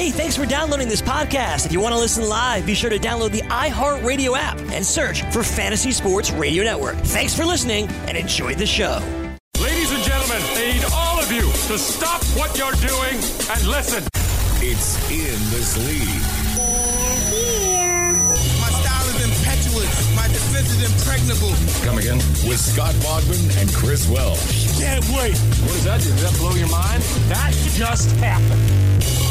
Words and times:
Hey, 0.00 0.08
thanks 0.08 0.34
for 0.34 0.46
downloading 0.46 0.88
this 0.88 1.02
podcast. 1.02 1.66
If 1.66 1.72
you 1.72 1.80
want 1.80 1.92
to 1.92 2.00
listen 2.00 2.26
live, 2.26 2.64
be 2.64 2.72
sure 2.72 2.88
to 2.88 2.98
download 2.98 3.32
the 3.32 3.42
iHeartRadio 3.42 4.34
app 4.34 4.58
and 4.72 4.82
search 4.82 5.20
for 5.30 5.42
Fantasy 5.42 5.92
Sports 5.92 6.30
Radio 6.30 6.64
Network. 6.64 6.96
Thanks 6.96 7.36
for 7.36 7.44
listening 7.44 7.86
and 8.08 8.16
enjoy 8.16 8.54
the 8.54 8.64
show. 8.64 8.98
Ladies 9.60 9.92
and 9.92 10.02
gentlemen, 10.02 10.40
I 10.40 10.72
need 10.72 10.84
all 10.94 11.20
of 11.20 11.30
you 11.30 11.42
to 11.42 11.78
stop 11.78 12.22
what 12.34 12.56
you're 12.56 12.72
doing 12.72 13.16
and 13.50 13.66
listen. 13.66 14.02
It's 14.62 14.96
in 15.10 15.38
this 15.50 15.76
league. 15.86 16.49
Impetuous. 20.40 20.52
My 20.52 20.60
defense 20.60 20.70
is 20.70 20.82
impregnable. 20.92 21.84
Come 21.84 21.98
again? 21.98 22.16
With 22.48 22.60
Scott 22.60 22.94
Bogman 22.96 23.60
and 23.60 23.72
Chris 23.72 24.08
Welsh. 24.08 24.78
Can't 24.78 25.04
wait. 25.10 25.36
What 25.36 25.72
does 25.72 25.84
that 25.84 26.00
do? 26.00 26.08
Does 26.10 26.30
that 26.30 26.38
blow 26.38 26.54
your 26.54 26.68
mind? 26.68 27.02
That 27.28 27.52
just 27.74 28.10
happened. 28.16 28.60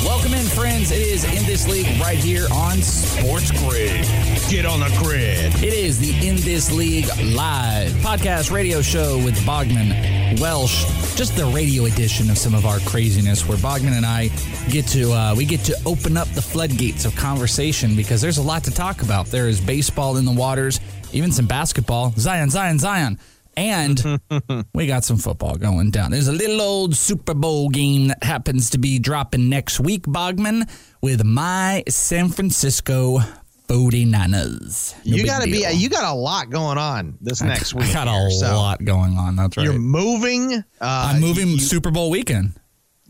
Welcome 0.04 0.34
in, 0.34 0.46
friends. 0.46 0.92
It 0.92 1.02
is 1.02 1.24
In 1.26 1.46
This 1.46 1.68
League 1.68 2.00
right 2.02 2.18
here 2.18 2.48
on 2.54 2.78
Sports 2.78 3.52
Grid. 3.52 4.06
Get 4.50 4.66
on 4.66 4.80
the 4.80 4.96
grid. 5.04 5.54
It 5.62 5.74
is 5.74 6.00
the 6.00 6.28
In 6.28 6.38
This 6.38 6.72
League 6.72 7.08
live 7.36 7.92
podcast 8.02 8.52
radio 8.52 8.82
show 8.82 9.18
with 9.24 9.38
Bogman 9.46 10.40
Welsh. 10.40 10.86
Just 11.16 11.36
the 11.36 11.46
radio 11.48 11.86
edition 11.86 12.30
of 12.30 12.38
some 12.38 12.56
of 12.56 12.66
our 12.66 12.80
craziness, 12.80 13.48
where 13.48 13.58
Bogman 13.58 13.92
and 13.92 14.06
I 14.06 14.30
get 14.70 14.88
to 14.88 15.12
uh, 15.12 15.36
we 15.36 15.44
get 15.44 15.60
to 15.66 15.78
open 15.86 16.16
up 16.16 16.30
the 16.30 16.42
floodgates 16.42 17.04
of 17.04 17.14
conversation 17.18 17.96
because 17.96 18.22
there's 18.22 18.38
a 18.38 18.42
lot 18.42 18.64
to 18.64 18.72
talk 18.72 19.02
about. 19.02 19.26
There 19.26 19.50
is 19.50 19.60
baseball 19.60 20.16
in 20.16 20.24
the 20.24 20.32
waters, 20.32 20.80
even 21.14 21.32
some 21.32 21.48
basketball. 21.48 22.12
Zion, 22.18 22.50
Zion, 22.50 22.80
Zion. 22.80 23.20
And 23.58 24.22
we 24.74 24.88
got 24.88 25.04
some 25.04 25.18
football 25.18 25.56
going 25.58 25.92
down. 25.92 26.12
There's 26.12 26.28
a 26.30 26.34
little 26.34 26.62
old 26.62 26.96
Super 26.96 27.34
Bowl 27.34 27.70
game 27.70 28.08
that 28.08 28.24
happens 28.24 28.70
to 28.70 28.78
be 28.78 29.00
dropping 29.00 29.50
next 29.50 29.80
week, 29.82 30.04
Bogman, 30.04 30.70
with 31.02 31.26
my 31.26 31.84
San 31.90 32.30
Francisco 32.30 33.20
49ers. 33.68 34.94
No 35.06 35.16
you 35.16 35.26
got 35.26 35.42
to 35.44 35.46
be. 35.46 35.66
You 35.74 35.90
got 35.90 36.12
a 36.12 36.16
lot 36.16 36.50
going 36.50 36.78
on 36.78 37.18
this 37.22 37.42
next 37.42 37.74
week. 37.74 37.90
I 37.90 37.94
got 37.94 38.08
a 38.08 38.32
so 38.32 38.48
lot 38.56 38.84
going 38.84 39.18
on. 39.18 39.36
That's 39.36 39.58
right. 39.58 39.64
You're 39.64 39.74
moving. 39.74 40.54
Uh, 40.54 40.64
I'm 40.82 41.22
moving 41.22 41.50
you- 41.50 41.60
Super 41.60 41.92
Bowl 41.92 42.10
weekend. 42.10 42.54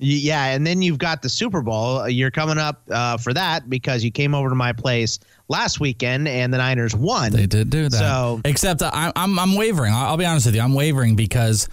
Yeah, 0.02 0.46
and 0.54 0.66
then 0.66 0.82
you've 0.82 0.98
got 0.98 1.22
the 1.22 1.28
Super 1.28 1.62
Bowl. 1.62 2.08
You're 2.08 2.32
coming 2.32 2.58
up 2.58 2.84
uh, 2.90 3.18
for 3.18 3.34
that 3.34 3.70
because 3.70 4.04
you 4.04 4.12
came 4.12 4.34
over 4.34 4.48
to 4.48 4.56
my 4.56 4.72
place 4.72 5.20
last 5.50 5.82
weekend 5.82 6.28
and 6.28 6.54
the 6.54 6.58
Niners 6.58 6.96
won. 6.96 7.34
They 7.34 7.48
did 7.48 7.70
do 7.70 7.90
that. 7.90 7.98
So 7.98 8.40
Except 8.46 8.82
I, 8.82 9.12
I'm 9.16 9.38
I'm 9.38 9.56
wavering. 9.56 9.94
I'll, 9.94 10.16
be 10.16 10.26
honest 10.26 10.46
with 10.46 10.56
you. 10.56 10.62
I'm 10.62 10.74
wavering 10.74 11.18
because 11.18 11.68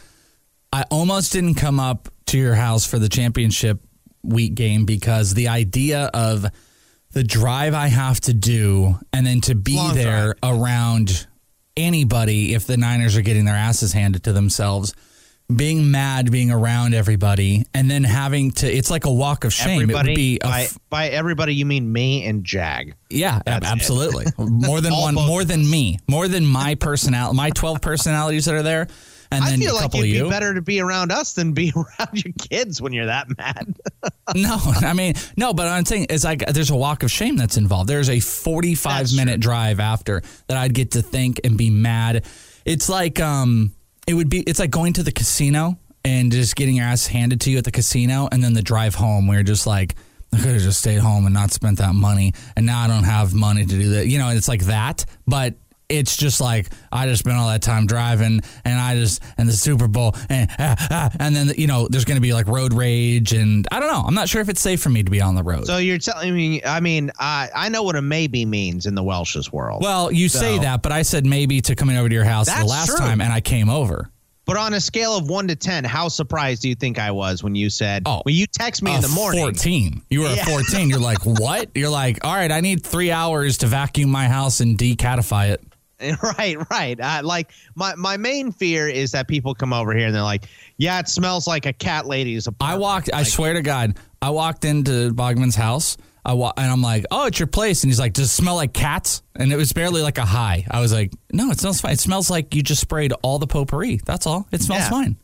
I 0.72 0.84
almost 0.90 1.32
didn't 1.32 1.54
come 1.54 1.78
up 1.78 2.08
to 2.26 2.38
your 2.38 2.56
house 2.56 2.84
for 2.84 2.98
the 2.98 3.08
championship 3.08 3.80
week 4.24 4.56
game 4.56 4.86
because 4.86 5.34
the 5.34 5.46
idea 5.48 6.10
of 6.12 6.46
the 7.12 7.22
drive 7.22 7.74
I 7.74 7.86
have 7.86 8.20
to 8.22 8.34
do 8.34 8.98
and 9.12 9.24
then 9.24 9.40
to 9.42 9.54
be 9.54 9.76
Long 9.76 9.94
there 9.94 10.34
around 10.42 11.28
anybody 11.76 12.54
if 12.54 12.66
the 12.66 12.76
Niners 12.76 13.16
are 13.16 13.22
getting 13.22 13.44
their 13.44 13.54
asses 13.54 13.92
handed 13.92 14.24
to 14.24 14.32
themselves. 14.32 14.94
Being 15.54 15.92
mad, 15.92 16.32
being 16.32 16.50
around 16.50 16.92
everybody, 16.92 17.64
and 17.72 17.88
then 17.88 18.02
having 18.02 18.50
to, 18.52 18.66
it's 18.66 18.90
like 18.90 19.04
a 19.04 19.12
walk 19.12 19.44
of 19.44 19.52
shame. 19.52 19.82
everybody 19.82 20.08
it 20.08 20.12
would 20.12 20.16
be 20.16 20.36
a 20.42 20.44
by, 20.48 20.62
f- 20.62 20.78
by 20.90 21.08
everybody 21.08 21.54
you 21.54 21.64
mean 21.64 21.92
me 21.92 22.26
and 22.26 22.42
Jag. 22.42 22.94
yeah, 23.10 23.40
That's 23.46 23.64
absolutely. 23.64 24.24
More 24.38 24.80
than 24.80 24.92
one, 24.96 25.14
more 25.14 25.44
than 25.44 25.68
me, 25.70 26.00
more 26.08 26.26
than 26.26 26.44
my 26.44 26.74
personality, 26.74 27.36
my 27.36 27.50
12 27.50 27.80
personalities 27.80 28.46
that 28.46 28.54
are 28.56 28.64
there. 28.64 28.88
And 29.30 29.44
I 29.44 29.50
then 29.50 29.60
feel 29.60 29.72
a 29.72 29.74
like 29.74 29.82
couple 29.82 30.00
it'd 30.00 30.10
of 30.10 30.14
be 30.14 30.18
you. 30.24 30.30
better 30.30 30.52
to 30.54 30.62
be 30.62 30.80
around 30.80 31.12
us 31.12 31.34
than 31.34 31.52
be 31.52 31.72
around 31.76 32.24
your 32.24 32.32
kids 32.40 32.82
when 32.82 32.92
you're 32.92 33.06
that 33.06 33.28
mad. 33.38 33.76
No, 34.34 34.58
I 34.60 34.92
mean, 34.92 35.14
no, 35.36 35.54
but 35.54 35.68
I'm 35.68 35.84
saying 35.84 36.06
it's 36.10 36.24
like 36.24 36.44
there's 36.46 36.70
a 36.70 36.76
walk 36.76 37.04
of 37.04 37.12
shame 37.12 37.36
that's 37.36 37.56
involved. 37.56 37.88
There's 37.88 38.10
a 38.10 38.18
45 38.18 38.92
That's 38.98 39.16
minute 39.16 39.34
true. 39.34 39.38
drive 39.52 39.78
after 39.78 40.22
that 40.48 40.56
I'd 40.56 40.74
get 40.74 40.90
to 40.92 41.02
think 41.02 41.40
and 41.44 41.56
be 41.56 41.70
mad. 41.70 42.24
It's 42.64 42.88
like, 42.88 43.20
um, 43.20 43.72
it 44.06 44.14
would 44.14 44.30
be, 44.30 44.40
it's 44.40 44.58
like 44.58 44.70
going 44.70 44.92
to 44.94 45.02
the 45.02 45.12
casino 45.12 45.78
and 46.04 46.30
just 46.30 46.56
getting 46.56 46.76
your 46.76 46.86
ass 46.86 47.06
handed 47.06 47.40
to 47.42 47.50
you 47.50 47.58
at 47.58 47.64
the 47.64 47.72
casino 47.72 48.28
and 48.30 48.42
then 48.42 48.52
the 48.52 48.62
drive 48.62 48.94
home 48.94 49.26
where 49.26 49.38
you're 49.38 49.44
just 49.44 49.66
like, 49.66 49.96
I 50.32 50.38
could 50.38 50.52
have 50.52 50.62
just 50.62 50.80
stayed 50.80 50.98
home 50.98 51.24
and 51.24 51.34
not 51.34 51.52
spent 51.52 51.78
that 51.78 51.94
money. 51.94 52.32
And 52.56 52.66
now 52.66 52.82
I 52.82 52.88
don't 52.88 53.04
have 53.04 53.32
money 53.32 53.64
to 53.64 53.68
do 53.68 53.90
that. 53.90 54.06
You 54.06 54.18
know, 54.18 54.28
it's 54.30 54.48
like 54.48 54.66
that. 54.66 55.04
But 55.26 55.54
it's 55.88 56.16
just 56.16 56.40
like 56.40 56.68
I 56.90 57.06
just 57.06 57.20
spent 57.20 57.36
all 57.36 57.48
that 57.48 57.62
time 57.62 57.86
driving, 57.86 58.40
and 58.64 58.80
I 58.80 58.94
just 58.96 59.22
and 59.38 59.48
the 59.48 59.52
Super 59.52 59.88
Bowl, 59.88 60.14
and 60.28 60.50
ah, 60.58 60.76
ah, 60.90 61.10
and 61.20 61.34
then 61.34 61.52
you 61.56 61.66
know 61.66 61.88
there's 61.88 62.04
going 62.04 62.16
to 62.16 62.20
be 62.22 62.32
like 62.32 62.46
road 62.48 62.72
rage, 62.72 63.32
and 63.32 63.66
I 63.70 63.78
don't 63.80 63.90
know. 63.90 64.02
I'm 64.06 64.14
not 64.14 64.28
sure 64.28 64.40
if 64.40 64.48
it's 64.48 64.60
safe 64.60 64.80
for 64.82 64.90
me 64.90 65.02
to 65.02 65.10
be 65.10 65.20
on 65.20 65.34
the 65.34 65.42
road. 65.42 65.66
so 65.66 65.78
you're 65.78 65.98
telling 65.98 66.34
me? 66.34 66.62
I 66.64 66.80
mean, 66.80 67.10
I 67.18 67.48
I 67.54 67.68
know 67.68 67.82
what 67.82 67.96
a 67.96 68.02
maybe 68.02 68.44
means 68.44 68.86
in 68.86 68.94
the 68.94 69.02
Welsh's 69.02 69.52
world. 69.52 69.82
well, 69.82 70.10
you 70.10 70.28
say 70.28 70.58
that, 70.58 70.82
but 70.82 70.92
I 70.92 71.02
said 71.02 71.24
maybe 71.26 71.60
to 71.62 71.74
coming 71.74 71.96
over 71.96 72.08
to 72.08 72.14
your 72.14 72.24
house 72.24 72.46
the 72.46 72.64
last 72.64 72.88
true. 72.88 72.96
time, 72.98 73.20
and 73.20 73.32
I 73.32 73.40
came 73.40 73.68
over. 73.68 74.10
But 74.44 74.56
on 74.56 74.74
a 74.74 74.80
scale 74.80 75.16
of 75.16 75.28
one 75.28 75.48
to 75.48 75.56
ten, 75.56 75.82
how 75.82 76.06
surprised 76.06 76.62
do 76.62 76.68
you 76.68 76.76
think 76.76 77.00
I 77.00 77.10
was 77.10 77.42
when 77.42 77.56
you 77.56 77.68
said 77.68 78.04
Oh, 78.06 78.20
when 78.22 78.36
you 78.36 78.46
text 78.46 78.80
me 78.80 78.94
in 78.94 79.00
the 79.00 79.08
morning? 79.08 79.40
14. 79.42 80.02
You 80.08 80.20
were 80.20 80.28
Yeah. 80.32 80.42
a 80.42 80.44
14. 80.44 80.88
You're 80.88 81.00
like, 81.00 81.18
what? 81.26 81.68
You're 81.74 81.88
like, 81.90 82.24
all 82.24 82.32
right, 82.32 82.52
I 82.52 82.60
need 82.60 82.84
three 82.86 83.10
hours 83.10 83.58
to 83.58 83.66
vacuum 83.66 84.08
my 84.08 84.28
house 84.28 84.60
and 84.60 84.78
decatify 84.78 85.50
it. 85.50 85.64
Right, 86.22 86.56
right. 86.70 87.00
Uh, 87.00 87.22
like 87.24 87.52
my 87.74 87.94
my 87.94 88.16
main 88.16 88.52
fear 88.52 88.86
is 88.88 89.12
that 89.12 89.28
people 89.28 89.54
come 89.54 89.72
over 89.72 89.94
here 89.94 90.06
and 90.06 90.14
they're 90.14 90.22
like, 90.22 90.46
"Yeah, 90.76 90.98
it 91.00 91.08
smells 91.08 91.46
like 91.46 91.64
a 91.66 91.72
cat 91.72 92.06
lady's 92.06 92.46
apartment." 92.46 92.70
I 92.70 92.76
apartment." 92.76 92.82
walked. 92.82 93.10
I 93.14 93.22
swear 93.22 93.52
to 93.54 93.62
God, 93.62 93.96
I 94.20 94.30
walked 94.30 94.64
into 94.64 95.12
Bogman's 95.14 95.56
house. 95.56 95.96
I 96.24 96.32
wa- 96.32 96.52
and 96.56 96.68
I'm 96.70 96.82
like, 96.82 97.04
oh, 97.12 97.26
it's 97.28 97.38
your 97.38 97.46
place, 97.46 97.84
and 97.84 97.90
he's 97.90 98.00
like, 98.00 98.12
does 98.12 98.24
it 98.26 98.28
smell 98.34 98.56
like 98.56 98.72
cats? 98.72 99.22
And 99.36 99.52
it 99.52 99.56
was 99.56 99.72
barely 99.72 100.02
like 100.02 100.18
a 100.18 100.24
high. 100.24 100.66
I 100.68 100.80
was 100.80 100.92
like, 100.92 101.12
no, 101.32 101.52
it 101.52 101.60
smells 101.60 101.80
fine. 101.80 101.92
It 101.92 102.00
smells 102.00 102.28
like 102.28 102.52
you 102.52 102.62
just 102.64 102.80
sprayed 102.80 103.12
all 103.22 103.38
the 103.38 103.46
potpourri. 103.46 104.00
That's 104.04 104.26
all. 104.26 104.48
It 104.50 104.60
smells 104.60 104.80
Yeah. 104.82 104.90
fine. 104.90 105.16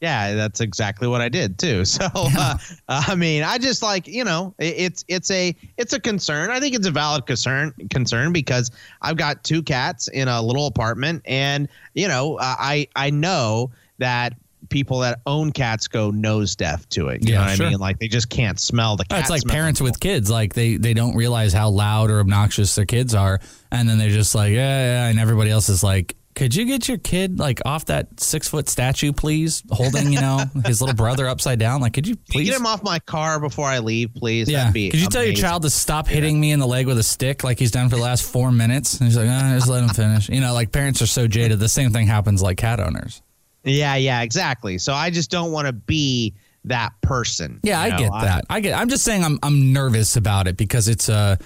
Yeah, 0.00 0.34
that's 0.34 0.60
exactly 0.60 1.08
what 1.08 1.20
I 1.22 1.28
did 1.28 1.58
too. 1.58 1.84
So, 1.86 2.06
uh, 2.14 2.56
I 2.88 3.14
mean, 3.14 3.42
I 3.42 3.56
just 3.58 3.82
like 3.82 4.06
you 4.06 4.24
know, 4.24 4.54
it, 4.58 4.74
it's 4.76 5.04
it's 5.08 5.30
a 5.30 5.54
it's 5.78 5.92
a 5.94 6.00
concern. 6.00 6.50
I 6.50 6.60
think 6.60 6.74
it's 6.74 6.86
a 6.86 6.90
valid 6.90 7.26
concern 7.26 7.72
concern 7.90 8.32
because 8.32 8.70
I've 9.00 9.16
got 9.16 9.42
two 9.42 9.62
cats 9.62 10.08
in 10.08 10.28
a 10.28 10.42
little 10.42 10.66
apartment, 10.66 11.22
and 11.24 11.68
you 11.94 12.08
know, 12.08 12.36
uh, 12.36 12.56
I 12.58 12.88
I 12.94 13.10
know 13.10 13.70
that 13.98 14.34
people 14.68 14.98
that 14.98 15.20
own 15.26 15.52
cats 15.52 15.86
go 15.86 16.10
nose 16.10 16.56
deaf 16.56 16.88
to 16.90 17.08
it. 17.08 17.22
You 17.26 17.32
Yeah, 17.34 17.38
know 17.38 17.46
what 17.46 17.56
sure. 17.56 17.66
I 17.66 17.70
mean? 17.70 17.78
Like 17.78 17.98
they 17.98 18.08
just 18.08 18.28
can't 18.28 18.58
smell 18.58 18.96
the 18.96 19.04
cat. 19.04 19.20
it's 19.20 19.30
like 19.30 19.44
parents 19.44 19.80
with 19.80 19.98
kids. 20.00 20.28
Like 20.28 20.54
they 20.54 20.76
they 20.76 20.92
don't 20.92 21.14
realize 21.16 21.52
how 21.52 21.70
loud 21.70 22.10
or 22.10 22.20
obnoxious 22.20 22.74
their 22.74 22.84
kids 22.86 23.14
are, 23.14 23.40
and 23.70 23.88
then 23.88 23.96
they're 23.96 24.10
just 24.10 24.34
like, 24.34 24.52
yeah, 24.52 25.04
yeah, 25.04 25.08
and 25.08 25.18
everybody 25.18 25.50
else 25.50 25.68
is 25.70 25.82
like. 25.82 26.16
Could 26.36 26.54
you 26.54 26.66
get 26.66 26.86
your 26.86 26.98
kid 26.98 27.38
like 27.38 27.62
off 27.64 27.86
that 27.86 28.20
six 28.20 28.46
foot 28.46 28.68
statue, 28.68 29.10
please? 29.12 29.62
Holding, 29.70 30.12
you 30.12 30.20
know, 30.20 30.44
his 30.66 30.82
little 30.82 30.94
brother 30.94 31.26
upside 31.26 31.58
down. 31.58 31.80
Like, 31.80 31.94
could 31.94 32.06
you 32.06 32.14
please 32.30 32.50
get 32.50 32.60
him 32.60 32.66
off 32.66 32.82
my 32.82 32.98
car 32.98 33.40
before 33.40 33.64
I 33.64 33.78
leave, 33.78 34.14
please? 34.14 34.46
Yeah. 34.46 34.70
Could 34.70 35.00
you 35.00 35.08
tell 35.08 35.24
your 35.24 35.34
child 35.34 35.62
to 35.62 35.70
stop 35.70 36.06
hitting 36.06 36.38
me 36.38 36.52
in 36.52 36.60
the 36.60 36.66
leg 36.66 36.86
with 36.86 36.98
a 36.98 37.02
stick 37.02 37.42
like 37.42 37.58
he's 37.58 37.70
done 37.70 37.88
for 37.88 37.96
the 37.96 38.02
last 38.02 38.30
four 38.30 38.52
minutes? 38.52 39.00
And 39.00 39.08
he's 39.08 39.16
like, 39.16 39.28
ah, 39.30 39.52
just 39.54 39.66
let 39.66 39.82
him 39.82 39.88
finish. 39.88 40.28
You 40.28 40.42
know, 40.42 40.52
like 40.52 40.72
parents 40.72 41.00
are 41.00 41.06
so 41.06 41.26
jaded. 41.26 41.58
The 41.58 41.70
same 41.70 41.90
thing 41.90 42.06
happens 42.06 42.42
like 42.42 42.58
cat 42.58 42.80
owners. 42.80 43.22
Yeah, 43.64 43.96
yeah, 43.96 44.20
exactly. 44.20 44.76
So 44.76 44.92
I 44.92 45.08
just 45.08 45.30
don't 45.30 45.52
want 45.52 45.68
to 45.68 45.72
be 45.72 46.34
that 46.64 46.92
person. 47.00 47.60
Yeah, 47.62 47.80
I 47.80 47.88
know? 47.88 47.98
get 47.98 48.10
that. 48.12 48.44
I 48.50 48.60
get 48.60 48.78
I'm 48.78 48.90
just 48.90 49.04
saying 49.04 49.24
I'm 49.24 49.38
I'm 49.42 49.72
nervous 49.72 50.16
about 50.16 50.48
it 50.48 50.58
because 50.58 50.86
it's 50.86 51.08
uh 51.08 51.36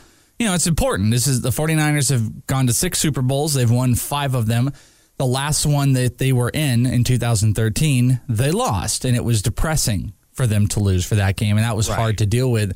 you 0.41 0.47
know, 0.47 0.55
it's 0.55 0.67
important. 0.67 1.11
This 1.11 1.27
is 1.27 1.43
the 1.43 1.51
49ers 1.51 2.09
have 2.09 2.47
gone 2.47 2.67
to 2.67 2.73
6 2.73 2.99
Super 2.99 3.21
Bowls. 3.21 3.53
They've 3.53 3.71
won 3.71 3.95
5 3.95 4.35
of 4.35 4.47
them. 4.47 4.73
The 5.19 5.27
last 5.27 5.67
one 5.67 5.93
that 5.93 6.17
they 6.17 6.33
were 6.33 6.49
in 6.49 6.87
in 6.87 7.05
2013, 7.05 8.21
they 8.27 8.51
lost 8.51 9.05
and 9.05 9.15
it 9.15 9.23
was 9.23 9.43
depressing 9.43 10.15
for 10.33 10.47
them 10.47 10.67
to 10.69 10.81
lose 10.81 11.05
for 11.05 11.17
that 11.17 11.37
game 11.37 11.59
and 11.59 11.67
that 11.67 11.77
was 11.77 11.89
hard 11.89 12.19
to 12.19 12.27
deal 12.27 12.51
with. 12.51 12.75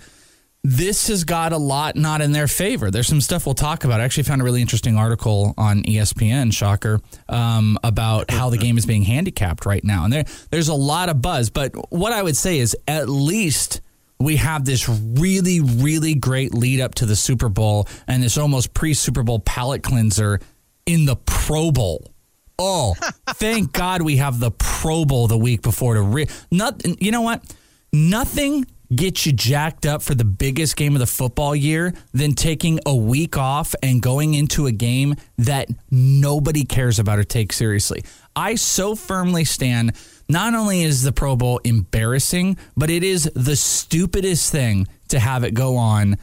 This 0.63 1.09
has 1.09 1.25
got 1.25 1.53
a 1.53 1.57
lot 1.57 1.97
not 1.97 2.21
in 2.21 2.33
their 2.33 2.49
favor. 2.49 2.91
There's 2.91 3.07
some 3.07 3.23
stuff 3.23 3.47
we'll 3.47 3.55
talk 3.55 3.85
about. 3.85 3.99
I 4.01 4.05
actually 4.05 4.25
found 4.25 4.43
a 4.43 4.45
really 4.45 4.61
interesting 4.61 4.99
article 4.99 5.55
on 5.57 5.85
ESPN, 5.85 6.53
shocker, 6.53 7.01
um, 7.31 7.79
about 7.83 8.31
how 8.31 8.51
the 8.51 8.59
game 8.59 8.77
is 8.77 8.85
being 8.85 9.03
handicapped 9.03 9.65
right 9.65 9.85
now. 9.85 10.05
And 10.05 10.13
there, 10.13 10.25
there's 10.51 10.69
a 10.69 10.75
lot 10.75 11.09
of 11.09 11.23
buzz. 11.23 11.49
But 11.49 11.73
what 11.91 12.13
I 12.13 12.23
would 12.23 12.37
say 12.37 12.59
is 12.59 12.77
at 12.87 13.09
least 13.09 13.81
we 14.21 14.37
have 14.37 14.65
this 14.65 14.89
really, 14.89 15.61
really 15.61 16.15
great 16.15 16.55
lead 16.55 16.81
up 16.81 16.95
to 16.97 17.07
the 17.07 17.17
Super 17.17 17.49
Bowl 17.49 17.89
and 18.07 18.23
this 18.23 18.39
almost 18.39 18.75
pre 18.75 18.95
Super 18.95 19.23
Bowl 19.23 19.41
palate 19.41 19.83
cleanser 19.83 20.41
in 20.87 21.05
the 21.05 21.17
Pro 21.17 21.71
Bowl. 21.71 22.11
Oh, 22.59 22.95
thank 23.31 23.73
God 23.73 24.03
we 24.03 24.17
have 24.17 24.41
the 24.41 24.51
Pro 24.51 25.05
Bowl 25.05 25.27
the 25.27 25.39
week 25.39 25.63
before 25.63 25.95
to 25.95 26.03
re- 26.03 26.29
not. 26.51 26.83
You 27.01 27.11
know 27.11 27.23
what? 27.23 27.45
Nothing 27.93 28.65
gets 28.95 29.27
you 29.27 29.33
jacked 29.33 29.87
up 29.87 30.03
for 30.03 30.15
the 30.15 30.25
biggest 30.25 30.77
game 30.77 30.95
of 30.95 31.01
the 31.01 31.07
football 31.07 31.55
year 31.55 31.95
than 32.13 32.33
taking 32.35 32.79
a 32.87 32.95
week 32.95 33.37
off 33.37 33.75
and 33.83 34.03
going 34.03 34.35
into 34.35 34.67
a 34.67 34.73
game 34.73 35.15
that 35.39 35.69
nobody 35.91 36.65
cares 36.65 36.99
about 36.99 37.19
or 37.19 37.25
takes 37.25 37.57
seriously. 37.57 38.05
I 38.37 38.57
so 38.57 38.95
firmly 38.95 39.45
stand. 39.45 39.97
Not 40.29 40.55
only 40.55 40.83
is 40.83 41.03
the 41.03 41.13
Pro 41.13 41.37
Bowl 41.37 41.61
embarrassing, 41.65 42.57
but 42.77 42.91
it 42.91 43.03
is 43.03 43.31
the 43.35 43.57
stupidest 43.57 44.51
thing 44.51 44.87
to 45.09 45.19
have 45.19 45.45
it 45.45 45.55
go 45.55 45.77
on 45.77 46.17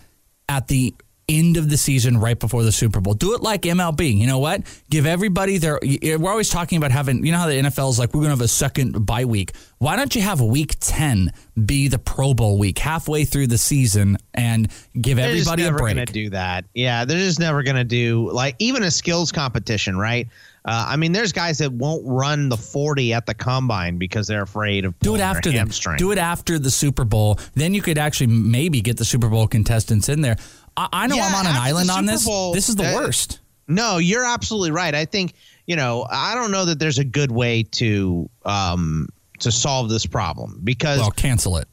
at 0.50 0.68
the 0.68 0.94
end 1.30 1.56
of 1.56 1.70
the 1.70 1.78
season 1.78 2.18
right 2.18 2.38
before 2.38 2.64
the 2.64 2.72
Super 2.72 3.00
Bowl. 3.00 3.14
Do 3.14 3.34
it 3.36 3.42
like 3.42 3.62
MLB. 3.62 4.18
You 4.18 4.28
know 4.28 4.40
what? 4.40 4.64
Give 4.90 5.06
everybody 5.06 5.58
their. 5.58 5.80
We're 5.82 6.30
always 6.30 6.50
talking 6.50 6.78
about 6.78 6.92
having. 6.92 7.26
You 7.26 7.32
know 7.32 7.38
how 7.38 7.48
the 7.48 7.54
NFL 7.54 7.90
is 7.90 8.00
like, 8.00 8.10
we're 8.10 8.22
going 8.22 8.32
to 8.32 8.38
have 8.38 8.42
a 8.42 8.50
second 8.50 9.06
bye 9.06 9.24
week. 9.24 9.54
Why 9.78 9.96
don't 9.96 10.14
you 10.14 10.22
have 10.22 10.42
week 10.42 10.76
10 10.80 11.32
be 11.66 11.88
the 11.88 12.00
Pro 12.00 12.34
Bowl 12.34 12.58
week, 12.58 12.80
halfway 12.80 13.24
through 13.24 13.48
the 13.48 13.58
season, 13.58 14.18
and 14.34 14.70
give 15.00 15.18
They're 15.18 15.30
everybody 15.30 15.64
a 15.64 15.66
never 15.66 15.78
break? 15.78 15.96
Gonna 15.96 16.06
do 16.08 16.30
that. 16.32 16.66
Yeah, 16.74 17.06
they're 17.06 17.18
just 17.18 17.40
never 17.40 17.64
gonna 17.64 17.84
do 17.86 18.30
like 18.32 18.56
even 18.60 18.84
a 18.84 18.92
skills 18.92 19.32
competition, 19.32 19.98
right? 19.98 20.28
Uh, 20.64 20.86
I 20.90 20.96
mean, 20.96 21.12
there's 21.12 21.32
guys 21.32 21.58
that 21.58 21.72
won't 21.74 22.04
run 22.06 22.50
the 22.50 22.58
40 22.58 23.14
at 23.14 23.26
the 23.26 23.34
combine 23.34 23.98
because 23.98 24.28
they're 24.28 24.44
afraid 24.44 24.86
of 24.86 24.98
Do 25.00 25.16
it 25.16 25.18
their 25.18 25.28
after 25.28 25.50
them. 25.50 25.58
hamstring. 25.58 25.98
Do 25.98 26.12
it 26.12 26.20
after 26.20 26.60
the 26.60 26.70
Super 26.70 27.04
Bowl. 27.04 27.40
Then 27.56 27.74
you 27.74 27.82
could 27.82 27.98
actually 27.98 28.28
maybe 28.28 28.82
get 28.82 28.98
the 28.98 29.06
Super 29.06 29.28
Bowl 29.28 29.48
contestants 29.48 30.08
in 30.08 30.22
there. 30.22 30.36
I, 30.78 30.88
I 30.94 31.08
know 31.08 31.16
Yeah, 31.16 31.28
I'm 31.28 31.36
on 31.36 31.48
an 31.48 31.58
island 31.58 31.90
on 31.90 32.06
this. 32.06 32.26
Bowl, 32.26 32.54
this 32.54 32.70
is 32.70 32.76
the 32.76 32.84
worst. 32.84 33.40
No, 33.68 33.98
you're 33.98 34.26
absolutely 34.26 34.72
right. 34.72 34.94
I 34.94 35.06
think 35.06 35.34
you 35.66 35.76
know. 35.76 36.06
I 36.12 36.36
don't 36.36 36.52
know 36.52 36.66
that 36.66 36.78
there's 36.80 37.00
a 37.00 37.04
good 37.06 37.32
way 37.32 37.64
to 37.64 38.30
um 38.46 39.08
to 39.40 39.52
solve 39.52 39.90
this 39.90 40.06
problem 40.06 40.60
because 40.64 41.00
Well, 41.00 41.12
cancel 41.12 41.58
it. 41.58 41.68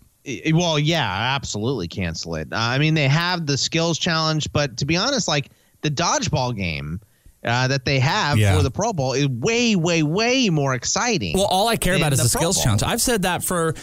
Well, 0.55 0.79
yeah, 0.79 1.35
absolutely 1.35 1.89
cancel 1.89 2.37
it. 2.37 2.49
Uh, 2.53 2.57
I 2.57 2.79
mean, 2.79 2.95
they 2.95 3.09
have 3.09 3.47
the 3.47 3.57
skills 3.59 3.99
challenge, 3.99 4.51
but 4.53 4.77
to 4.79 4.85
be 4.87 4.97
honest, 4.97 5.27
like 5.29 5.51
the 5.83 5.91
dodgeball 5.91 6.55
game 6.57 7.01
uh, 7.45 7.69
that 7.69 7.85
they 7.85 7.99
have 7.99 8.39
Yeah. 8.39 8.57
for 8.57 8.63
the 8.63 8.71
Pro 8.71 8.93
Bowl 8.93 9.13
is 9.13 9.29
way, 9.29 9.77
way, 9.77 10.03
way 10.03 10.49
more 10.51 10.75
exciting. 10.75 11.35
Well, 11.37 11.47
all 11.47 11.69
I 11.69 11.77
care 11.77 11.95
about 11.97 12.13
is 12.13 12.19
the, 12.19 12.29
Pro 12.29 12.41
skills 12.41 12.57
Bowl. 12.57 12.65
challenge. 12.65 12.83
I've 12.83 13.01
said 13.01 13.23
that 13.23 13.45
for 13.45 13.75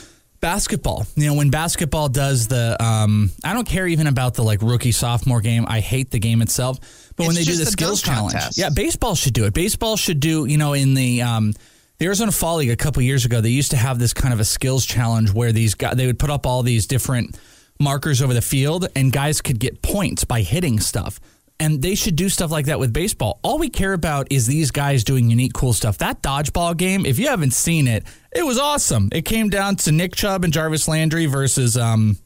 basketball. 0.41 1.05
You 1.15 1.27
know, 1.27 1.33
when 1.35 1.49
basketball 1.49 2.09
does 2.09 2.47
the, 2.47 2.81
um, 2.83 3.31
I 3.43 3.53
don't 3.53 3.67
care 3.67 3.87
even 3.87 4.07
about 4.07 4.35
the 4.35 4.43
like 4.43 4.61
rookie 4.61 4.91
sophomore 4.91 5.41
game. 5.41 5.65
I 5.67 5.79
hate 5.79 6.11
the 6.11 6.19
game 6.19 6.41
itself. 6.41 6.79
But 7.15 7.27
when 7.27 7.35
they 7.35 7.43
do 7.43 7.55
the 7.55 7.65
skills 7.65 8.01
challenge, 8.01 8.33
contest. 8.33 8.57
yeah, 8.57 8.69
baseball 8.69 9.15
should 9.15 9.33
do 9.33 9.45
it. 9.45 9.53
Baseball 9.53 9.95
should 9.97 10.19
do. 10.19 10.45
You 10.45 10.57
know, 10.57 10.73
in 10.73 10.93
the 10.93 11.21
um, 11.21 11.53
the 11.97 12.05
Arizona 12.07 12.31
Fall 12.33 12.57
League 12.57 12.69
a 12.69 12.75
couple 12.75 13.01
years 13.01 13.23
ago, 13.25 13.39
they 13.39 13.49
used 13.49 13.71
to 13.71 13.77
have 13.77 13.99
this 13.99 14.13
kind 14.13 14.33
of 14.33 14.39
a 14.41 14.45
skills 14.45 14.85
challenge 14.85 15.31
where 15.31 15.53
these 15.53 15.75
guys 15.75 15.95
they 15.95 16.05
would 16.07 16.19
put 16.19 16.29
up 16.29 16.45
all 16.45 16.61
these 16.61 16.87
different 16.87 17.39
markers 17.79 18.21
over 18.21 18.33
the 18.33 18.41
field, 18.41 18.87
and 18.95 19.11
guys 19.13 19.41
could 19.41 19.59
get 19.59 19.81
points 19.81 20.25
by 20.25 20.41
hitting 20.41 20.79
stuff. 20.81 21.19
And 21.57 21.81
they 21.81 21.95
should 21.95 22.17
do 22.17 22.27
stuff 22.27 22.51
like 22.51 22.65
that 22.65 22.79
with 22.79 22.91
baseball. 22.91 23.39
All 23.41 23.57
we 23.57 23.69
care 23.69 23.93
about 23.93 24.27
is 24.29 24.45
these 24.45 24.71
guys 24.71 25.05
doing 25.05 25.29
unique, 25.29 25.53
cool 25.53 25.71
stuff. 25.71 25.97
That 25.99 26.21
dodgeball 26.21 26.75
game, 26.75 27.05
if 27.05 27.17
you 27.17 27.27
haven't 27.27 27.53
seen 27.53 27.87
it, 27.87 28.03
it 28.35 28.45
was 28.45 28.59
awesome. 28.59 29.07
It 29.13 29.23
came 29.23 29.49
down 29.49 29.77
to 29.77 29.93
Nick 29.93 30.15
Chubb 30.15 30.43
and 30.43 30.51
Jarvis 30.51 30.89
Landry 30.89 31.27
versus 31.27 31.77
um, 31.77 32.17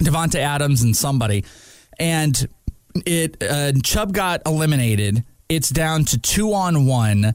Davante 0.00 0.40
Adams 0.40 0.82
and 0.82 0.96
somebody, 0.96 1.44
and 1.98 2.48
it 3.06 3.42
uh, 3.42 3.72
Chubb 3.84 4.12
got 4.12 4.42
eliminated. 4.46 5.24
It's 5.48 5.70
down 5.70 6.04
to 6.06 6.18
two 6.18 6.52
on 6.52 6.86
one, 6.86 7.34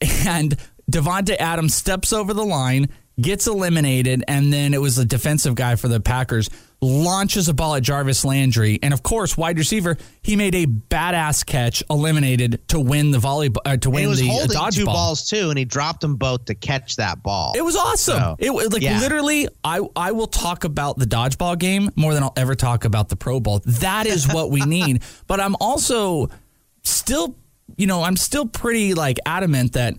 and 0.00 0.56
Davante 0.90 1.36
Adams 1.38 1.74
steps 1.74 2.12
over 2.12 2.32
the 2.32 2.44
line, 2.44 2.88
gets 3.20 3.46
eliminated, 3.46 4.24
and 4.26 4.52
then 4.52 4.72
it 4.72 4.80
was 4.80 4.96
a 4.96 5.04
defensive 5.04 5.54
guy 5.54 5.76
for 5.76 5.88
the 5.88 6.00
Packers 6.00 6.48
launches 6.80 7.48
a 7.48 7.54
ball 7.54 7.74
at 7.74 7.82
Jarvis 7.82 8.24
Landry, 8.24 8.78
and 8.82 8.94
of 8.94 9.02
course, 9.02 9.36
wide 9.36 9.58
receiver, 9.58 9.96
he 10.22 10.36
made 10.36 10.54
a 10.54 10.66
badass 10.66 11.44
catch, 11.44 11.82
eliminated 11.90 12.60
to 12.68 12.78
win 12.78 13.10
the 13.10 13.18
volleyball, 13.18 13.58
uh, 13.64 13.76
to 13.76 13.88
And 13.88 13.94
win 13.94 14.02
he 14.04 14.06
was 14.08 14.20
the 14.20 14.28
uh, 14.28 14.32
holding 14.32 14.48
two 14.70 14.84
dodgeball. 14.84 14.86
balls 14.86 15.28
too, 15.28 15.50
and 15.50 15.58
he 15.58 15.64
dropped 15.64 16.00
them 16.00 16.16
both 16.16 16.44
to 16.46 16.54
catch 16.54 16.96
that 16.96 17.22
ball. 17.22 17.52
It 17.56 17.62
was 17.62 17.74
awesome. 17.76 18.18
So, 18.18 18.36
it 18.38 18.50
was 18.50 18.72
like 18.72 18.82
yeah. 18.82 19.00
literally, 19.00 19.48
I 19.64 19.80
I 19.96 20.12
will 20.12 20.28
talk 20.28 20.64
about 20.64 20.98
the 20.98 21.06
dodgeball 21.06 21.58
game 21.58 21.90
more 21.96 22.14
than 22.14 22.22
I'll 22.22 22.32
ever 22.36 22.54
talk 22.54 22.84
about 22.84 23.08
the 23.08 23.16
Pro 23.16 23.40
Bowl. 23.40 23.60
That 23.64 24.06
is 24.06 24.28
what 24.28 24.50
we 24.50 24.60
need. 24.64 25.02
But 25.26 25.40
I'm 25.40 25.56
also 25.60 26.28
still, 26.84 27.36
you 27.76 27.86
know, 27.86 28.02
I'm 28.02 28.16
still 28.16 28.46
pretty 28.46 28.94
like 28.94 29.18
adamant 29.26 29.72
that. 29.72 29.94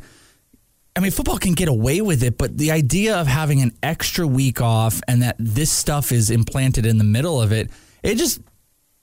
I 0.96 1.02
mean, 1.02 1.12
football 1.12 1.38
can 1.38 1.54
get 1.54 1.68
away 1.68 2.02
with 2.02 2.24
it, 2.24 2.38
but 2.38 2.58
the 2.58 2.72
idea 2.72 3.18
of 3.18 3.28
having 3.28 3.62
an 3.62 3.72
extra 3.82 4.28
week 4.28 4.62
off 4.62 5.02
and 5.08 5.22
that 5.22 5.36
this 5.40 5.72
stuff 5.72 6.12
is 6.12 6.30
implanted 6.30 6.86
in 6.86 6.98
the 6.98 7.04
middle 7.04 7.42
of 7.42 7.52
it, 7.52 7.70
it 8.04 8.16
just 8.16 8.42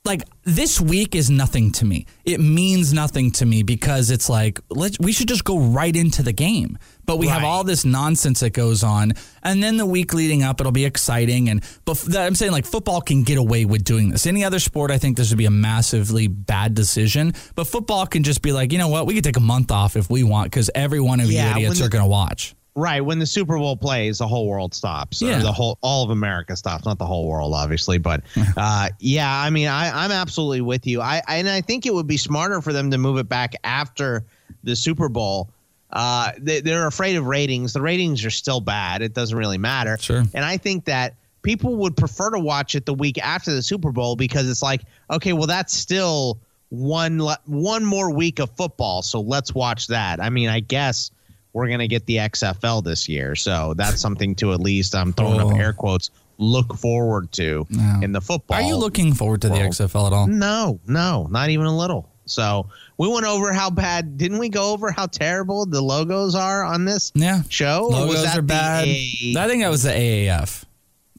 like 0.07 0.23
this 0.43 0.81
week 0.81 1.13
is 1.13 1.29
nothing 1.29 1.71
to 1.73 1.85
me. 1.85 2.07
It 2.25 2.39
means 2.39 2.93
nothing 2.93 3.31
to 3.33 3.45
me 3.45 3.61
because 3.61 4.09
it's 4.09 4.29
like 4.29 4.59
let's 4.69 4.97
we 4.99 5.11
should 5.11 5.27
just 5.27 5.43
go 5.43 5.59
right 5.59 5.95
into 5.95 6.23
the 6.23 6.33
game. 6.33 6.79
But 7.05 7.19
we 7.19 7.27
have 7.27 7.43
all 7.45 7.63
this 7.63 7.85
nonsense 7.85 8.41
that 8.41 8.49
goes 8.49 8.83
on, 8.83 9.13
and 9.41 9.63
then 9.63 9.77
the 9.77 9.85
week 9.85 10.13
leading 10.13 10.43
up, 10.43 10.59
it'll 10.59 10.73
be 10.73 10.83
exciting. 10.83 11.47
And 11.47 11.63
but 11.85 12.03
I'm 12.17 12.35
saying 12.35 12.51
like 12.51 12.65
football 12.65 12.99
can 12.99 13.23
get 13.23 13.37
away 13.37 13.63
with 13.63 13.85
doing 13.85 14.09
this. 14.09 14.25
Any 14.25 14.43
other 14.43 14.59
sport, 14.59 14.91
I 14.91 14.97
think 14.97 15.15
this 15.15 15.29
would 15.29 15.37
be 15.37 15.45
a 15.45 15.51
massively 15.51 16.27
bad 16.27 16.73
decision. 16.73 17.33
But 17.55 17.67
football 17.67 18.07
can 18.07 18.23
just 18.23 18.41
be 18.41 18.51
like, 18.51 18.73
you 18.73 18.77
know 18.77 18.89
what, 18.89 19.05
we 19.05 19.13
could 19.13 19.23
take 19.23 19.37
a 19.37 19.41
month 19.41 19.71
off 19.71 19.95
if 19.95 20.09
we 20.09 20.23
want 20.23 20.51
because 20.51 20.69
every 20.75 20.99
one 20.99 21.21
of 21.21 21.31
Yeah, 21.31 21.51
you 21.51 21.51
idiots 21.57 21.79
when 21.79 21.87
are 21.87 21.89
going 21.89 22.03
to 22.03 22.09
watch. 22.09 22.55
Right 22.77 23.01
when 23.01 23.17
the 23.17 23.25
Super 23.25 23.57
Bowl 23.57 23.75
plays, 23.75 24.19
the 24.19 24.27
whole 24.27 24.47
world 24.47 24.71
stops. 24.75 25.19
Yeah. 25.19 25.39
the 25.39 25.51
whole 25.51 25.79
all 25.81 26.03
of 26.03 26.11
America 26.11 26.55
stops. 26.55 26.85
Not 26.85 26.99
the 26.99 27.07
whole 27.07 27.27
world, 27.27 27.55
obviously, 27.55 27.97
but 27.97 28.21
uh, 28.55 28.89
yeah. 28.99 29.35
I 29.35 29.49
mean, 29.49 29.67
I, 29.67 30.03
I'm 30.03 30.11
absolutely 30.11 30.61
with 30.61 30.85
you. 30.85 31.01
I 31.01 31.23
and 31.27 31.49
I 31.49 31.61
think 31.61 31.87
it 31.87 31.93
would 31.93 32.05
be 32.05 32.17
smarter 32.17 32.61
for 32.61 32.71
them 32.73 32.91
to 32.91 32.99
move 32.99 33.17
it 33.17 33.27
back 33.27 33.55
after 33.63 34.23
the 34.63 34.75
Super 34.75 35.09
Bowl. 35.09 35.49
Uh, 35.91 36.33
they, 36.37 36.61
they're 36.61 36.85
afraid 36.85 37.15
of 37.15 37.25
ratings. 37.25 37.73
The 37.73 37.81
ratings 37.81 38.23
are 38.23 38.29
still 38.29 38.61
bad. 38.61 39.01
It 39.01 39.15
doesn't 39.15 39.35
really 39.35 39.57
matter. 39.57 39.97
Sure. 39.97 40.23
And 40.35 40.45
I 40.45 40.57
think 40.57 40.85
that 40.85 41.15
people 41.41 41.77
would 41.77 41.97
prefer 41.97 42.29
to 42.29 42.39
watch 42.39 42.75
it 42.75 42.85
the 42.85 42.93
week 42.93 43.17
after 43.23 43.51
the 43.53 43.63
Super 43.63 43.91
Bowl 43.91 44.15
because 44.15 44.47
it's 44.47 44.61
like, 44.61 44.81
okay, 45.09 45.33
well, 45.33 45.47
that's 45.47 45.73
still 45.73 46.37
one 46.69 47.19
one 47.45 47.85
more 47.85 48.11
week 48.11 48.39
of 48.39 48.51
football, 48.51 49.01
so 49.01 49.21
let's 49.21 49.55
watch 49.55 49.87
that. 49.87 50.21
I 50.21 50.29
mean, 50.29 50.49
I 50.49 50.59
guess 50.59 51.09
we're 51.57 51.67
gonna 51.69 51.87
get 51.87 52.05
the 52.05 52.17
XFL 52.19 52.83
this 52.83 53.09
year, 53.09 53.35
so 53.35 53.73
that's 53.75 53.99
something 53.99 54.35
to 54.35 54.53
at 54.53 54.59
least 54.59 54.93
I'm 54.93 55.11
throwing 55.11 55.41
Oh. 55.41 55.49
up 55.49 55.57
air 55.57 55.73
quotes 55.73 56.11
look 56.37 56.77
forward 56.77 57.31
to 57.31 57.65
Yeah. 57.71 57.99
in 58.01 58.11
the 58.11 58.21
football. 58.21 58.57
Are 58.57 58.61
you 58.61 58.75
looking 58.75 59.11
forward 59.15 59.41
to 59.41 59.49
the 59.49 59.55
XFL 59.59 60.05
at 60.05 60.13
all? 60.13 60.27
No, 60.27 60.79
no, 60.87 61.27
not 61.31 61.49
even 61.49 61.65
a 61.65 61.75
little. 61.75 62.07
So 62.25 62.67
we 62.99 63.07
went 63.07 63.25
over 63.25 63.53
how 63.53 63.71
bad. 63.71 64.19
Didn't 64.19 64.37
we 64.37 64.49
go 64.49 64.71
over 64.71 64.91
how 64.91 65.07
terrible 65.07 65.65
the 65.65 65.81
logos 65.81 66.35
are 66.35 66.63
on 66.63 66.85
this 66.85 67.11
Yeah. 67.15 67.41
show? 67.49 67.87
Logos 67.89 68.21
that 68.23 68.33
are 68.33 68.41
the 68.41 68.41
bad. 68.43 68.87
A- 68.87 69.33
I 69.39 69.47
think 69.47 69.63
that 69.63 69.69
was 69.71 69.81
the 69.81 69.93
AAF. 69.97 70.63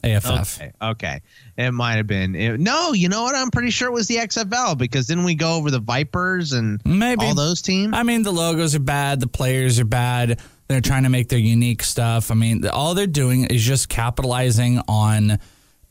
AFF. 0.03 0.57
Okay, 0.61 0.71
okay. 0.81 1.21
It 1.59 1.71
might 1.73 1.95
have 1.97 2.07
been. 2.07 2.35
it- 2.35 2.59
no, 2.59 2.93
you 2.93 3.09
know 3.09 3.23
what? 3.23 3.35
I'm 3.35 3.51
pretty 3.51 3.69
sure 3.69 3.89
it 3.89 3.91
was 3.93 4.07
the 4.07 4.15
XFL 4.15 4.77
because 4.77 5.07
didn't 5.07 5.25
we 5.25 5.35
go 5.35 5.55
over 5.55 5.69
the 5.69 5.81
Vipers 5.81 6.53
and 6.53 6.79
Maybe. 6.85 7.25
all 7.25 7.35
those 7.35 7.61
teams? 7.61 7.93
I 7.93 8.03
mean, 8.03 8.23
the 8.23 8.31
logos 8.31 8.75
are 8.75 8.79
bad. 8.79 9.19
The 9.19 9.27
players 9.27 9.77
are 9.77 9.85
bad. 9.85 10.39
They're 10.69 10.79
trying 10.79 11.03
to 11.03 11.09
make 11.09 11.27
their 11.27 11.39
unique 11.39 11.83
stuff. 11.83 12.31
I 12.31 12.35
mean, 12.35 12.65
all 12.67 12.93
they're 12.93 13.07
doing 13.07 13.43
is 13.45 13.61
just 13.61 13.89
capitalizing 13.89 14.79
on 14.87 15.39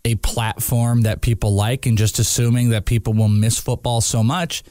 a 0.06 0.14
platform 0.14 1.02
that 1.02 1.20
people 1.20 1.54
like 1.54 1.84
and 1.84 1.98
just 1.98 2.18
assuming 2.18 2.70
that 2.70 2.86
people 2.86 3.12
will 3.12 3.28
miss 3.28 3.58
football 3.58 4.00
so 4.00 4.22
much 4.22 4.62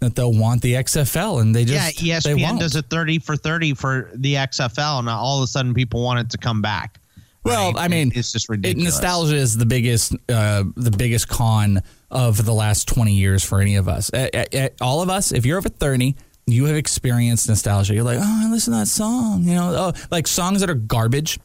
that 0.00 0.14
they'll 0.14 0.32
want 0.32 0.62
the 0.62 0.74
XFL 0.74 1.40
and 1.40 1.52
they 1.52 1.64
just 1.64 2.00
yeah, 2.00 2.20
they 2.20 2.34
ESPN 2.34 2.60
does 2.60 2.76
a 2.76 2.82
30 2.82 3.18
for 3.18 3.34
30 3.34 3.74
for 3.74 4.10
the 4.14 4.34
XFL. 4.34 5.00
and 5.00 5.08
all 5.08 5.38
of 5.38 5.44
a 5.44 5.46
sudden 5.48 5.74
people 5.74 6.02
want 6.04 6.20
it 6.20 6.30
to 6.30 6.38
come 6.38 6.62
back. 6.62 7.00
Well, 7.48 7.72
right? 7.72 7.84
I 7.84 7.88
mean, 7.88 8.12
it's 8.14 8.32
just 8.32 8.46
it, 8.46 8.52
ridiculous. 8.52 8.94
nostalgia 8.94 9.36
is 9.36 9.56
the 9.56 9.66
biggest, 9.66 10.14
uh, 10.28 10.64
the 10.76 10.90
biggest 10.90 11.28
con 11.28 11.82
of 12.10 12.44
the 12.44 12.54
last 12.54 12.88
twenty 12.88 13.14
years 13.14 13.44
for 13.44 13.60
any 13.60 13.76
of 13.76 13.88
us. 13.88 14.12
Uh, 14.12 14.28
uh, 14.32 14.44
uh, 14.56 14.68
all 14.80 15.02
of 15.02 15.10
us, 15.10 15.32
if 15.32 15.44
you're 15.44 15.58
over 15.58 15.68
thirty, 15.68 16.16
you 16.46 16.64
have 16.66 16.76
experienced 16.76 17.48
nostalgia. 17.48 17.94
You're 17.94 18.04
like, 18.04 18.18
oh, 18.20 18.42
I 18.46 18.50
listen 18.50 18.72
to 18.72 18.80
that 18.80 18.86
song. 18.86 19.44
You 19.44 19.54
know, 19.54 19.74
oh, 19.76 19.92
like 20.10 20.26
songs 20.26 20.60
that 20.60 20.70
are 20.70 20.74
garbage, 20.74 21.38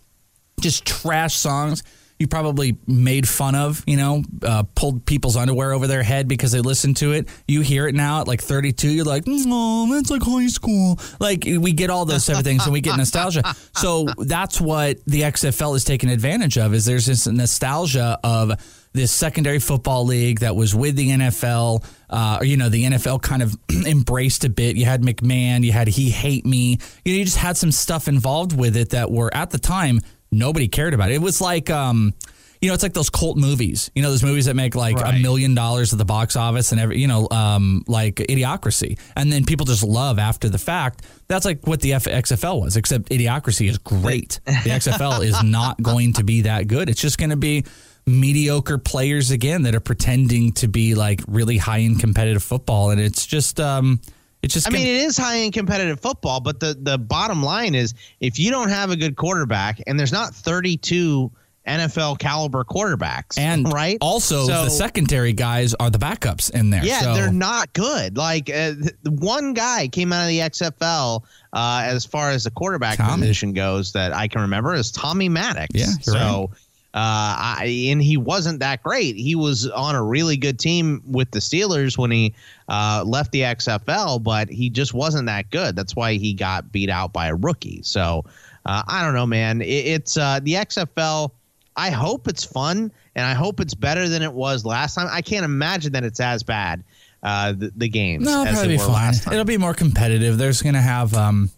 just 0.59 0.85
trash 0.85 1.35
songs. 1.35 1.83
You 2.19 2.27
probably 2.27 2.77
made 2.87 3.27
fun 3.27 3.55
of, 3.55 3.83
you 3.85 3.97
know, 3.97 4.23
uh, 4.43 4.63
pulled 4.75 5.05
people's 5.05 5.35
underwear 5.35 5.73
over 5.73 5.87
their 5.87 6.03
head 6.03 6.27
because 6.27 6.51
they 6.51 6.61
listened 6.61 6.97
to 6.97 7.11
it. 7.11 7.27
You 7.47 7.61
hear 7.61 7.87
it 7.87 7.95
now 7.95 8.21
at 8.21 8.27
like 8.27 8.41
32. 8.41 8.89
You're 8.89 9.05
like, 9.05 9.23
oh, 9.27 9.93
that's 9.93 10.09
like 10.09 10.21
high 10.23 10.47
school. 10.47 10.99
Like 11.19 11.43
we 11.45 11.73
get 11.73 11.89
all 11.89 12.05
those 12.05 12.25
type 12.25 12.37
of 12.37 12.43
things 12.43 12.63
and 12.63 12.73
we 12.73 12.81
get 12.81 12.97
nostalgia. 12.97 13.43
So 13.75 14.05
that's 14.17 14.61
what 14.61 15.03
the 15.05 15.21
XFL 15.21 15.75
is 15.75 15.83
taking 15.83 16.09
advantage 16.09 16.57
of. 16.57 16.73
Is 16.73 16.85
there's 16.85 17.05
this 17.05 17.27
nostalgia 17.27 18.19
of 18.23 18.53
this 18.93 19.11
secondary 19.11 19.59
football 19.59 20.05
league 20.05 20.39
that 20.39 20.55
was 20.55 20.73
with 20.75 20.95
the 20.95 21.09
NFL, 21.09 21.83
uh, 22.09 22.37
or 22.39 22.45
you 22.45 22.57
know, 22.57 22.69
the 22.69 22.83
NFL 22.85 23.21
kind 23.21 23.41
of 23.41 23.57
embraced 23.85 24.45
a 24.45 24.49
bit. 24.49 24.75
You 24.75 24.85
had 24.85 25.01
McMahon, 25.01 25.63
you 25.63 25.71
had 25.71 25.87
He 25.87 26.09
Hate 26.11 26.45
Me. 26.45 26.77
You 27.03 27.13
know, 27.13 27.17
you 27.17 27.25
just 27.25 27.37
had 27.37 27.57
some 27.57 27.71
stuff 27.71 28.07
involved 28.07 28.57
with 28.57 28.77
it 28.77 28.91
that 28.91 29.11
were 29.11 29.33
at 29.33 29.49
the 29.49 29.57
time 29.57 29.99
nobody 30.33 30.67
cared 30.67 30.93
about. 30.93 31.11
It 31.11 31.15
It 31.15 31.21
was 31.21 31.39
like, 31.41 31.69
um, 31.69 32.13
you 32.61 32.69
know, 32.69 32.73
it's 32.73 32.83
like 32.83 32.93
those 32.93 33.09
cult 33.09 33.35
movies. 33.37 33.91
You 33.93 34.01
know, 34.01 34.09
those 34.09 34.23
movies 34.23 34.45
that 34.45 34.55
make 34.55 34.73
like 34.73 34.97
a 34.97 35.03
Right. 35.03 35.21
million 35.21 35.53
dollars 35.53 35.91
at 35.91 35.99
the 35.99 36.05
box 36.05 36.35
office 36.37 36.71
and 36.71 36.79
every, 36.79 36.97
you 36.99 37.07
know, 37.07 37.27
um, 37.29 37.83
like 37.87 38.15
Idiocracy, 38.15 38.97
and 39.17 39.31
then 39.31 39.43
people 39.43 39.65
just 39.65 39.83
love 39.83 40.17
after 40.17 40.47
the 40.49 40.57
fact. 40.57 41.01
That's 41.27 41.43
like 41.45 41.67
what 41.67 41.81
the 41.81 41.93
F- 41.93 42.05
XFL 42.05 42.61
was, 42.61 42.77
except 42.77 43.09
Idiocracy 43.09 43.69
is 43.69 43.77
great. 43.79 44.39
The 44.45 44.69
XFL 44.69 45.25
is 45.25 45.43
not 45.43 45.81
going 45.81 46.13
to 46.13 46.23
be 46.23 46.41
that 46.43 46.67
good. 46.67 46.87
It's 46.89 47.01
just 47.01 47.17
going 47.17 47.31
to 47.31 47.35
be 47.37 47.65
mediocre 48.05 48.77
players 48.77 49.31
again 49.31 49.63
that 49.63 49.75
are 49.75 49.79
pretending 49.81 50.51
to 50.53 50.67
be 50.67 50.93
like 50.95 51.21
really 51.27 51.57
high 51.57 51.79
in 51.79 51.95
competitive 51.95 52.43
football, 52.43 52.91
and 52.91 52.99
it's 53.01 53.25
just, 53.25 53.59
um, 53.59 53.99
it's 54.43 54.53
just. 54.53 54.67
I 54.67 54.69
mean, 54.69 54.85
it 54.85 55.01
is 55.03 55.17
high 55.17 55.37
in 55.37 55.51
competitive 55.51 55.99
football, 55.99 56.39
but 56.41 56.59
the 56.59 56.77
the 56.79 56.97
bottom 56.97 57.41
line 57.41 57.73
is 57.73 57.93
if 58.19 58.37
you 58.37 58.51
don't 58.51 58.69
have 58.69 58.91
a 58.91 58.95
good 58.95 59.15
quarterback, 59.15 59.81
and 59.87 59.97
there's 59.99 60.11
not 60.11 60.35
32 60.35 61.31
NFL 61.65 62.19
caliber 62.19 62.65
quarterbacks, 62.65 63.37
and 63.39 63.71
right? 63.71 63.97
Also, 64.01 64.45
So- 64.45 64.65
the 64.65 64.69
secondary 64.69 65.31
guys 65.31 65.73
are 65.75 65.89
the 65.89 65.97
backups 65.97 66.51
in 66.51 66.69
there. 66.71 66.83
Yeah, 66.83 66.99
so- 66.99 67.13
they're 67.13 67.31
not 67.31 67.71
good. 67.71 68.17
Like 68.17 68.49
uh, 68.49 68.73
one 69.05 69.53
guy 69.53 69.87
came 69.87 70.11
out 70.11 70.23
of 70.23 70.27
the 70.27 70.39
XFL 70.39 71.23
uh, 71.53 71.81
as 71.85 72.05
far 72.05 72.31
as 72.31 72.43
the 72.43 72.51
quarterback 72.51 72.97
Tommy. 72.97 73.21
position 73.21 73.53
goes 73.53 73.93
that 73.93 74.13
I 74.13 74.27
can 74.27 74.41
remember 74.41 74.73
is 74.75 74.91
Tommy 74.91 75.29
Maddox. 75.29 75.69
Yeah, 75.73 75.85
so. 76.01 76.51
Uh, 76.95 77.57
I, 77.57 77.87
and 77.89 78.03
he 78.03 78.17
wasn't 78.17 78.59
that 78.59 78.83
great. 78.83 79.15
He 79.15 79.33
was 79.33 79.67
on 79.67 79.95
a 79.95 80.03
really 80.03 80.37
good 80.37 80.59
team 80.59 81.01
with 81.07 81.31
the 81.31 81.39
Steelers 81.39 81.97
when 81.97 82.11
he 82.11 82.35
uh, 82.69 83.03
left 83.03 83.31
the 83.31 83.41
XFL, 83.41 84.21
but 84.21 84.47
he 84.47 84.69
just 84.69 84.93
wasn't 84.93 85.25
that 85.25 85.49
good. 85.49 85.75
That's 85.75 85.95
why 85.95 86.13
he 86.13 86.33
got 86.33 86.71
beat 86.71 86.91
out 86.91 87.11
by 87.11 87.27
a 87.27 87.35
rookie. 87.35 87.81
So 87.81 88.25
uh, 88.67 88.83
I 88.87 89.03
don't 89.03 89.15
know, 89.15 89.25
man. 89.25 89.61
It, 89.61 89.65
it's 89.65 90.17
uh, 90.17 90.39
the 90.43 90.53
XFL. 90.53 91.31
I 91.75 91.89
hope 91.89 92.27
it's 92.27 92.43
fun 92.43 92.91
and 93.15 93.25
I 93.25 93.33
hope 93.33 93.59
it's 93.59 93.73
better 93.73 94.07
than 94.07 94.21
it 94.21 94.31
was 94.31 94.63
last 94.63 94.93
time. 94.93 95.07
I 95.09 95.23
can't 95.23 95.45
imagine 95.45 95.93
that 95.93 96.03
it's 96.03 96.19
as 96.19 96.43
bad 96.43 96.83
uh, 97.23 97.53
the, 97.53 97.71
the 97.75 97.89
games 97.89 98.25
No, 98.25 98.41
it'll 98.41 98.47
as 98.47 98.53
probably 98.53 98.77
be 98.77 98.83
fine. 98.83 99.13
It'll 99.33 99.45
be 99.45 99.57
more 99.57 99.73
competitive. 99.73 100.37
There's 100.37 100.61
going 100.61 100.75
to 100.75 100.81
have, 100.81 101.15
um, 101.15 101.49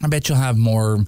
I 0.00 0.06
bet 0.06 0.28
you'll 0.28 0.38
have 0.38 0.56
more 0.56 1.04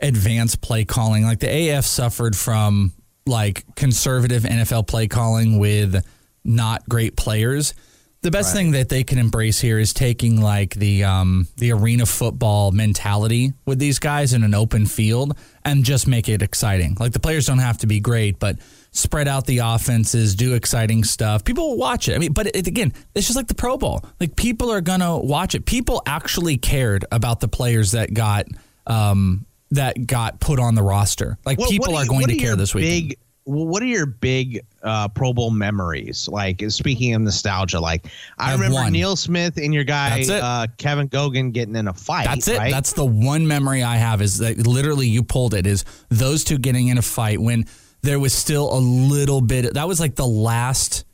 advanced 0.00 0.60
play 0.60 0.84
calling. 0.84 1.24
Like 1.24 1.40
the 1.40 1.70
AF 1.70 1.84
suffered 1.84 2.36
from 2.36 2.92
like 3.26 3.64
conservative 3.74 4.42
NFL 4.42 4.86
play 4.86 5.08
calling 5.08 5.58
with 5.58 6.04
not 6.44 6.88
great 6.88 7.16
players. 7.16 7.74
The 8.22 8.30
best 8.32 8.52
thing 8.52 8.72
that 8.72 8.88
they 8.88 9.04
can 9.04 9.18
embrace 9.18 9.60
here 9.60 9.78
is 9.78 9.92
taking 9.92 10.40
like 10.40 10.74
the 10.74 11.04
um, 11.04 11.46
the 11.58 11.70
arena 11.72 12.06
football 12.06 12.72
mentality 12.72 13.52
with 13.66 13.78
these 13.78 14.00
guys 14.00 14.32
in 14.32 14.42
an 14.42 14.52
open 14.52 14.86
field 14.86 15.38
and 15.64 15.84
just 15.84 16.08
make 16.08 16.28
it 16.28 16.42
exciting. 16.42 16.96
Like 16.98 17.12
the 17.12 17.20
players 17.20 17.46
don't 17.46 17.60
have 17.60 17.78
to 17.78 17.86
be 17.86 18.00
great, 18.00 18.40
but 18.40 18.56
spread 18.90 19.28
out 19.28 19.46
the 19.46 19.58
offenses, 19.58 20.34
do 20.34 20.54
exciting 20.54 21.04
stuff. 21.04 21.44
People 21.44 21.70
will 21.70 21.76
watch 21.76 22.08
it. 22.08 22.16
I 22.16 22.18
mean, 22.18 22.32
but 22.32 22.48
it, 22.48 22.66
again, 22.66 22.92
it's 23.14 23.26
just 23.26 23.36
like 23.36 23.46
the 23.46 23.54
Pro 23.54 23.76
Bowl. 23.76 24.04
Like 24.18 24.34
people 24.34 24.72
are 24.72 24.80
gonna 24.80 25.16
watch 25.16 25.54
it. 25.54 25.64
People 25.64 26.02
actually 26.04 26.56
cared 26.56 27.04
about 27.12 27.38
the 27.38 27.48
players 27.48 27.92
that 27.92 28.12
got 28.12 28.46
um, 28.88 29.46
that 29.72 30.06
got 30.06 30.40
put 30.40 30.58
on 30.58 30.74
the 30.74 30.82
roster. 30.82 31.38
Like 31.44 31.58
What- 31.58 31.70
people 31.70 31.92
what 31.92 32.00
are 32.00 32.04
you- 32.04 32.08
going 32.08 32.20
what 32.22 32.30
to 32.30 32.36
are 32.36 32.40
care 32.40 32.56
this 32.56 32.74
week. 32.74 32.84
Big, 32.84 33.18
what 33.44 33.80
are 33.82 33.86
your 33.86 34.06
big 34.06 34.60
uh, 34.82 35.06
Pro 35.08 35.32
Bowl 35.32 35.50
memories? 35.50 36.28
Like 36.28 36.62
speaking 36.68 37.14
of 37.14 37.22
nostalgia, 37.22 37.78
like 37.78 38.06
I, 38.38 38.50
I 38.50 38.52
remember 38.54 38.74
one. 38.74 38.92
Neil 38.92 39.14
Smith 39.16 39.56
and 39.56 39.72
your 39.72 39.84
guy 39.84 40.22
uh, 40.28 40.66
Kevin 40.78 41.08
Gogan 41.08 41.52
getting 41.52 41.76
in 41.76 41.86
a 41.88 41.92
fight. 41.92 42.26
That's 42.26 42.48
it. 42.48 42.58
Right? 42.58 42.72
That's 42.72 42.92
the 42.92 43.04
one 43.04 43.46
memory 43.46 43.82
I 43.84 43.96
have 43.96 44.20
is 44.20 44.38
that 44.38 44.66
literally 44.66 45.06
you 45.08 45.22
pulled 45.22 45.54
it 45.54 45.66
is 45.66 45.84
those 46.08 46.42
two 46.42 46.58
getting 46.58 46.88
in 46.88 46.98
a 46.98 47.02
fight 47.02 47.40
when 47.40 47.66
there 48.02 48.18
was 48.18 48.32
still 48.32 48.72
a 48.72 48.78
little 48.78 49.40
bit 49.40 49.74
that 49.74 49.86
was 49.88 49.98
like 50.00 50.14
the 50.16 50.26
last 50.26 51.04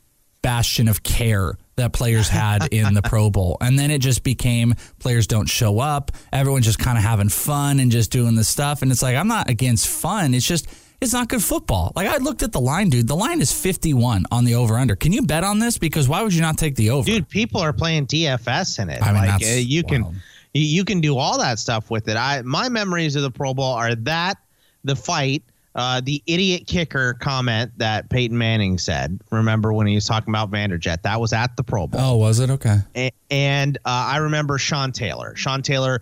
bastion 0.41 0.87
of 0.87 1.01
care 1.03 1.57
that 1.75 1.93
players 1.93 2.29
had 2.29 2.71
in 2.71 2.93
the 2.93 3.01
Pro 3.01 3.29
Bowl. 3.29 3.57
And 3.61 3.77
then 3.77 3.91
it 3.91 3.99
just 3.99 4.23
became 4.23 4.75
players 4.99 5.27
don't 5.27 5.47
show 5.47 5.79
up, 5.79 6.11
everyone's 6.31 6.65
just 6.65 6.79
kind 6.79 6.97
of 6.97 7.03
having 7.03 7.29
fun 7.29 7.79
and 7.79 7.91
just 7.91 8.11
doing 8.11 8.35
the 8.35 8.43
stuff 8.43 8.81
and 8.81 8.91
it's 8.91 9.01
like 9.01 9.15
I'm 9.15 9.27
not 9.27 9.49
against 9.49 9.87
fun, 9.87 10.33
it's 10.33 10.47
just 10.47 10.67
it's 11.01 11.11
not 11.13 11.27
good 11.27 11.43
football. 11.43 11.91
Like 11.95 12.07
I 12.07 12.17
looked 12.17 12.43
at 12.43 12.51
the 12.51 12.61
line, 12.61 12.89
dude. 12.89 13.07
The 13.07 13.15
line 13.15 13.41
is 13.41 13.51
51 13.51 14.25
on 14.31 14.45
the 14.45 14.55
over 14.55 14.77
under. 14.77 14.95
Can 14.95 15.11
you 15.11 15.21
bet 15.21 15.43
on 15.43 15.59
this? 15.59 15.77
Because 15.77 16.07
why 16.07 16.23
would 16.23 16.33
you 16.33 16.41
not 16.41 16.57
take 16.57 16.75
the 16.75 16.91
over? 16.91 17.05
dude. 17.05 17.27
People 17.27 17.59
are 17.59 17.73
playing 17.73 18.07
DFS 18.07 18.79
in 18.79 18.89
it. 18.89 19.01
I 19.01 19.11
mean, 19.11 19.25
like 19.25 19.43
uh, 19.43 19.45
you 19.55 19.83
can 19.83 20.03
wild. 20.03 20.15
you, 20.53 20.63
you 20.63 20.85
can 20.85 21.01
do 21.01 21.17
all 21.17 21.37
that 21.39 21.59
stuff 21.59 21.91
with 21.91 22.07
it. 22.07 22.15
I 22.15 22.41
my 22.43 22.69
memories 22.69 23.15
of 23.15 23.23
the 23.23 23.31
Pro 23.31 23.53
Bowl 23.53 23.73
are 23.73 23.95
that 23.95 24.37
the 24.83 24.95
fight. 24.95 25.43
Uh, 25.75 26.01
the 26.03 26.21
idiot 26.27 26.67
kicker 26.67 27.15
comment 27.15 27.71
that 27.77 28.09
Peyton 28.09 28.37
Manning 28.37 28.77
said. 28.77 29.19
Remember 29.31 29.73
when 29.73 29.87
he 29.87 29.95
was 29.95 30.05
talking 30.05 30.31
about 30.31 30.51
Vanderjagt? 30.51 31.01
That 31.01 31.19
was 31.19 31.33
at 31.33 31.55
the 31.57 31.63
Pro 31.63 31.87
Bowl. 31.87 31.99
Oh, 32.01 32.15
was 32.17 32.39
it? 32.39 32.49
Okay. 32.49 32.77
A- 32.95 33.11
and 33.31 33.77
uh, 33.77 34.11
I 34.13 34.17
remember 34.17 34.57
Sean 34.57 34.91
Taylor. 34.91 35.35
Sean 35.35 35.61
Taylor 35.63 36.01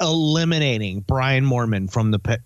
eliminating 0.00 1.00
Brian 1.00 1.44
Moorman 1.44 1.90
from 1.90 2.10
the 2.10 2.18
pe- 2.18 2.36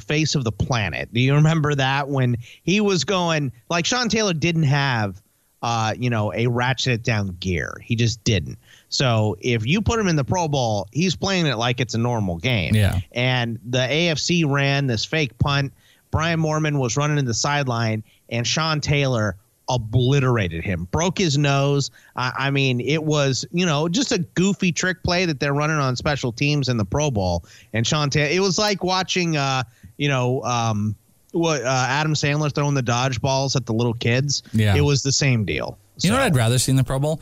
face 0.00 0.34
of 0.34 0.44
the 0.44 0.52
planet. 0.52 1.12
Do 1.12 1.20
you 1.20 1.34
remember 1.34 1.74
that 1.74 2.08
when 2.08 2.36
he 2.62 2.80
was 2.80 3.04
going 3.04 3.52
like 3.68 3.84
Sean 3.84 4.08
Taylor 4.08 4.34
didn't 4.34 4.64
have 4.64 5.20
uh, 5.62 5.94
you 5.98 6.08
know, 6.08 6.32
a 6.32 6.46
ratchet 6.46 7.02
down 7.02 7.36
gear. 7.38 7.76
He 7.82 7.94
just 7.94 8.24
didn't. 8.24 8.58
So 8.88 9.36
if 9.40 9.66
you 9.66 9.82
put 9.82 10.00
him 10.00 10.08
in 10.08 10.16
the 10.16 10.24
Pro 10.24 10.48
Bowl, 10.48 10.88
he's 10.92 11.14
playing 11.14 11.46
it 11.46 11.56
like 11.56 11.80
it's 11.80 11.94
a 11.94 11.98
normal 11.98 12.38
game. 12.38 12.74
Yeah. 12.74 13.00
And 13.12 13.58
the 13.68 13.80
AFC 13.80 14.50
ran 14.50 14.86
this 14.86 15.04
fake 15.04 15.36
punt. 15.38 15.72
Brian 16.10 16.40
Moorman 16.40 16.78
was 16.78 16.96
running 16.96 17.18
in 17.18 17.24
the 17.24 17.34
sideline, 17.34 18.02
and 18.28 18.46
Sean 18.46 18.80
Taylor 18.80 19.36
obliterated 19.68 20.64
him, 20.64 20.88
broke 20.90 21.18
his 21.18 21.38
nose. 21.38 21.90
I, 22.16 22.32
I 22.36 22.50
mean, 22.50 22.80
it 22.80 23.04
was 23.04 23.46
you 23.52 23.64
know 23.64 23.88
just 23.88 24.12
a 24.12 24.18
goofy 24.18 24.72
trick 24.72 25.02
play 25.02 25.24
that 25.26 25.40
they're 25.40 25.54
running 25.54 25.76
on 25.76 25.96
special 25.96 26.32
teams 26.32 26.68
in 26.68 26.76
the 26.76 26.84
Pro 26.84 27.10
Bowl. 27.10 27.44
And 27.72 27.86
Sean 27.86 28.10
Taylor, 28.10 28.30
it 28.30 28.40
was 28.40 28.58
like 28.58 28.82
watching, 28.82 29.36
uh, 29.36 29.62
you 29.96 30.08
know, 30.08 30.42
um, 30.42 30.96
what 31.32 31.62
uh, 31.62 31.86
Adam 31.88 32.14
Sandler 32.14 32.52
throwing 32.52 32.74
the 32.74 32.82
dodgeballs 32.82 33.54
at 33.54 33.66
the 33.66 33.72
little 33.72 33.94
kids. 33.94 34.42
Yeah. 34.52 34.76
it 34.76 34.80
was 34.80 35.02
the 35.02 35.12
same 35.12 35.44
deal. 35.44 35.78
You 35.98 36.10
know 36.10 36.16
what 36.16 36.24
I'd 36.24 36.36
rather 36.36 36.58
see 36.58 36.70
in 36.70 36.76
the 36.76 36.84
Pro 36.84 36.98
Bowl? 36.98 37.20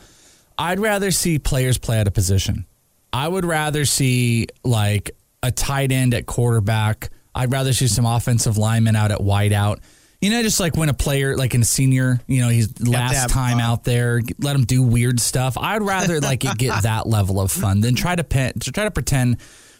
I'd 0.57 0.79
rather 0.79 1.11
see 1.11 1.37
players 1.37 1.77
play 1.77 1.99
at 1.99 2.07
a 2.07 2.11
position. 2.11 2.65
I 3.13 3.27
would 3.27 3.45
rather 3.45 3.85
see 3.85 4.47
like 4.63 5.11
a 5.43 5.51
tight 5.51 5.91
end 5.91 6.13
at 6.13 6.25
quarterback. 6.25 7.09
I'd 7.39 7.51
rather 7.51 7.73
see 7.73 7.87
some 7.87 8.05
offensive 8.05 8.57
linemen 8.57 8.95
out 8.95 9.11
at 9.11 9.19
wideout. 9.19 9.79
You 10.21 10.29
know, 10.31 10.43
just 10.43 10.59
like 10.59 10.75
when 10.75 10.89
a 10.89 10.93
player, 10.93 11.37
like 11.37 11.55
in 11.55 11.61
a 11.61 11.65
senior, 11.65 12.19
you 12.27 12.41
know, 12.41 12.49
he's 12.49 12.79
last 12.81 13.15
have 13.15 13.31
time 13.31 13.59
out 13.59 13.85
there, 13.85 14.21
let 14.39 14.53
him 14.55 14.65
do 14.65 14.83
weird 14.83 15.21
stuff. 15.21 15.57
I'd 15.57 15.81
rather 15.81 16.19
like 16.19 16.43
it 16.43 16.57
get 16.57 16.83
that 16.83 17.07
level 17.07 17.39
of 17.39 17.51
fun 17.51 17.79
than 17.79 17.95
try 17.95 18.15
to 18.17 18.23
pe- 18.25 18.51
to 18.51 18.71
try 18.73 18.83
to 18.83 18.91
pretend 18.91 19.37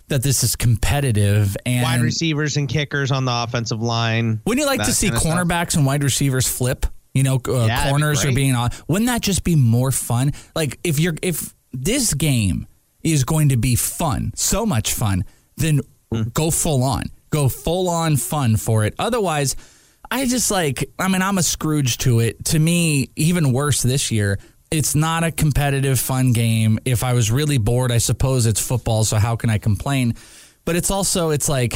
that 0.08 0.24
this 0.24 0.44
is 0.44 0.56
competitive 0.56 1.58
and 1.66 1.84
Wide 1.84 2.02
receivers 2.02 2.56
and 2.58 2.70
kickers 2.70 3.12
on 3.12 3.26
the 3.26 3.34
offensive 3.34 3.82
line. 3.82 4.42
Wouldn't 4.46 4.62
you 4.62 4.66
like 4.66 4.84
to 4.86 4.94
see 4.94 5.08
kind 5.08 5.18
of 5.18 5.22
stuff. 5.22 5.34
cornerbacks 5.38 5.76
and 5.76 5.86
wide 5.86 6.04
receivers 6.04 6.48
flip? 6.48 6.86
You 7.14 7.24
know, 7.24 7.36
uh, 7.48 7.52
Yeah, 7.52 7.68
that'd 7.68 7.84
be 7.86 7.90
corners 7.90 8.24
are 8.26 8.32
being 8.32 8.56
on. 8.56 8.70
Wouldn't 8.88 9.08
that 9.08 9.22
just 9.22 9.44
be 9.44 9.56
more 9.56 9.92
fun? 9.92 10.32
Like 10.56 10.80
if 10.86 11.00
you're 11.00 11.16
if 11.22 11.54
this 11.74 12.14
game 12.14 12.66
is 13.04 13.24
going 13.26 13.50
to 13.50 13.58
be 13.58 13.76
fun, 13.76 14.32
so 14.36 14.66
much 14.66 14.94
fun, 14.94 15.26
then 15.58 15.82
Hmm. 16.12 16.24
go 16.34 16.50
full 16.50 16.82
on, 16.84 17.04
go 17.30 17.50
full 17.50 17.90
on 17.90 18.18
fun 18.18 18.58
for 18.58 18.86
it. 18.86 18.96
Otherwise, 19.00 19.56
I 20.12 20.26
just 20.26 20.52
like. 20.52 20.90
I 20.98 21.08
mean, 21.08 21.22
I'm 21.22 21.38
a 21.38 21.44
Scrooge 21.44 21.98
to 22.00 22.20
it. 22.20 22.46
To 22.46 22.60
me, 22.60 23.10
even 23.16 23.54
worse 23.54 23.82
this 23.82 24.12
year. 24.12 24.40
It's 24.72 24.94
not 24.94 25.24
a 25.24 25.32
competitive, 25.32 26.00
fun 26.00 26.32
game. 26.32 26.78
If 26.86 27.04
I 27.04 27.14
was 27.14 27.32
really 27.32 27.58
bored, 27.58 27.92
I 27.92 27.98
suppose 27.98 28.46
it's 28.46 28.60
football. 28.60 29.04
So 29.04 29.18
how 29.18 29.36
can 29.36 29.50
I 29.50 29.58
complain? 29.58 30.14
But 30.64 30.76
it's 30.76 30.92
also, 30.92 31.32
it's 31.32 31.50
like, 31.50 31.74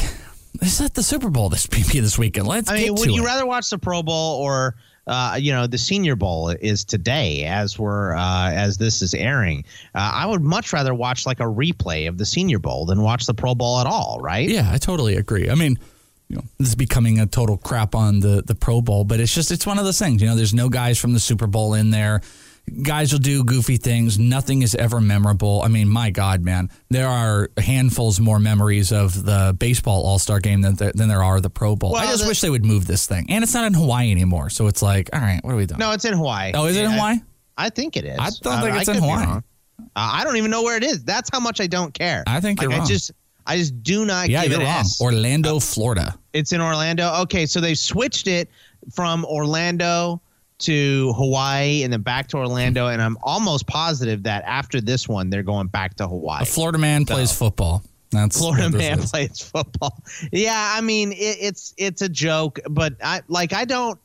it's 0.62 0.80
not 0.80 0.94
the 0.94 1.02
Super 1.02 1.28
Bowl 1.28 1.48
this 1.48 1.66
this 1.92 2.16
weekend. 2.18 2.46
Let's 2.46 2.70
I 2.70 2.78
get 2.78 2.84
mean, 2.84 2.94
would 2.94 3.10
you 3.10 3.24
it. 3.24 3.26
rather 3.26 3.46
watch 3.46 3.68
the 3.70 3.78
Pro 3.78 4.02
Bowl 4.04 4.40
or 4.40 4.76
uh, 5.06 5.36
you 5.38 5.52
know 5.52 5.66
the 5.66 5.78
Senior 5.78 6.16
Bowl 6.16 6.48
is 6.48 6.84
today 6.84 7.44
as 7.44 7.78
we're 7.78 8.14
uh, 8.14 8.50
as 8.50 8.78
this 8.78 9.02
is 9.02 9.14
airing? 9.14 9.64
Uh, 9.94 10.10
I 10.14 10.26
would 10.26 10.42
much 10.42 10.72
rather 10.72 10.94
watch 10.94 11.26
like 11.26 11.40
a 11.40 11.44
replay 11.44 12.08
of 12.08 12.18
the 12.18 12.26
Senior 12.26 12.58
Bowl 12.58 12.86
than 12.86 13.02
watch 13.02 13.26
the 13.26 13.34
Pro 13.34 13.54
Bowl 13.54 13.80
at 13.80 13.86
all. 13.86 14.18
Right? 14.20 14.48
Yeah, 14.48 14.70
I 14.70 14.78
totally 14.78 15.16
agree. 15.16 15.50
I 15.50 15.54
mean, 15.54 15.78
you 16.28 16.36
know, 16.36 16.42
this 16.58 16.68
is 16.68 16.74
becoming 16.74 17.20
a 17.20 17.26
total 17.26 17.56
crap 17.56 17.94
on 17.94 18.20
the 18.20 18.42
the 18.42 18.54
Pro 18.54 18.80
Bowl, 18.80 19.04
but 19.04 19.20
it's 19.20 19.34
just 19.34 19.50
it's 19.50 19.66
one 19.66 19.78
of 19.78 19.84
those 19.84 19.98
things. 19.98 20.22
You 20.22 20.28
know, 20.28 20.36
there's 20.36 20.54
no 20.54 20.68
guys 20.68 20.98
from 20.98 21.12
the 21.12 21.20
Super 21.20 21.46
Bowl 21.46 21.74
in 21.74 21.90
there. 21.90 22.22
Guys 22.82 23.12
will 23.12 23.18
do 23.20 23.44
goofy 23.44 23.76
things. 23.76 24.18
Nothing 24.18 24.62
is 24.62 24.74
ever 24.74 25.00
memorable. 25.00 25.60
I 25.62 25.68
mean, 25.68 25.88
my 25.88 26.10
God, 26.10 26.42
man, 26.42 26.70
there 26.88 27.06
are 27.06 27.50
handfuls 27.58 28.18
more 28.20 28.38
memories 28.38 28.90
of 28.90 29.24
the 29.24 29.54
baseball 29.58 30.02
All 30.04 30.18
Star 30.18 30.40
game 30.40 30.62
than 30.62 30.74
there, 30.76 30.90
than 30.94 31.08
there 31.08 31.22
are 31.22 31.40
the 31.40 31.50
Pro 31.50 31.76
Bowl. 31.76 31.94
I 31.94 32.06
just 32.06 32.22
the- 32.22 32.28
wish 32.28 32.40
they 32.40 32.48
would 32.50 32.64
move 32.64 32.86
this 32.86 33.06
thing, 33.06 33.26
and 33.28 33.44
it's 33.44 33.52
not 33.54 33.66
in 33.66 33.74
Hawaii 33.74 34.10
anymore. 34.10 34.48
So 34.50 34.66
it's 34.66 34.80
like, 34.82 35.10
all 35.12 35.20
right, 35.20 35.40
what 35.44 35.52
are 35.52 35.56
we 35.56 35.66
doing? 35.66 35.78
No, 35.78 35.92
it's 35.92 36.04
in 36.06 36.14
Hawaii. 36.14 36.52
Oh, 36.54 36.64
is 36.64 36.76
it 36.76 36.84
in 36.86 36.92
Hawaii? 36.92 37.18
I 37.56 37.68
think 37.70 37.96
it 37.98 38.04
is. 38.06 38.18
I 38.18 38.30
don't 38.42 38.62
think 38.62 38.74
Uh, 38.74 38.78
it's 38.80 38.88
I 38.88 38.94
in 38.94 39.02
Hawaii. 39.02 39.26
Uh, 39.26 39.40
I 39.94 40.24
don't 40.24 40.36
even 40.38 40.50
know 40.50 40.62
where 40.62 40.76
it 40.76 40.82
is. 40.84 41.04
That's 41.04 41.28
how 41.32 41.40
much 41.40 41.60
I 41.60 41.66
don't 41.66 41.92
care. 41.92 42.24
I 42.26 42.40
think 42.40 42.58
like, 42.60 42.64
you're 42.64 42.72
I 42.74 42.78
wrong. 42.78 42.88
just, 42.88 43.12
I 43.46 43.58
just 43.58 43.82
do 43.82 44.04
not 44.06 44.28
yeah, 44.30 44.42
give 44.42 44.52
you're 44.52 44.60
wrong. 44.60 44.68
S. 44.80 45.00
Orlando, 45.00 45.60
Florida. 45.60 46.18
It's 46.32 46.52
in 46.52 46.60
Orlando. 46.62 47.12
Okay, 47.22 47.44
so 47.46 47.60
they 47.60 47.74
switched 47.74 48.26
it 48.26 48.48
from 48.92 49.24
Orlando 49.26 50.20
to 50.60 51.12
Hawaii 51.14 51.82
and 51.82 51.92
then 51.92 52.02
back 52.02 52.28
to 52.28 52.36
Orlando, 52.36 52.86
and 52.86 53.02
I'm 53.02 53.18
almost 53.22 53.66
positive 53.66 54.22
that 54.24 54.44
after 54.44 54.80
this 54.80 55.08
one, 55.08 55.30
they're 55.30 55.42
going 55.42 55.66
back 55.68 55.94
to 55.96 56.06
Hawaii. 56.06 56.42
A 56.42 56.46
Florida 56.46 56.78
man 56.78 57.04
plays 57.04 57.36
football. 57.36 57.82
That's 58.10 58.38
Florida 58.38 58.70
man 58.70 59.00
is. 59.00 59.10
plays 59.10 59.40
football. 59.40 60.02
Yeah, 60.32 60.72
I 60.76 60.80
mean 60.80 61.12
it, 61.12 61.38
it's 61.40 61.74
it's 61.76 62.02
a 62.02 62.08
joke, 62.08 62.60
but 62.70 62.94
I 63.02 63.22
like 63.28 63.52
I 63.52 63.64
don't. 63.64 63.98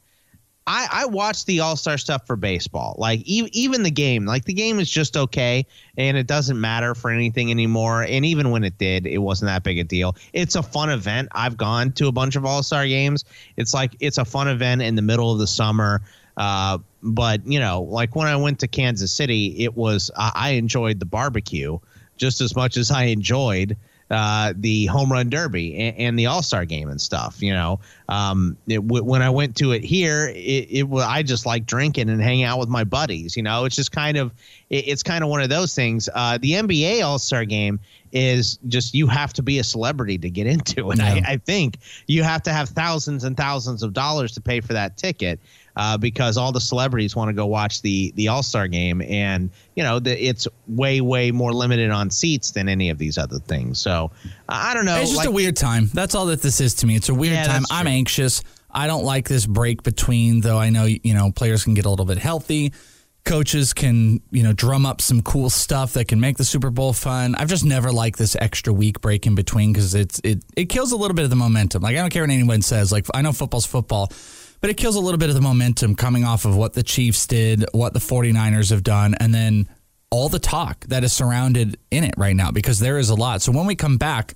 I, 0.68 0.88
I 0.92 1.06
watch 1.06 1.46
the 1.46 1.62
All 1.62 1.76
Star 1.76 1.98
stuff 1.98 2.28
for 2.28 2.36
baseball. 2.36 2.96
Like 3.00 3.22
e- 3.26 3.50
even 3.54 3.82
the 3.82 3.90
game, 3.90 4.26
like 4.26 4.46
the 4.46 4.54
game 4.54 4.80
is 4.80 4.88
just 4.90 5.18
okay, 5.18 5.66
and 5.98 6.16
it 6.16 6.28
doesn't 6.28 6.62
matter 6.62 6.94
for 6.94 7.10
anything 7.10 7.50
anymore. 7.50 8.04
And 8.04 8.24
even 8.24 8.52
when 8.52 8.64
it 8.64 8.78
did, 8.78 9.08
it 9.08 9.18
wasn't 9.18 9.48
that 9.48 9.64
big 9.64 9.80
a 9.80 9.84
deal. 9.84 10.16
It's 10.34 10.56
a 10.56 10.62
fun 10.62 10.92
event. 10.92 11.30
I've 11.32 11.58
gone 11.58 11.92
to 11.94 12.08
a 12.08 12.12
bunch 12.12 12.36
of 12.36 12.46
All 12.46 12.62
Star 12.62 12.86
games. 12.88 13.26
It's 13.58 13.74
like 13.74 13.96
it's 14.00 14.20
a 14.20 14.26
fun 14.26 14.48
event 14.48 14.84
in 14.84 14.94
the 14.94 15.02
middle 15.02 15.32
of 15.32 15.40
the 15.40 15.48
summer. 15.48 16.04
Uh, 16.40 16.80
but 17.04 17.46
you 17.46 17.60
know, 17.60 17.84
like 17.84 18.16
when 18.16 18.28
I 18.28 18.36
went 18.38 18.60
to 18.62 18.68
Kansas 18.68 19.12
City, 19.12 19.64
it 19.64 19.76
was 19.76 20.10
I, 20.18 20.32
I 20.34 20.50
enjoyed 20.52 21.00
the 21.00 21.06
barbecue 21.06 21.78
just 22.18 22.42
as 22.42 22.56
much 22.56 22.78
as 22.78 22.90
I 22.90 23.04
enjoyed 23.04 23.78
uh, 24.10 24.54
the 24.56 24.88
home 24.88 25.12
run 25.12 25.30
derby 25.30 25.78
and, 25.78 25.98
and 25.98 26.20
the 26.20 26.26
All 26.26 26.42
Star 26.42 26.66
game 26.66 26.90
and 26.90 27.00
stuff. 27.00 27.42
You 27.42 27.54
know, 27.54 27.80
um, 28.08 28.58
it, 28.68 28.78
w- 28.78 29.04
when 29.04 29.22
I 29.22 29.30
went 29.30 29.56
to 29.58 29.72
it 29.74 29.84
here, 29.84 30.30
it, 30.30 30.68
it 30.72 30.88
I 30.92 31.24
just 31.24 31.46
like 31.46 31.66
drinking 31.66 32.10
and 32.10 32.22
hanging 32.22 32.46
out 32.46 32.58
with 32.58 32.70
my 32.70 32.84
buddies. 32.84 33.38
You 33.38 33.44
know, 33.44 33.66
it's 33.66 33.76
just 33.76 33.92
kind 33.92 34.18
of 34.18 34.34
it, 34.70 34.88
it's 34.88 35.04
kind 35.04 35.24
of 35.24 35.30
one 35.30 35.42
of 35.42 35.50
those 35.50 35.76
things. 35.76 36.10
Uh, 36.14 36.38
the 36.42 36.54
NBA 36.54 37.04
All 37.04 37.20
Star 37.20 37.46
game 37.46 37.80
is 38.12 38.58
just 38.68 38.96
you 38.96 39.06
have 39.06 39.34
to 39.34 39.44
be 39.44 39.60
a 39.60 39.64
celebrity 39.64 40.18
to 40.18 40.30
get 40.30 40.48
into 40.48 40.90
it. 40.92 41.00
I, 41.00 41.22
I 41.34 41.38
think 41.38 41.78
you 42.08 42.24
have 42.24 42.42
to 42.44 42.52
have 42.52 42.70
thousands 42.70 43.24
and 43.24 43.38
thousands 43.38 43.84
of 43.84 43.94
dollars 43.94 44.32
to 44.34 44.42
pay 44.42 44.62
for 44.62 44.74
that 44.74 44.98
ticket. 44.98 45.40
Uh, 45.76 45.98
because 45.98 46.36
all 46.38 46.52
the 46.52 46.60
celebrities 46.60 47.16
want 47.16 47.30
to 47.30 47.34
go 47.34 47.46
watch 47.46 47.82
the 47.82 48.12
the 48.16 48.28
All 48.28 48.44
Star 48.44 48.68
game, 48.68 49.02
and 49.04 49.50
you 49.76 49.84
know 49.84 50.00
the, 50.00 50.12
it's 50.22 50.48
way 50.68 51.00
way 51.00 51.32
more 51.32 51.54
limited 51.54 51.90
on 51.92 52.10
seats 52.12 52.52
than 52.52 52.68
any 52.68 52.90
of 52.90 52.98
these 52.98 53.18
other 53.18 53.40
things. 53.40 53.80
So 53.80 54.12
I 54.50 54.74
don't 54.74 54.86
know. 54.86 54.98
It's 54.98 55.10
just 55.12 55.18
like- 55.20 55.28
a 55.28 55.32
weird 55.32 55.56
time. 55.56 55.90
That's 55.94 56.16
all 56.16 56.26
that 56.28 56.42
this 56.42 56.60
is 56.60 56.74
to 56.76 56.86
me. 56.88 56.96
It's 56.96 57.10
a 57.10 57.14
weird 57.16 57.34
Yeah, 57.36 57.46
time. 57.46 57.64
I'm 57.72 57.88
anxious. 57.88 58.44
I 58.72 58.88
don't 58.88 59.04
like 59.04 59.28
this 59.28 59.46
break 59.48 59.82
between, 59.84 60.42
though 60.42 60.58
I 60.60 60.70
know, 60.70 60.86
you 60.86 61.14
know, 61.14 61.32
players 61.32 61.64
can 61.64 61.74
get 61.74 61.86
a 61.86 61.90
little 61.90 62.06
bit 62.06 62.20
healthy. 62.20 62.72
Coaches 63.26 63.74
can, 63.74 64.22
you 64.32 64.44
know, 64.44 64.54
drum 64.54 64.86
up 64.86 65.02
some 65.02 65.22
cool 65.22 65.50
stuff 65.50 65.94
that 65.94 66.08
can 66.08 66.20
make 66.20 66.38
the 66.38 66.44
Super 66.46 66.70
Bowl 66.70 66.94
fun. 66.94 67.36
I've 67.36 67.48
just 67.50 67.66
never 67.66 67.92
liked 67.92 68.18
this 68.18 68.36
extra 68.40 68.72
week 68.74 69.02
break 69.02 69.28
in 69.28 69.36
between 69.36 69.72
because 69.74 69.94
it's 69.94 70.20
it 70.24 70.44
it 70.56 70.66
kills 70.66 70.92
a 70.92 70.98
little 70.98 71.14
bit 71.16 71.24
of 71.26 71.30
the 71.30 71.36
momentum. 71.36 71.82
Like 71.84 71.96
I 71.96 72.00
don't 72.00 72.10
care 72.12 72.24
what 72.24 72.30
anyone 72.32 72.62
says. 72.62 72.92
Like 72.92 73.06
I 73.14 73.22
know 73.22 73.32
football's 73.34 73.66
football, 73.66 74.12
but 74.62 74.70
it 74.70 74.78
kills 74.78 74.96
a 74.96 75.00
little 75.00 75.18
bit 75.18 75.30
of 75.30 75.36
the 75.36 75.42
momentum 75.42 75.96
coming 75.96 76.24
off 76.24 76.46
of 76.46 76.56
what 76.56 76.74
the 76.74 76.84
Chiefs 76.84 77.28
did, 77.28 77.66
what 77.72 77.94
the 77.94 78.00
49ers 78.00 78.70
have 78.72 78.84
done, 78.84 79.16
and 79.20 79.34
then 79.34 79.68
all 80.12 80.30
the 80.30 80.40
talk 80.40 80.86
that 80.88 81.04
is 81.04 81.14
surrounded 81.14 81.78
in 81.92 82.04
it 82.04 82.16
right 82.18 82.36
now 82.36 82.52
because 82.52 82.80
there 82.80 82.98
is 82.98 83.10
a 83.10 83.16
lot. 83.16 83.42
So 83.42 83.52
when 83.52 83.66
we 83.66 83.76
come 83.76 83.98
back, 83.98 84.34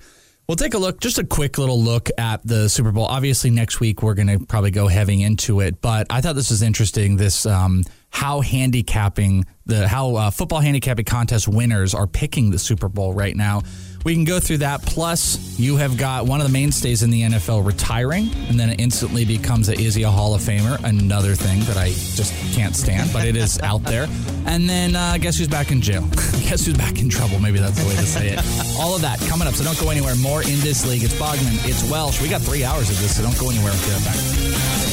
we'll 0.47 0.55
take 0.55 0.73
a 0.73 0.77
look, 0.77 0.99
just 0.99 1.17
a 1.17 1.23
quick 1.23 1.57
little 1.57 1.81
look 1.81 2.09
at 2.17 2.45
the 2.45 2.69
Super 2.69 2.91
Bowl. 2.91 3.05
Obviously, 3.05 3.49
next 3.49 3.79
week 3.79 4.03
we're 4.03 4.13
going 4.13 4.27
to 4.27 4.45
probably 4.45 4.71
go 4.71 4.87
heavy 4.87 5.23
into 5.23 5.61
it, 5.61 5.81
but 5.81 6.07
I 6.09 6.21
thought 6.21 6.35
this 6.35 6.51
was 6.51 6.61
interesting. 6.61 7.17
This 7.17 7.45
um, 7.45 7.83
how 8.09 8.41
handicapping 8.41 9.45
the 9.65 9.87
how 9.87 10.15
uh, 10.15 10.29
football 10.29 10.59
handicapping 10.59 11.05
contest 11.05 11.47
winners 11.47 11.93
are 11.95 12.07
picking 12.07 12.51
the 12.51 12.59
Super 12.59 12.89
Bowl 12.89 13.13
right 13.13 13.35
now. 13.35 13.61
We 14.03 14.13
can 14.13 14.25
go 14.25 14.39
through 14.39 14.57
that. 14.57 14.81
Plus, 14.81 15.57
you 15.57 15.77
have 15.77 15.97
got 15.97 16.25
one 16.25 16.41
of 16.41 16.47
the 16.47 16.51
mainstays 16.51 17.03
in 17.03 17.09
the 17.09 17.21
NFL 17.21 17.65
retiring, 17.65 18.29
and 18.49 18.59
then 18.59 18.69
it 18.69 18.79
instantly 18.81 19.23
becomes 19.23 19.69
a 19.69 19.73
is 19.73 19.95
he 19.95 20.03
a 20.03 20.09
Hall 20.09 20.35
of 20.35 20.41
Famer? 20.41 20.83
Another 20.83 21.35
thing 21.35 21.61
that 21.61 21.77
I 21.77 21.89
just 21.89 22.33
can't 22.53 22.75
stand, 22.75 23.11
but 23.13 23.25
it 23.25 23.35
is 23.35 23.59
out 23.61 23.83
there. 23.83 24.07
And 24.45 24.69
then 24.69 24.95
uh, 24.95 25.17
guess 25.19 25.37
who's 25.37 25.47
back 25.47 25.71
in 25.71 25.81
jail? 25.81 26.01
guess 26.41 26.65
who's 26.65 26.77
back 26.77 26.99
in 26.99 27.09
trouble? 27.09 27.39
Maybe 27.39 27.59
that's 27.59 27.81
the 27.81 27.87
way 27.87 27.95
to 27.95 28.05
say 28.05 28.29
it. 28.29 28.39
All 28.79 28.95
of 28.95 29.01
that 29.01 29.19
coming 29.21 29.47
up. 29.47 29.53
So 29.53 29.63
don't 29.63 29.79
go 29.79 29.89
anywhere. 29.89 30.15
More 30.15 30.41
in 30.41 30.59
this 30.59 30.85
league. 30.85 31.03
It's 31.03 31.15
Bogman. 31.15 31.67
It's 31.67 31.89
Welsh. 31.89 32.21
We 32.21 32.29
got 32.29 32.41
three 32.41 32.63
hours 32.63 32.89
of 32.89 32.99
this, 32.99 33.17
so 33.17 33.23
don't 33.23 33.37
go 33.39 33.49
anywhere. 33.49 33.71
We'll 33.71 33.85
be 33.85 33.91
right 33.91 34.05
back. 34.05 34.92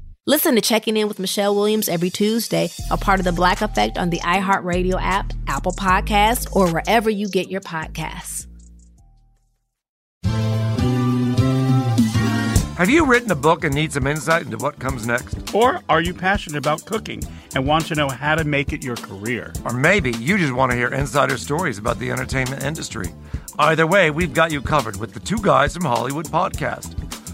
Listen 0.27 0.53
to 0.53 0.61
Checking 0.61 0.97
In 0.97 1.07
with 1.07 1.17
Michelle 1.17 1.55
Williams 1.55 1.89
every 1.89 2.11
Tuesday, 2.11 2.69
a 2.91 2.97
part 2.97 3.19
of 3.19 3.23
the 3.23 3.31
Black 3.31 3.63
Effect 3.63 3.97
on 3.97 4.11
the 4.11 4.19
iHeartRadio 4.19 5.01
app, 5.01 5.33
Apple 5.47 5.71
Podcasts, 5.71 6.47
or 6.55 6.69
wherever 6.69 7.09
you 7.09 7.27
get 7.27 7.49
your 7.49 7.61
podcasts. 7.61 8.45
Have 12.77 12.91
you 12.91 13.07
written 13.07 13.31
a 13.31 13.35
book 13.35 13.63
and 13.63 13.73
need 13.73 13.93
some 13.93 14.05
insight 14.05 14.43
into 14.43 14.57
what 14.57 14.77
comes 14.77 15.07
next? 15.07 15.55
Or 15.55 15.81
are 15.89 16.01
you 16.01 16.13
passionate 16.13 16.59
about 16.59 16.85
cooking 16.85 17.23
and 17.55 17.65
want 17.65 17.87
to 17.87 17.95
know 17.95 18.07
how 18.07 18.35
to 18.35 18.43
make 18.43 18.73
it 18.73 18.83
your 18.83 18.97
career? 18.97 19.51
Or 19.65 19.73
maybe 19.73 20.11
you 20.11 20.37
just 20.37 20.53
want 20.53 20.71
to 20.71 20.77
hear 20.77 20.89
insider 20.89 21.39
stories 21.39 21.79
about 21.79 21.97
the 21.97 22.11
entertainment 22.11 22.63
industry. 22.63 23.07
Either 23.57 23.87
way, 23.87 24.11
we've 24.11 24.35
got 24.35 24.51
you 24.51 24.61
covered 24.61 24.97
with 24.97 25.15
the 25.15 25.19
Two 25.19 25.39
Guys 25.41 25.73
from 25.73 25.85
Hollywood 25.85 26.27
podcast. 26.27 27.00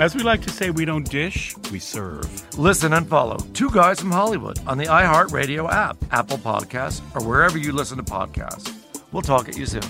As 0.00 0.14
we 0.14 0.22
like 0.22 0.42
to 0.42 0.50
say, 0.50 0.70
we 0.70 0.84
don't 0.84 1.08
dish, 1.10 1.56
we 1.72 1.80
serve. 1.80 2.56
Listen 2.56 2.92
and 2.92 3.08
follow 3.08 3.36
Two 3.52 3.68
Guys 3.68 3.98
from 3.98 4.12
Hollywood 4.12 4.60
on 4.66 4.78
the 4.78 4.84
iHeartRadio 4.84 5.68
app, 5.72 5.96
Apple 6.12 6.38
Podcasts, 6.38 7.00
or 7.16 7.26
wherever 7.26 7.58
you 7.58 7.72
listen 7.72 7.96
to 7.96 8.04
podcasts. 8.04 8.72
We'll 9.10 9.22
talk 9.22 9.48
at 9.48 9.56
you 9.56 9.66
soon. 9.66 9.82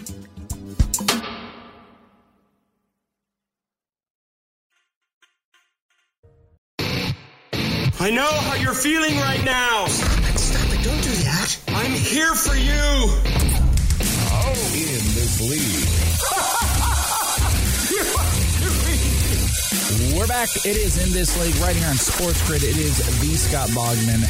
I 8.01 8.11
know 8.11 8.31
how 8.31 8.55
you're 8.55 8.73
feeling 8.73 9.17
right 9.19 9.45
now. 9.45 9.87
Stop 9.87 10.35
it, 10.35 10.39
stop 10.39 10.73
it. 10.73 10.85
Don't 10.85 11.03
do 11.03 11.11
that. 11.25 11.59
I'm 11.69 11.91
here 11.91 12.35
for 12.35 12.55
you. 12.55 12.73
Oh, 14.31 14.71
in 14.73 15.03
this 15.15 15.41
league. 15.51 15.89
We're 19.89 20.27
back. 20.27 20.55
It 20.67 20.77
is 20.77 21.03
in 21.03 21.15
this 21.15 21.41
league 21.41 21.57
right 21.63 21.75
here 21.75 21.89
on 21.89 21.95
Sports 21.95 22.47
Grid. 22.47 22.63
It 22.63 22.77
is 22.77 22.99
the 23.21 23.37
Scott 23.37 23.71
Bogman, 23.71 24.21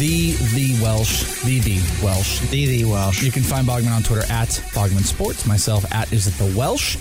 the 0.00 0.32
the 0.52 0.82
Welsh, 0.82 1.44
the 1.44 1.60
the 1.60 1.78
Welsh, 2.04 2.40
the 2.50 2.66
the 2.66 2.84
Welsh. 2.86 3.22
You 3.22 3.30
can 3.30 3.44
find 3.44 3.68
Bogman 3.68 3.92
on 3.92 4.02
Twitter 4.02 4.24
at 4.32 4.48
Bogman 4.74 5.04
Sports. 5.04 5.46
Myself 5.46 5.84
at 5.94 6.12
is 6.12 6.26
it 6.26 6.32
the 6.42 6.58
Welsh 6.58 6.96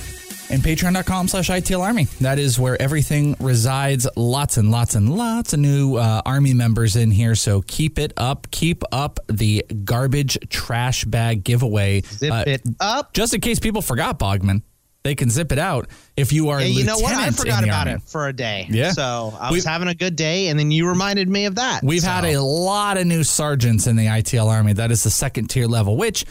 and 0.51 0.61
patreon.com 0.61 1.27
slash 1.27 1.49
ITL 1.49 1.81
Army. 1.81 2.03
That 2.21 2.37
is 2.37 2.59
where 2.59 2.79
everything 2.79 3.35
resides. 3.39 4.07
Lots 4.15 4.57
and 4.57 4.69
lots 4.69 4.93
and 4.93 5.17
lots 5.17 5.53
of 5.53 5.59
new 5.61 5.95
uh, 5.95 6.21
Army 6.27 6.53
members 6.53 6.95
in 6.95 7.09
here. 7.09 7.33
So 7.33 7.63
keep 7.63 7.97
it 7.97 8.13
up. 8.17 8.51
Keep 8.51 8.83
up 8.91 9.19
the 9.27 9.65
garbage 9.83 10.37
trash 10.49 11.05
bag 11.05 11.43
giveaway. 11.43 12.01
Zip 12.01 12.31
uh, 12.31 12.43
it 12.45 12.61
up. 12.79 13.13
Just 13.13 13.33
in 13.33 13.41
case 13.41 13.59
people 13.59 13.81
forgot, 13.81 14.19
Bogman. 14.19 14.61
They 15.05 15.13
can 15.13 15.29
zip 15.29 15.51
it 15.51 15.59
out 15.59 15.87
if 16.17 16.33
you 16.33 16.49
are. 16.49 16.59
Yeah, 16.59 16.65
you 16.65 16.83
know 16.83 16.97
what? 16.97 17.13
I 17.15 17.29
forgot 17.29 17.63
about 17.63 17.87
Army. 17.87 18.01
it 18.01 18.09
for 18.09 18.27
a 18.27 18.33
day. 18.33 18.65
Yeah. 18.71 18.89
So 18.89 19.37
I 19.39 19.51
was 19.51 19.57
we've, 19.57 19.63
having 19.63 19.87
a 19.87 19.93
good 19.93 20.15
day, 20.15 20.47
and 20.47 20.57
then 20.57 20.71
you 20.71 20.89
reminded 20.89 21.29
me 21.29 21.45
of 21.45 21.53
that. 21.55 21.83
We've 21.83 22.01
so. 22.01 22.07
had 22.07 22.25
a 22.25 22.41
lot 22.41 22.97
of 22.97 23.05
new 23.05 23.23
sergeants 23.23 23.85
in 23.85 23.97
the 23.97 24.07
ITL 24.07 24.47
Army. 24.47 24.73
That 24.73 24.89
is 24.89 25.03
the 25.03 25.11
second 25.11 25.51
tier 25.51 25.67
level, 25.67 25.95
which 25.95 26.25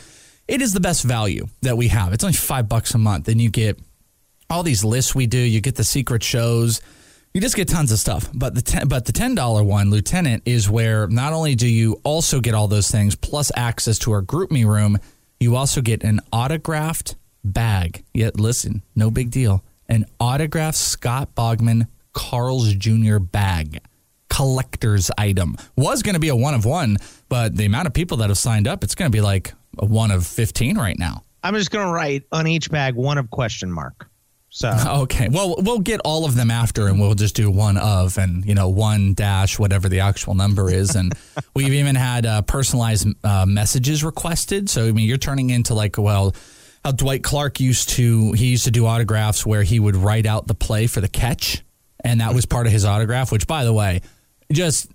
it 0.49 0.61
is 0.61 0.73
the 0.73 0.81
best 0.81 1.05
value 1.05 1.47
that 1.63 1.77
we 1.77 1.87
have. 1.87 2.13
It's 2.13 2.25
only 2.25 2.35
five 2.35 2.69
bucks 2.69 2.93
a 2.97 2.99
month, 2.99 3.29
and 3.29 3.41
you 3.41 3.49
get 3.49 3.79
all 4.51 4.65
these 4.65 4.83
lists 4.83 5.15
we 5.15 5.29
do. 5.29 5.39
You 5.39 5.61
get 5.61 5.77
the 5.77 5.85
secret 5.85 6.25
shows. 6.25 6.81
You 7.33 7.41
just 7.41 7.55
get 7.55 7.69
tons 7.69 7.93
of 7.93 8.01
stuff. 8.01 8.29
But 8.35 8.57
the 8.57 8.63
ten, 8.63 8.89
but 8.89 9.05
the 9.05 9.13
ten 9.13 9.37
dollar 9.37 9.63
one, 9.63 9.91
Lieutenant, 9.91 10.43
is 10.47 10.69
where 10.69 11.07
not 11.07 11.33
only 11.33 11.55
do 11.55 11.69
you 11.69 12.01
also 12.03 12.41
get 12.41 12.55
all 12.55 12.67
those 12.67 12.91
things 12.91 13.15
plus 13.15 13.53
access 13.55 14.01
to 14.01 14.11
our 14.11 14.23
GroupMe 14.23 14.67
room, 14.67 14.99
you 15.39 15.55
also 15.55 15.81
get 15.81 16.03
an 16.03 16.19
autographed 16.33 17.15
bag. 17.45 18.05
Yet 18.13 18.41
listen, 18.41 18.83
no 18.97 19.11
big 19.11 19.31
deal. 19.31 19.63
An 19.89 20.07
autographed 20.19 20.79
Scott 20.79 21.35
Bogman 21.35 21.87
Carl's 22.13 22.73
Jr. 22.75 23.19
bag. 23.19 23.81
Collector's 24.31 25.11
item. 25.19 25.57
Was 25.77 26.03
going 26.03 26.15
to 26.15 26.21
be 26.21 26.29
a 26.29 26.37
one 26.37 26.55
of 26.55 26.65
one, 26.65 26.97
but 27.29 27.57
the 27.57 27.67
amount 27.67 27.87
of 27.87 27.93
people 27.93 28.17
that 28.19 28.31
have 28.31 28.39
signed 28.39 28.67
up, 28.67 28.83
it's 28.83 28.95
going 28.95 29.11
to 29.11 29.15
be 29.15 29.21
like 29.21 29.53
a 29.79 29.85
one 29.85 30.11
of 30.11 30.27
15 30.27 30.77
right 30.77 30.99
now. 30.99 31.23
I'm 31.43 31.55
just 31.55 31.71
going 31.71 31.87
to 31.87 31.93
write 31.93 32.25
on 32.33 32.47
each 32.47 32.71
bag 32.71 32.95
one 32.95 33.19
of 33.19 33.31
question 33.31 33.71
mark. 33.71 34.09
So 34.55 34.73
okay, 35.03 35.29
well 35.29 35.57
we'll 35.59 35.81
get 35.81 36.01
all 36.05 36.25
of 36.25 36.37
them 36.37 36.49
after, 36.51 36.87
and 36.87 37.01
we'll 37.01 37.15
just 37.15 37.35
do 37.35 37.51
one 37.51 37.77
of, 37.77 38.17
and 38.19 38.45
you 38.47 38.55
know 38.55 38.69
one 38.69 39.15
dash 39.15 39.59
whatever 39.59 39.89
the 39.89 40.01
actual 40.01 40.35
number 40.35 40.71
is, 40.71 40.95
and 40.95 41.13
we've 41.55 41.73
even 41.73 41.97
had 41.97 42.25
uh, 42.25 42.43
personalized 42.43 43.09
uh, 43.25 43.47
messages 43.47 44.05
requested. 44.05 44.71
So 44.71 44.87
I 44.87 44.93
mean, 44.93 45.09
you're 45.09 45.17
turning 45.19 45.51
into 45.51 45.75
like 45.75 45.99
well, 45.99 46.35
how 46.85 46.93
Dwight 46.93 47.23
Clark 47.23 47.61
used 47.61 47.91
to 47.91 48.33
he 48.33 48.47
used 48.47 48.65
to 48.65 48.71
do 48.71 48.87
autographs 48.87 49.47
where 49.47 49.63
he 49.63 49.81
would 49.81 49.97
write 49.97 50.27
out 50.27 50.47
the 50.47 50.55
play 50.55 50.87
for 50.87 51.01
the 51.01 51.09
catch, 51.09 51.65
and 52.03 52.21
that 52.21 52.35
was 52.35 52.47
part 52.47 52.67
of 52.67 52.73
his 52.73 52.85
autograph. 52.85 53.33
Which, 53.33 53.47
by 53.47 53.65
the 53.65 53.73
way, 53.73 54.03
just 54.53 54.91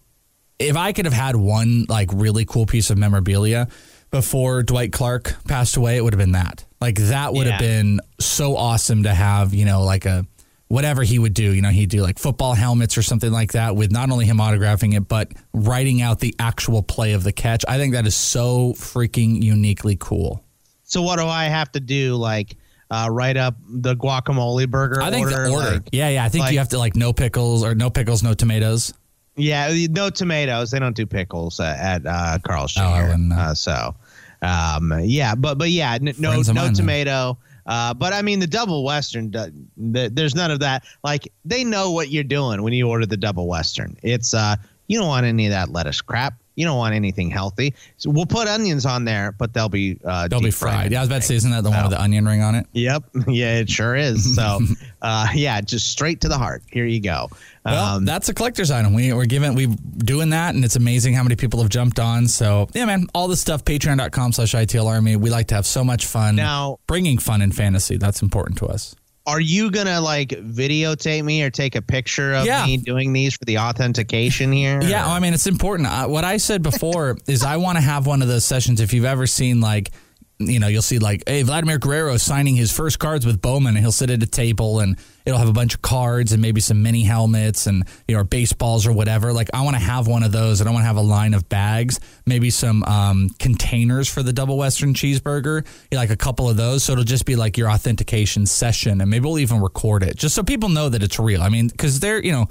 if 0.59 0.75
I 0.75 0.91
could 0.91 1.05
have 1.05 1.13
had 1.13 1.35
one 1.35 1.85
like 1.89 2.09
really 2.13 2.45
cool 2.45 2.65
piece 2.65 2.89
of 2.89 2.97
memorabilia 2.97 3.67
before 4.11 4.63
Dwight 4.63 4.91
Clark 4.91 5.35
passed 5.47 5.77
away, 5.77 5.97
it 5.97 6.03
would 6.03 6.13
have 6.13 6.19
been 6.19 6.33
that. 6.33 6.65
Like 6.81 6.95
that 6.95 7.33
would 7.33 7.47
yeah. 7.47 7.53
have 7.53 7.61
been 7.61 7.99
so 8.19 8.55
awesome 8.55 9.03
to 9.03 9.13
have, 9.13 9.53
you 9.53 9.65
know, 9.65 9.83
like 9.83 10.05
a 10.05 10.25
whatever 10.67 11.03
he 11.03 11.17
would 11.17 11.33
do. 11.33 11.51
You 11.51 11.61
know, 11.61 11.69
he'd 11.69 11.89
do 11.89 12.01
like 12.01 12.19
football 12.19 12.53
helmets 12.53 12.97
or 12.97 13.01
something 13.01 13.31
like 13.31 13.53
that 13.53 13.75
with 13.75 13.91
not 13.91 14.11
only 14.11 14.25
him 14.25 14.37
autographing 14.37 14.95
it, 14.95 15.07
but 15.07 15.31
writing 15.53 16.01
out 16.01 16.19
the 16.19 16.35
actual 16.39 16.83
play 16.83 17.13
of 17.13 17.23
the 17.23 17.31
catch. 17.31 17.65
I 17.67 17.77
think 17.77 17.93
that 17.93 18.05
is 18.05 18.15
so 18.15 18.73
freaking 18.73 19.41
uniquely 19.41 19.97
cool. 19.99 20.43
So 20.89 21.03
what 21.03 21.19
do 21.19 21.25
I 21.25 21.45
have 21.45 21.71
to 21.73 21.79
do? 21.79 22.15
Like 22.15 22.57
uh, 22.89 23.07
write 23.11 23.37
up 23.37 23.55
the 23.67 23.95
guacamole 23.95 24.67
burger. 24.69 25.01
I 25.01 25.11
think 25.11 25.27
order, 25.27 25.43
the 25.43 25.51
order. 25.51 25.71
Like, 25.73 25.89
yeah, 25.91 26.09
yeah. 26.09 26.25
I 26.25 26.29
think 26.29 26.45
like, 26.45 26.53
you 26.53 26.57
have 26.59 26.69
to 26.69 26.79
like 26.79 26.95
no 26.95 27.13
pickles 27.13 27.63
or 27.63 27.75
no 27.75 27.89
pickles, 27.89 28.23
no 28.23 28.33
tomatoes. 28.33 28.93
Yeah, 29.35 29.71
no 29.91 30.09
tomatoes. 30.09 30.71
They 30.71 30.79
don't 30.79 30.95
do 30.95 31.05
pickles 31.05 31.59
uh, 31.59 31.75
at 31.79 32.05
uh, 32.05 32.39
Carl's 32.43 32.73
Jr. 32.73 32.81
Oh, 32.81 33.29
uh, 33.33 33.53
so 33.53 33.95
um, 34.41 34.91
yeah, 35.03 35.35
but 35.35 35.59
but 35.59 35.69
yeah, 35.69 35.93
n- 35.93 36.15
no 36.17 36.41
no 36.41 36.53
mine, 36.53 36.73
tomato. 36.73 37.37
Uh, 37.67 37.93
but 37.93 38.11
I 38.11 38.23
mean, 38.23 38.39
the 38.39 38.47
double 38.47 38.83
western, 38.83 39.29
the, 39.29 40.09
there's 40.11 40.33
none 40.33 40.49
of 40.49 40.59
that. 40.61 40.83
Like 41.03 41.31
they 41.45 41.63
know 41.63 41.91
what 41.91 42.09
you're 42.09 42.23
doing 42.23 42.63
when 42.63 42.73
you 42.73 42.89
order 42.89 43.05
the 43.05 43.17
double 43.17 43.47
western. 43.47 43.95
It's 44.01 44.33
uh, 44.33 44.55
you 44.87 44.97
don't 44.97 45.07
want 45.07 45.27
any 45.27 45.45
of 45.45 45.51
that 45.51 45.69
lettuce 45.69 46.01
crap. 46.01 46.38
You 46.59 46.65
don't 46.65 46.77
want 46.77 46.93
anything 46.93 47.31
healthy. 47.31 47.73
So 47.95 48.09
we'll 48.09 48.25
put 48.25 48.49
onions 48.49 48.85
on 48.85 49.05
there, 49.05 49.31
but 49.31 49.53
they'll 49.53 49.69
be 49.69 49.97
uh, 50.03 50.27
they'll 50.27 50.41
be 50.41 50.51
fried. 50.51 50.91
Yeah, 50.91 50.97
I 50.97 51.01
was 51.03 51.07
about 51.07 51.21
to 51.21 51.27
say, 51.27 51.35
isn't 51.35 51.51
that 51.51 51.63
the 51.63 51.69
one 51.69 51.83
with 51.83 51.91
the 51.91 52.01
onion 52.01 52.25
ring 52.25 52.41
on 52.41 52.55
it? 52.55 52.67
Yep. 52.73 53.03
Yeah, 53.29 53.59
it 53.59 53.69
sure 53.69 53.95
is. 53.95 54.35
So, 54.35 54.59
uh, 55.01 55.27
yeah, 55.33 55.61
just 55.61 55.89
straight 55.89 56.19
to 56.21 56.27
the 56.27 56.37
heart. 56.37 56.63
Here 56.69 56.85
you 56.85 56.99
go. 56.99 57.29
Well, 57.63 57.97
um, 57.97 58.05
that's 58.05 58.27
a 58.27 58.33
collector's 58.33 58.71
item. 58.71 58.93
We, 58.93 59.13
we're 59.13 59.25
giving, 59.25 59.53
we 59.55 59.67
doing 59.67 60.31
that, 60.31 60.55
and 60.55 60.65
it's 60.65 60.75
amazing 60.75 61.13
how 61.13 61.23
many 61.23 61.35
people 61.35 61.61
have 61.61 61.69
jumped 61.69 61.99
on. 61.99 62.27
So, 62.27 62.67
yeah, 62.73 62.85
man, 62.85 63.07
all 63.13 63.27
this 63.27 63.39
stuff, 63.39 63.63
patreon.com 63.63 64.33
slash 64.33 64.53
ITL 64.53 64.87
Army. 64.87 65.15
We 65.15 65.29
like 65.29 65.47
to 65.47 65.55
have 65.55 65.65
so 65.65 65.83
much 65.83 66.07
fun. 66.07 66.35
Now, 66.35 66.79
bringing 66.87 67.19
fun 67.19 67.41
in 67.41 67.51
fantasy, 67.51 67.97
that's 67.97 68.21
important 68.21 68.57
to 68.59 68.65
us 68.65 68.95
are 69.29 69.39
you 69.39 69.69
gonna 69.69 70.01
like 70.01 70.29
videotape 70.29 71.23
me 71.23 71.43
or 71.43 71.51
take 71.51 71.75
a 71.75 71.81
picture 71.81 72.33
of 72.33 72.45
yeah. 72.45 72.65
me 72.65 72.77
doing 72.77 73.13
these 73.13 73.35
for 73.35 73.45
the 73.45 73.59
authentication 73.59 74.51
here? 74.51 74.81
Yeah, 74.81 75.07
I 75.07 75.19
mean 75.19 75.33
it's 75.33 75.47
important. 75.47 75.87
Uh, 75.87 76.07
what 76.07 76.23
I 76.23 76.37
said 76.37 76.63
before 76.63 77.15
is 77.27 77.43
I 77.43 77.57
want 77.57 77.77
to 77.77 77.81
have 77.81 78.07
one 78.07 78.23
of 78.23 78.27
those 78.27 78.43
sessions. 78.43 78.81
If 78.81 78.91
you've 78.91 79.05
ever 79.05 79.27
seen 79.27 79.61
like 79.61 79.91
you 80.39 80.57
know, 80.57 80.67
you'll 80.67 80.81
see 80.81 80.99
like, 80.99 81.23
hey, 81.27 81.43
Vladimir 81.43 81.77
Guerrero 81.77 82.15
signing 82.15 82.55
his 82.55 82.71
first 82.71 82.97
cards 82.97 83.25
with 83.25 83.41
Bowman, 83.41 83.75
and 83.75 83.79
he'll 83.79 83.91
sit 83.91 84.09
at 84.09 84.23
a 84.23 84.25
table 84.25 84.79
and 84.79 84.97
it'll 85.29 85.39
have 85.39 85.49
a 85.49 85.53
bunch 85.53 85.73
of 85.73 85.81
cards 85.81 86.31
and 86.31 86.41
maybe 86.41 86.59
some 86.59 86.83
mini 86.83 87.03
helmets 87.03 87.67
and 87.67 87.85
you 88.07 88.15
know, 88.15 88.23
baseballs 88.23 88.85
or 88.85 88.91
whatever. 88.91 89.31
Like, 89.31 89.49
I 89.53 89.61
want 89.61 89.75
to 89.75 89.81
have 89.81 90.07
one 90.07 90.23
of 90.23 90.31
those, 90.31 90.59
and 90.59 90.69
I 90.69 90.73
want 90.73 90.83
to 90.83 90.87
have 90.87 90.97
a 90.97 91.01
line 91.01 91.33
of 91.33 91.47
bags, 91.47 91.99
maybe 92.25 92.49
some 92.49 92.83
um, 92.83 93.29
containers 93.39 94.09
for 94.09 94.23
the 94.23 94.33
double 94.33 94.57
Western 94.57 94.93
cheeseburger, 94.93 95.65
you 95.91 95.95
know, 95.95 95.97
like 95.97 96.09
a 96.09 96.17
couple 96.17 96.49
of 96.49 96.57
those. 96.57 96.83
So 96.83 96.93
it'll 96.93 97.03
just 97.03 97.25
be 97.25 97.35
like 97.35 97.57
your 97.57 97.69
authentication 97.69 98.45
session, 98.45 99.01
and 99.01 99.09
maybe 99.09 99.25
we'll 99.25 99.39
even 99.39 99.61
record 99.61 100.03
it 100.03 100.15
just 100.15 100.35
so 100.35 100.43
people 100.43 100.69
know 100.69 100.89
that 100.89 101.03
it's 101.03 101.19
real. 101.19 101.41
I 101.41 101.49
mean, 101.49 101.67
because 101.67 101.99
they're, 101.99 102.23
you 102.23 102.31
know, 102.31 102.47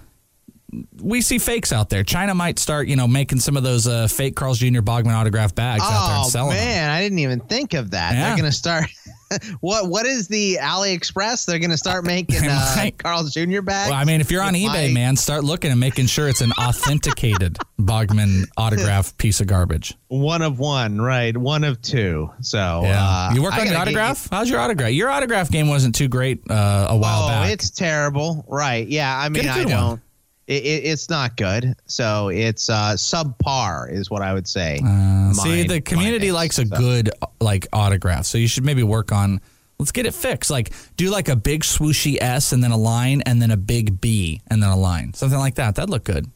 we 1.01 1.21
see 1.23 1.39
fakes 1.39 1.73
out 1.73 1.89
there. 1.89 2.05
China 2.05 2.35
might 2.35 2.59
start, 2.59 2.89
you 2.89 2.97
know, 2.97 3.09
making 3.09 3.41
some 3.41 3.57
of 3.57 3.63
those 3.63 3.87
uh, 3.87 4.07
fake 4.07 4.37
Carl's 4.37 4.59
Jr. 4.59 4.81
Bogman 4.81 5.15
autograph 5.15 5.55
bags 5.55 5.83
out 5.83 6.07
there 6.07 6.17
and 6.17 6.25
Oh 6.27 6.29
selling 6.29 6.57
them. 6.57 6.65
man, 6.65 6.91
I 6.91 7.01
didn't 7.03 7.21
even 7.21 7.41
think 7.41 7.75
of 7.75 7.93
that. 7.93 8.13
Yeah. 8.15 8.29
They're 8.29 8.37
gonna 8.37 8.53
start. 8.53 8.85
what 9.61 9.89
what 9.89 10.05
is 10.07 10.29
the 10.29 10.59
AliExpress? 10.61 11.47
They're 11.47 11.59
gonna 11.59 11.77
start 11.79 12.05
making 12.07 12.41
uh. 12.47 12.91
Carl's 12.99 13.33
Jr. 13.33 13.63
bags. 13.63 13.91
Well, 13.91 13.99
I 13.99 14.05
mean, 14.05 14.21
if 14.21 14.31
you're 14.31 14.43
on 14.43 14.55
eBay, 14.55 14.89
my- 14.89 14.93
man, 14.93 15.17
start 15.17 15.43
looking 15.45 15.71
and 15.71 15.81
making 15.81 16.07
sure 16.07 16.29
it's 16.29 16.43
an 16.43 16.53
authenticated 16.59 17.57
Bogman 17.81 18.45
autograph 18.57 19.17
piece 19.17 19.41
of 19.41 19.47
garbage. 19.47 19.95
one 20.09 20.43
of 20.43 20.59
one, 20.59 21.01
right? 21.01 21.35
One 21.37 21.65
of 21.65 21.81
two. 21.81 22.31
So 22.43 22.83
Yeah. 22.85 23.03
uh, 23.31 23.35
you 23.35 23.43
work 23.43 23.55
I 23.55 23.61
on 23.61 23.67
your 23.67 23.75
get- 23.75 23.83
autograph? 23.83 24.29
How's 24.31 24.51
your 24.51 24.61
autograph? 24.61 24.93
Your 24.93 25.09
autograph 25.09 25.51
game 25.51 25.69
wasn't 25.69 25.95
too 25.95 26.09
great 26.09 26.43
uh, 26.51 26.89
a 26.91 26.97
while 26.97 27.25
oh, 27.25 27.29
back. 27.29 27.53
it's 27.53 27.71
terrible. 27.71 28.45
Right? 28.49 28.87
Yeah. 28.87 29.17
I 29.17 29.29
mean, 29.31 29.47
I 29.47 29.49
a 29.49 29.53
I 29.53 29.55
good 29.65 29.65
one. 29.67 29.77
don't. 29.77 30.01
It, 30.49 30.65
it, 30.65 30.85
it's 30.87 31.11
not 31.11 31.37
good. 31.37 31.77
So 31.87 32.31
it's 32.31 32.71
uh, 32.71 32.95
subpar, 32.95 33.93
is 33.93 34.11
what 34.11 34.23
I 34.23 34.33
would 34.33 34.49
say. 34.49 34.81
Uh, 34.85 35.35
see, 35.35 35.67
the 35.67 35.83
community 35.83 36.33
likes 36.33 36.59
a 36.59 36.67
so. 36.67 36.75
good 36.75 37.11
like 37.39 37.67
autograph, 37.71 38.25
so 38.25 38.39
you 38.39 38.49
should 38.49 38.65
maybe 38.65 38.83
work 38.83 39.13
on. 39.13 39.43
Let's 39.79 39.93
get 39.93 40.07
it 40.07 40.15
fixed. 40.15 40.51
Like 40.51 40.73
do 40.97 41.11
like 41.11 41.29
a 41.29 41.37
big 41.37 41.63
swooshy 41.65 42.17
S 42.19 42.53
and 42.53 42.65
then 42.65 42.71
a 42.71 42.79
line, 42.79 43.21
and 43.27 43.43
then 43.43 43.51
a 43.51 43.59
big 43.59 44.01
B 44.01 44.41
and 44.49 44.63
then 44.63 44.71
a 44.71 44.77
line, 44.77 45.13
something 45.13 45.39
like 45.39 45.57
that. 45.57 45.75
That'd 45.75 45.91
look 45.91 46.05
good. 46.05 46.27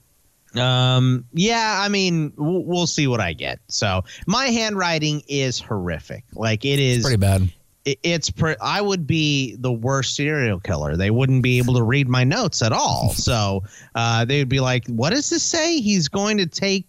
Um. 0.55 1.25
Yeah. 1.33 1.81
I 1.83 1.88
mean, 1.88 2.35
we'll, 2.37 2.64
we'll 2.64 2.87
see 2.87 3.07
what 3.07 3.20
I 3.20 3.33
get. 3.33 3.61
So 3.68 4.05
my 4.27 4.48
handwriting 4.48 5.22
is 5.27 5.59
horrific. 5.59 6.25
Like 6.35 6.66
it 6.66 6.79
is 6.79 7.03
Pretty 7.03 7.16
bad. 7.16 7.51
It- 7.85 7.99
it's 8.03 8.31
pre- 8.31 8.57
I 8.61 8.81
would 8.81 9.07
be 9.07 9.57
the 9.59 9.73
worst 9.73 10.14
serial 10.16 10.61
killer. 10.61 10.97
They 10.97 11.11
wouldn't 11.11 11.42
be 11.42 11.59
able 11.59 11.75
to 11.75 11.83
read 11.83 12.09
my 12.09 12.25
notes 12.25 12.62
at 12.62 12.73
all. 12.73 13.11
So 13.14 13.62
uh, 13.95 14.25
they 14.25 14.38
would 14.38 14.49
be 14.49 14.61
like, 14.61 14.87
"What 14.88 15.11
does 15.11 15.31
this 15.31 15.42
say? 15.42 15.81
He's 15.81 16.09
going 16.09 16.38
to 16.38 16.47
take 16.47 16.87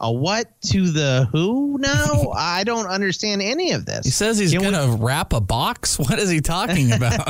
a 0.00 0.12
what 0.12 0.48
to 0.62 0.90
the 0.90 1.28
who 1.32 1.78
now? 1.78 2.30
I 2.34 2.64
don't 2.64 2.86
understand 2.86 3.42
any 3.42 3.72
of 3.72 3.86
this." 3.86 4.04
He 4.04 4.10
says 4.10 4.38
he's 4.38 4.54
going 4.54 4.72
to 4.72 4.96
wrap 4.98 5.32
a 5.32 5.40
box. 5.40 5.98
What 6.08 6.18
is 6.18 6.30
he 6.30 6.40
talking 6.40 6.92
about? 6.92 7.18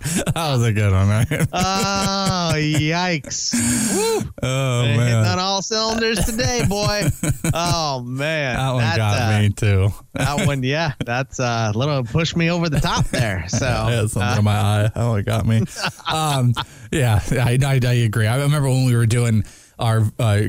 that 0.00 0.34
was 0.36 0.64
a 0.64 0.72
good 0.72 0.92
one, 0.92 1.08
right? 1.08 1.26
Oh 1.52 2.52
yikes! 2.54 3.52
Woo. 3.94 4.30
Oh 4.42 4.82
Hitting 4.84 5.00
on 5.02 5.38
all 5.38 5.62
cylinders 5.62 6.24
today, 6.24 6.64
boy. 6.68 7.02
Oh 7.52 8.00
man, 8.00 8.56
that 8.56 8.72
one 8.72 8.96
got 8.96 9.20
uh, 9.20 9.38
me 9.40 9.50
too. 9.50 9.88
That 10.14 10.46
one, 10.46 10.62
yeah, 10.62 10.92
that's 11.04 11.40
uh, 11.40 11.72
a 11.74 11.78
little 11.78 12.04
push 12.04 12.36
me 12.36 12.50
over 12.50 12.68
the 12.68 12.80
top 12.80 13.06
there. 13.06 13.44
So 13.48 13.66
had 13.66 14.10
something 14.10 14.22
uh, 14.22 14.38
in 14.38 14.44
my 14.44 14.58
eye. 14.58 14.90
Oh, 14.94 15.14
it 15.14 15.26
got 15.26 15.46
me. 15.46 15.62
Um, 16.10 16.54
yeah, 16.90 17.20
I, 17.30 17.58
I, 17.64 17.80
I 17.84 17.94
agree. 17.94 18.26
I 18.26 18.36
remember 18.42 18.68
when 18.68 18.84
we 18.84 18.96
were 18.96 19.06
doing 19.06 19.44
our 19.78 20.02
uh, 20.18 20.42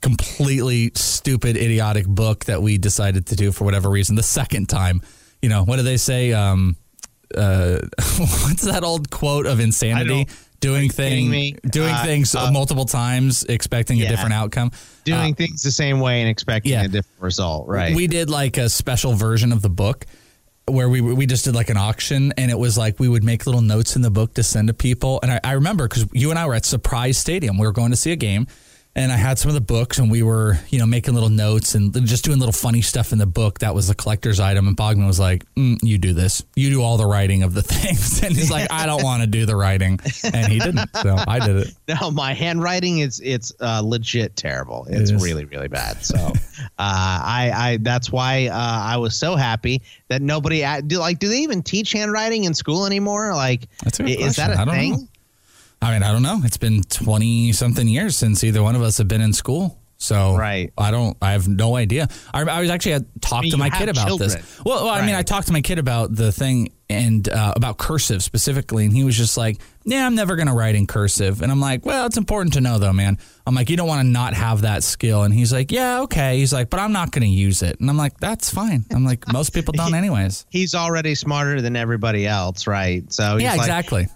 completely 0.00 0.90
stupid, 0.94 1.56
idiotic 1.56 2.06
book 2.06 2.46
that 2.46 2.62
we 2.62 2.78
decided 2.78 3.26
to 3.26 3.36
do 3.36 3.52
for 3.52 3.64
whatever 3.64 3.90
reason 3.90 4.16
the 4.16 4.22
second 4.22 4.68
time. 4.68 5.02
You 5.42 5.48
know, 5.48 5.64
what 5.64 5.76
do 5.76 5.82
they 5.82 5.96
say? 5.96 6.32
Um, 6.32 6.76
uh, 7.36 7.78
what's 8.18 8.62
that 8.62 8.82
old 8.82 9.10
quote 9.10 9.46
of 9.46 9.60
insanity? 9.60 10.26
Doing 10.60 10.90
thing, 10.90 11.58
doing 11.70 11.94
Uh, 11.94 12.04
things 12.04 12.34
uh, 12.34 12.50
multiple 12.52 12.84
times, 12.84 13.44
expecting 13.44 14.02
a 14.02 14.08
different 14.08 14.34
outcome. 14.34 14.70
doing 15.04 15.32
Uh, 15.32 15.36
things 15.36 15.62
the 15.62 15.70
same 15.70 16.00
way 16.00 16.20
and 16.20 16.28
expecting 16.28 16.72
yeah. 16.72 16.82
a 16.82 16.88
different 16.88 17.22
result, 17.22 17.66
right? 17.66 17.96
We 17.96 18.06
did 18.06 18.28
like 18.28 18.58
a 18.58 18.68
special 18.68 19.14
version 19.14 19.52
of 19.52 19.62
the 19.62 19.70
book 19.70 20.04
where 20.66 20.88
we 20.88 21.00
we 21.00 21.26
just 21.26 21.44
did 21.44 21.54
like 21.54 21.70
an 21.70 21.76
auction 21.76 22.32
and 22.36 22.50
it 22.50 22.58
was 22.58 22.78
like 22.78 23.00
we 23.00 23.08
would 23.08 23.24
make 23.24 23.46
little 23.46 23.60
notes 23.60 23.96
in 23.96 24.02
the 24.02 24.10
book 24.10 24.34
to 24.34 24.42
send 24.42 24.68
to 24.68 24.74
people. 24.74 25.20
And 25.22 25.32
I, 25.32 25.40
I 25.42 25.52
remember 25.52 25.88
because 25.88 26.06
you 26.12 26.30
and 26.30 26.38
I 26.38 26.46
were 26.46 26.54
at 26.54 26.64
Surprise 26.64 27.18
Stadium. 27.18 27.58
We 27.58 27.66
were 27.66 27.72
going 27.72 27.90
to 27.90 27.96
see 27.96 28.12
a 28.12 28.16
game 28.16 28.46
and 28.96 29.12
I 29.12 29.16
had 29.16 29.38
some 29.38 29.48
of 29.50 29.54
the 29.54 29.60
books 29.60 29.98
and 29.98 30.10
we 30.10 30.22
were, 30.22 30.58
you 30.70 30.78
know, 30.80 30.86
making 30.86 31.14
little 31.14 31.28
notes 31.28 31.74
and 31.76 31.94
just 32.06 32.24
doing 32.24 32.38
little 32.40 32.52
funny 32.52 32.82
stuff 32.82 33.12
in 33.12 33.18
the 33.18 33.26
book. 33.26 33.60
That 33.60 33.72
was 33.74 33.86
the 33.86 33.94
collector's 33.94 34.40
item. 34.40 34.66
And 34.66 34.76
Bogman 34.76 35.06
was 35.06 35.20
like, 35.20 35.44
mm, 35.54 35.78
you 35.82 35.96
do 35.96 36.12
this. 36.12 36.42
You 36.56 36.70
do 36.70 36.82
all 36.82 36.96
the 36.96 37.06
writing 37.06 37.44
of 37.44 37.54
the 37.54 37.62
things. 37.62 38.22
And 38.22 38.34
he's 38.34 38.50
like, 38.50 38.70
I 38.72 38.86
don't 38.86 39.04
want 39.04 39.22
to 39.22 39.28
do 39.28 39.46
the 39.46 39.54
writing. 39.54 40.00
And 40.34 40.50
he 40.52 40.58
didn't. 40.58 40.90
So 41.02 41.16
I 41.26 41.38
did 41.38 41.56
it. 41.56 41.74
no, 42.00 42.10
my 42.10 42.34
handwriting 42.34 42.98
is 42.98 43.20
it's 43.24 43.52
uh, 43.60 43.80
legit 43.84 44.34
terrible. 44.36 44.86
It's 44.90 45.10
is. 45.12 45.22
really 45.22 45.44
really 45.44 45.68
bad. 45.68 46.04
So 46.04 46.16
uh, 46.18 46.32
I 46.78 47.52
I 47.54 47.76
that's 47.80 48.10
why 48.10 48.48
uh, 48.48 48.54
I 48.56 48.96
was 48.96 49.14
so 49.14 49.36
happy 49.36 49.82
that 50.08 50.20
nobody 50.20 50.64
do 50.86 50.98
like 50.98 51.20
do 51.20 51.28
they 51.28 51.38
even 51.38 51.62
teach 51.62 51.92
handwriting 51.92 52.44
in 52.44 52.54
school 52.54 52.86
anymore? 52.86 53.34
Like 53.34 53.68
That's 53.84 54.00
a 54.00 54.02
good 54.02 54.18
i- 54.20 54.22
is 54.26 54.36
that 54.36 54.46
question. 54.46 54.58
a 54.58 54.62
I 54.62 54.64
don't 54.64 54.74
thing? 54.74 54.92
know. 54.92 55.08
I 55.82 55.92
mean, 55.92 56.02
I 56.02 56.12
don't 56.12 56.22
know. 56.22 56.40
It's 56.44 56.58
been 56.58 56.82
20 56.82 57.52
something 57.52 57.88
years 57.88 58.16
since 58.16 58.44
either 58.44 58.62
one 58.62 58.76
of 58.76 58.82
us 58.82 58.98
have 58.98 59.08
been 59.08 59.22
in 59.22 59.32
school. 59.32 59.78
So 59.96 60.34
Right. 60.34 60.72
I 60.78 60.90
don't, 60.90 61.16
I 61.20 61.32
have 61.32 61.46
no 61.46 61.76
idea. 61.76 62.08
I, 62.32 62.42
I 62.42 62.60
was 62.62 62.70
actually 62.70 62.92
had 62.92 63.06
talked 63.20 63.44
mean, 63.44 63.52
to 63.52 63.58
my 63.58 63.68
kid 63.68 63.88
about 63.90 64.06
children. 64.06 64.30
this. 64.30 64.60
Well, 64.64 64.84
well, 64.84 64.94
I 64.94 65.04
mean, 65.04 65.14
I 65.14 65.22
talked 65.22 65.48
to 65.48 65.52
my 65.52 65.60
kid 65.60 65.78
about 65.78 66.14
the 66.14 66.32
thing 66.32 66.72
and 66.88 67.28
uh, 67.28 67.52
about 67.54 67.76
cursive 67.76 68.22
specifically. 68.22 68.84
And 68.86 68.94
he 68.94 69.04
was 69.04 69.16
just 69.16 69.36
like, 69.36 69.58
yeah, 69.84 70.06
I'm 70.06 70.14
never 70.14 70.36
going 70.36 70.48
to 70.48 70.54
write 70.54 70.74
in 70.74 70.86
cursive. 70.86 71.42
And 71.42 71.52
I'm 71.52 71.60
like, 71.60 71.84
well, 71.84 72.06
it's 72.06 72.16
important 72.16 72.54
to 72.54 72.62
know 72.62 72.78
though, 72.78 72.94
man. 72.94 73.18
I'm 73.46 73.54
like, 73.54 73.68
you 73.68 73.76
don't 73.76 73.88
want 73.88 74.00
to 74.00 74.08
not 74.08 74.32
have 74.32 74.62
that 74.62 74.82
skill. 74.82 75.22
And 75.22 75.34
he's 75.34 75.52
like, 75.52 75.70
yeah, 75.70 76.00
okay. 76.02 76.38
He's 76.38 76.52
like, 76.52 76.70
but 76.70 76.80
I'm 76.80 76.92
not 76.92 77.10
going 77.10 77.22
to 77.22 77.28
use 77.28 77.62
it. 77.62 77.78
And 77.78 77.90
I'm 77.90 77.98
like, 77.98 78.18
that's 78.20 78.50
fine. 78.50 78.86
I'm 78.90 79.04
like, 79.04 79.30
most 79.32 79.52
people 79.52 79.72
don't 79.76 79.94
anyways. 79.94 80.46
He's 80.48 80.74
already 80.74 81.14
smarter 81.14 81.60
than 81.60 81.76
everybody 81.76 82.26
else, 82.26 82.66
right? 82.66 83.10
So 83.12 83.34
he's 83.34 83.42
yeah, 83.42 83.50
like, 83.50 83.60
exactly. 83.60 84.08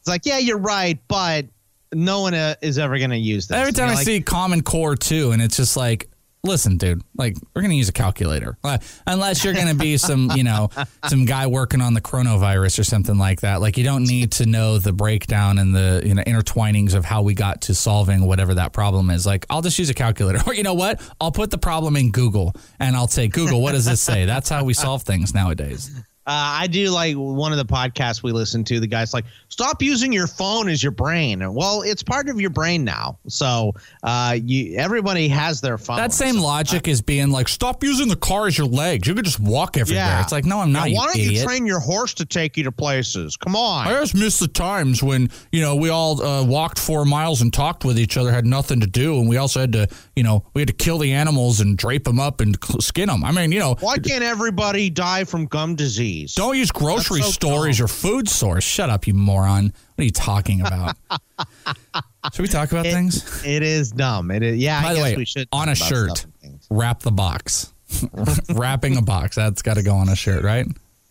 It's 0.00 0.08
like 0.08 0.26
yeah, 0.26 0.38
you're 0.38 0.58
right, 0.58 0.98
but 1.08 1.46
no 1.92 2.22
one 2.22 2.34
uh, 2.34 2.54
is 2.62 2.78
ever 2.78 2.98
going 2.98 3.10
to 3.10 3.16
use 3.16 3.48
this. 3.48 3.56
Every 3.56 3.72
time 3.72 3.90
I 3.90 3.94
like, 3.94 4.04
see 4.04 4.20
Common 4.20 4.62
Core 4.62 4.96
2, 4.96 5.32
and 5.32 5.42
it's 5.42 5.56
just 5.56 5.76
like, 5.76 6.08
listen, 6.42 6.76
dude, 6.76 7.02
like, 7.16 7.36
we're 7.54 7.62
going 7.62 7.70
to 7.70 7.76
use 7.76 7.88
a 7.88 7.92
calculator. 7.92 8.56
Uh, 8.64 8.78
unless 9.06 9.44
you're 9.44 9.54
going 9.54 9.68
to 9.68 9.74
be 9.74 9.96
some, 9.96 10.30
you 10.34 10.44
know, 10.44 10.70
some 11.08 11.24
guy 11.24 11.46
working 11.46 11.80
on 11.80 11.94
the 11.94 12.00
coronavirus 12.00 12.78
or 12.78 12.84
something 12.84 13.18
like 13.18 13.40
that. 13.40 13.60
Like, 13.60 13.76
you 13.76 13.84
don't 13.84 14.04
need 14.04 14.32
to 14.32 14.46
know 14.46 14.78
the 14.78 14.92
breakdown 14.92 15.58
and 15.58 15.74
the, 15.74 16.02
you 16.04 16.14
know, 16.14 16.22
intertwinings 16.22 16.94
of 16.94 17.04
how 17.04 17.22
we 17.22 17.34
got 17.34 17.62
to 17.62 17.74
solving 17.74 18.24
whatever 18.24 18.54
that 18.54 18.72
problem 18.72 19.10
is. 19.10 19.26
Like, 19.26 19.44
I'll 19.50 19.62
just 19.62 19.78
use 19.78 19.90
a 19.90 19.94
calculator. 19.94 20.40
Or, 20.50 20.54
you 20.54 20.62
know 20.62 20.74
what? 20.74 21.00
I'll 21.20 21.30
put 21.30 21.50
the 21.50 21.58
problem 21.58 21.96
in 21.96 22.10
Google, 22.10 22.54
and 22.78 22.96
I'll 22.96 23.08
say, 23.08 23.28
Google, 23.28 23.60
what 23.60 23.72
does 23.72 23.84
this 23.84 24.00
say? 24.00 24.24
That's 24.24 24.48
how 24.48 24.64
we 24.64 24.74
solve 24.74 25.02
things 25.02 25.34
nowadays. 25.34 25.90
Uh, 26.30 26.62
I 26.62 26.68
do 26.68 26.90
like 26.90 27.16
one 27.16 27.50
of 27.50 27.58
the 27.58 27.64
podcasts 27.64 28.22
we 28.22 28.30
listen 28.30 28.62
to. 28.62 28.78
The 28.78 28.86
guy's 28.86 29.12
like, 29.12 29.24
"Stop 29.48 29.82
using 29.82 30.12
your 30.12 30.28
phone 30.28 30.68
as 30.68 30.80
your 30.80 30.92
brain." 30.92 31.42
Well, 31.52 31.82
it's 31.82 32.04
part 32.04 32.28
of 32.28 32.40
your 32.40 32.50
brain 32.50 32.84
now. 32.84 33.18
So, 33.26 33.74
uh, 34.04 34.38
you 34.40 34.76
everybody 34.76 35.26
has 35.26 35.60
their 35.60 35.76
phone. 35.76 35.96
That 35.96 36.12
same 36.12 36.36
logic 36.36 36.86
is 36.86 37.02
being 37.02 37.32
like, 37.32 37.48
stop 37.48 37.82
using 37.82 38.06
the 38.06 38.14
car 38.14 38.46
as 38.46 38.56
your 38.56 38.68
legs. 38.68 39.08
You 39.08 39.14
could 39.16 39.24
just 39.24 39.40
walk 39.40 39.76
everywhere. 39.76 40.04
Yeah. 40.04 40.22
It's 40.22 40.30
like, 40.30 40.44
no, 40.44 40.60
I'm 40.60 40.70
Now, 40.70 40.80
not, 40.80 40.90
you 40.90 40.96
why 40.98 41.06
don't 41.06 41.18
you 41.18 41.42
train 41.42 41.66
your 41.66 41.80
horse 41.80 42.14
to 42.14 42.24
take 42.24 42.56
you 42.56 42.62
to 42.62 42.70
places? 42.70 43.36
Come 43.36 43.56
on. 43.56 43.88
I 43.88 43.94
just 43.94 44.14
miss 44.14 44.38
the 44.38 44.46
times 44.46 45.02
when 45.02 45.30
you 45.50 45.60
know 45.62 45.74
we 45.74 45.88
all 45.88 46.22
uh, 46.22 46.44
walked 46.44 46.78
four 46.78 47.04
miles 47.04 47.42
and 47.42 47.52
talked 47.52 47.84
with 47.84 47.98
each 47.98 48.16
other, 48.16 48.30
had 48.30 48.46
nothing 48.46 48.78
to 48.78 48.86
do, 48.86 49.18
and 49.18 49.28
we 49.28 49.36
also 49.36 49.58
had 49.58 49.72
to, 49.72 49.88
you 50.14 50.22
know, 50.22 50.44
we 50.54 50.60
had 50.60 50.68
to 50.68 50.74
kill 50.74 50.98
the 50.98 51.12
animals 51.12 51.58
and 51.58 51.76
drape 51.76 52.04
them 52.04 52.20
up 52.20 52.40
and 52.40 52.56
skin 52.78 53.08
them. 53.08 53.24
I 53.24 53.32
mean, 53.32 53.50
you 53.50 53.58
know, 53.58 53.74
Why 53.80 53.98
can't 53.98 54.22
everybody 54.22 54.90
die 54.90 55.24
from 55.24 55.46
gum 55.46 55.74
disease? 55.74 56.19
Don't 56.26 56.56
use 56.56 56.70
grocery 56.70 57.22
so 57.22 57.30
store 57.30 57.68
as 57.68 57.78
your 57.78 57.88
food 57.88 58.28
source. 58.28 58.64
Shut 58.64 58.90
up, 58.90 59.06
you 59.06 59.14
moron. 59.14 59.66
What 59.66 60.02
are 60.02 60.04
you 60.04 60.10
talking 60.10 60.60
about? 60.60 60.96
should 62.32 62.42
we 62.42 62.48
talk 62.48 62.70
about 62.72 62.84
things? 62.84 63.44
It 63.44 63.62
is 63.62 63.90
dumb. 63.92 64.30
It 64.30 64.42
is. 64.42 64.56
Yeah. 64.58 64.82
By 64.82 64.88
I 64.88 64.92
the 64.92 64.98
guess 65.00 65.04
way, 65.04 65.16
we 65.16 65.24
should 65.24 65.48
on 65.52 65.68
a 65.68 65.74
shirt, 65.74 66.18
stuff 66.18 66.24
and 66.24 66.34
things. 66.52 66.66
wrap 66.70 67.00
the 67.00 67.12
box. 67.12 67.72
Wrapping 68.54 68.96
a 68.96 69.02
box. 69.02 69.34
That's 69.36 69.62
got 69.62 69.74
to 69.74 69.82
go 69.82 69.94
on 69.96 70.08
a 70.08 70.14
shirt, 70.14 70.44
right? 70.44 70.64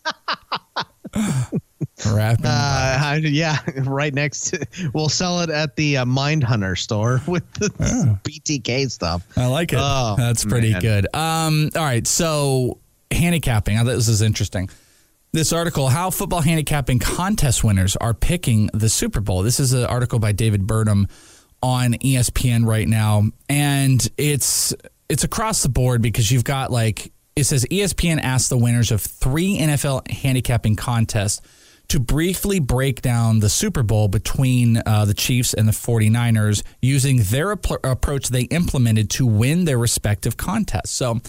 Wrapping. 2.09 2.45
Uh, 2.45 3.19
yeah, 3.23 3.57
right 3.85 4.13
next. 4.13 4.51
To, 4.51 4.91
we'll 4.93 5.09
sell 5.09 5.41
it 5.41 5.49
at 5.49 5.75
the 5.75 5.97
uh, 5.97 6.05
Mind 6.05 6.43
Hunter 6.43 6.75
store 6.77 7.21
with 7.27 7.51
the 7.55 7.69
BTK 8.23 8.89
stuff. 8.89 9.25
I 9.35 9.47
like 9.47 9.73
it. 9.73 9.79
Oh, 9.81 10.15
That's 10.17 10.45
pretty 10.45 10.71
man. 10.71 10.81
good. 10.81 11.15
Um, 11.15 11.69
all 11.75 11.83
right, 11.83 12.07
so 12.07 12.77
handicapping. 13.11 13.75
I 13.77 13.79
thought 13.79 13.95
this 13.95 14.07
is 14.07 14.21
interesting. 14.21 14.69
This 15.31 15.53
article, 15.53 15.89
how 15.89 16.09
football 16.09 16.41
handicapping 16.41 16.97
contest 16.97 17.63
winners 17.63 17.95
are 17.95 18.15
picking 18.15 18.67
the 18.73 18.89
Super 18.89 19.21
Bowl. 19.21 19.43
This 19.43 19.59
is 19.59 19.73
an 19.73 19.85
article 19.85 20.17
by 20.17 20.31
David 20.31 20.65
Purdum 20.65 21.07
on 21.61 21.93
ESPN 21.93 22.65
right 22.65 22.87
now, 22.87 23.25
and 23.47 24.09
it's 24.17 24.73
it's 25.07 25.23
across 25.23 25.61
the 25.61 25.69
board 25.69 26.01
because 26.01 26.31
you've 26.31 26.43
got 26.43 26.71
like 26.71 27.11
it 27.35 27.43
says 27.43 27.63
ESPN 27.69 28.19
asked 28.19 28.49
the 28.49 28.57
winners 28.57 28.91
of 28.91 29.01
three 29.01 29.59
NFL 29.59 30.09
handicapping 30.09 30.75
contests 30.75 31.41
to 31.89 31.99
briefly 31.99 32.59
break 32.59 33.03
down 33.03 33.39
the 33.39 33.49
Super 33.49 33.83
Bowl 33.83 34.07
between 34.07 34.81
uh, 34.83 35.05
the 35.05 35.13
Chiefs 35.13 35.53
and 35.53 35.67
the 35.67 35.71
49ers 35.71 36.63
using 36.81 37.21
their 37.23 37.51
ap- 37.51 37.83
approach 37.83 38.29
they 38.29 38.43
implemented 38.43 39.11
to 39.11 39.27
win 39.27 39.65
their 39.65 39.77
respective 39.77 40.37
contests. 40.37 40.91
So 40.91 41.19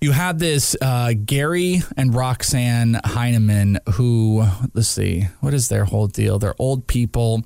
you 0.00 0.12
have 0.12 0.38
this 0.38 0.76
uh, 0.80 1.14
Gary 1.24 1.82
and 1.96 2.14
Roxanne 2.14 3.00
Heineman, 3.04 3.78
who, 3.94 4.44
let's 4.74 4.88
see, 4.88 5.28
what 5.40 5.54
is 5.54 5.68
their 5.68 5.84
whole 5.84 6.06
deal? 6.06 6.38
They're 6.38 6.54
old 6.58 6.86
people. 6.86 7.44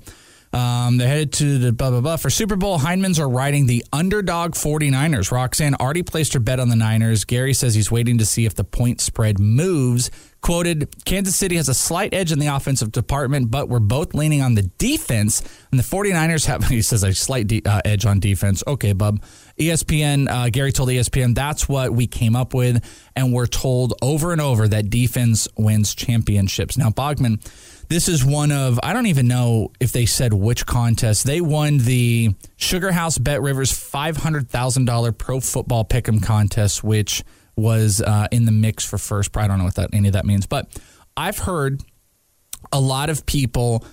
Um, 0.53 0.97
they're 0.97 1.07
headed 1.07 1.31
to 1.33 1.57
the 1.59 1.71
blah, 1.71 1.91
blah, 1.91 2.01
blah. 2.01 2.17
For 2.17 2.29
Super 2.29 2.57
Bowl, 2.57 2.77
Heinemans 2.77 3.19
are 3.19 3.29
riding 3.29 3.67
the 3.67 3.85
underdog 3.93 4.53
49ers. 4.53 5.31
Roxanne 5.31 5.75
already 5.75 6.03
placed 6.03 6.33
her 6.33 6.41
bet 6.41 6.59
on 6.59 6.67
the 6.67 6.75
Niners. 6.75 7.23
Gary 7.23 7.53
says 7.53 7.73
he's 7.73 7.89
waiting 7.89 8.17
to 8.17 8.25
see 8.25 8.45
if 8.45 8.53
the 8.55 8.65
point 8.65 8.99
spread 8.99 9.39
moves. 9.39 10.11
Quoted, 10.41 10.93
Kansas 11.05 11.35
City 11.35 11.55
has 11.55 11.69
a 11.69 11.73
slight 11.73 12.13
edge 12.13 12.31
in 12.33 12.39
the 12.39 12.47
offensive 12.47 12.91
department, 12.91 13.49
but 13.49 13.69
we're 13.69 13.79
both 13.79 14.13
leaning 14.13 14.41
on 14.41 14.55
the 14.55 14.63
defense. 14.63 15.41
And 15.71 15.79
the 15.79 15.83
49ers 15.83 16.47
have, 16.47 16.63
he 16.67 16.81
says, 16.81 17.03
a 17.03 17.13
slight 17.13 17.47
de- 17.47 17.63
uh, 17.65 17.79
edge 17.85 18.05
on 18.05 18.19
defense. 18.19 18.61
Okay, 18.67 18.91
bub. 18.91 19.23
ESPN, 19.61 20.29
uh, 20.29 20.49
Gary 20.49 20.71
told 20.71 20.89
ESPN, 20.89 21.35
that's 21.35 21.69
what 21.69 21.93
we 21.93 22.07
came 22.07 22.35
up 22.35 22.53
with. 22.53 22.83
And 23.15 23.31
we're 23.31 23.47
told 23.47 23.93
over 24.01 24.31
and 24.31 24.41
over 24.41 24.67
that 24.67 24.89
defense 24.89 25.47
wins 25.57 25.93
championships. 25.93 26.77
Now, 26.77 26.89
Bogman, 26.89 27.41
this 27.87 28.07
is 28.07 28.25
one 28.25 28.51
of, 28.51 28.79
I 28.81 28.93
don't 28.93 29.07
even 29.07 29.27
know 29.27 29.71
if 29.79 29.91
they 29.91 30.05
said 30.05 30.33
which 30.33 30.65
contest. 30.65 31.25
They 31.25 31.41
won 31.41 31.77
the 31.77 32.35
Sugar 32.55 32.91
House 32.91 33.17
Bet 33.17 33.41
Rivers 33.41 33.71
$500,000 33.71 35.17
Pro 35.17 35.39
Football 35.39 35.85
Pick'em 35.85 36.23
contest, 36.23 36.83
which 36.83 37.23
was 37.55 38.01
uh, 38.01 38.27
in 38.31 38.45
the 38.45 38.51
mix 38.51 38.85
for 38.85 38.97
first. 38.97 39.35
I 39.37 39.47
don't 39.47 39.59
know 39.59 39.65
what 39.65 39.75
that 39.75 39.89
any 39.93 40.07
of 40.07 40.13
that 40.13 40.25
means, 40.25 40.47
but 40.47 40.67
I've 41.15 41.37
heard 41.37 41.81
a 42.71 42.79
lot 42.79 43.09
of 43.09 43.25
people 43.25 43.85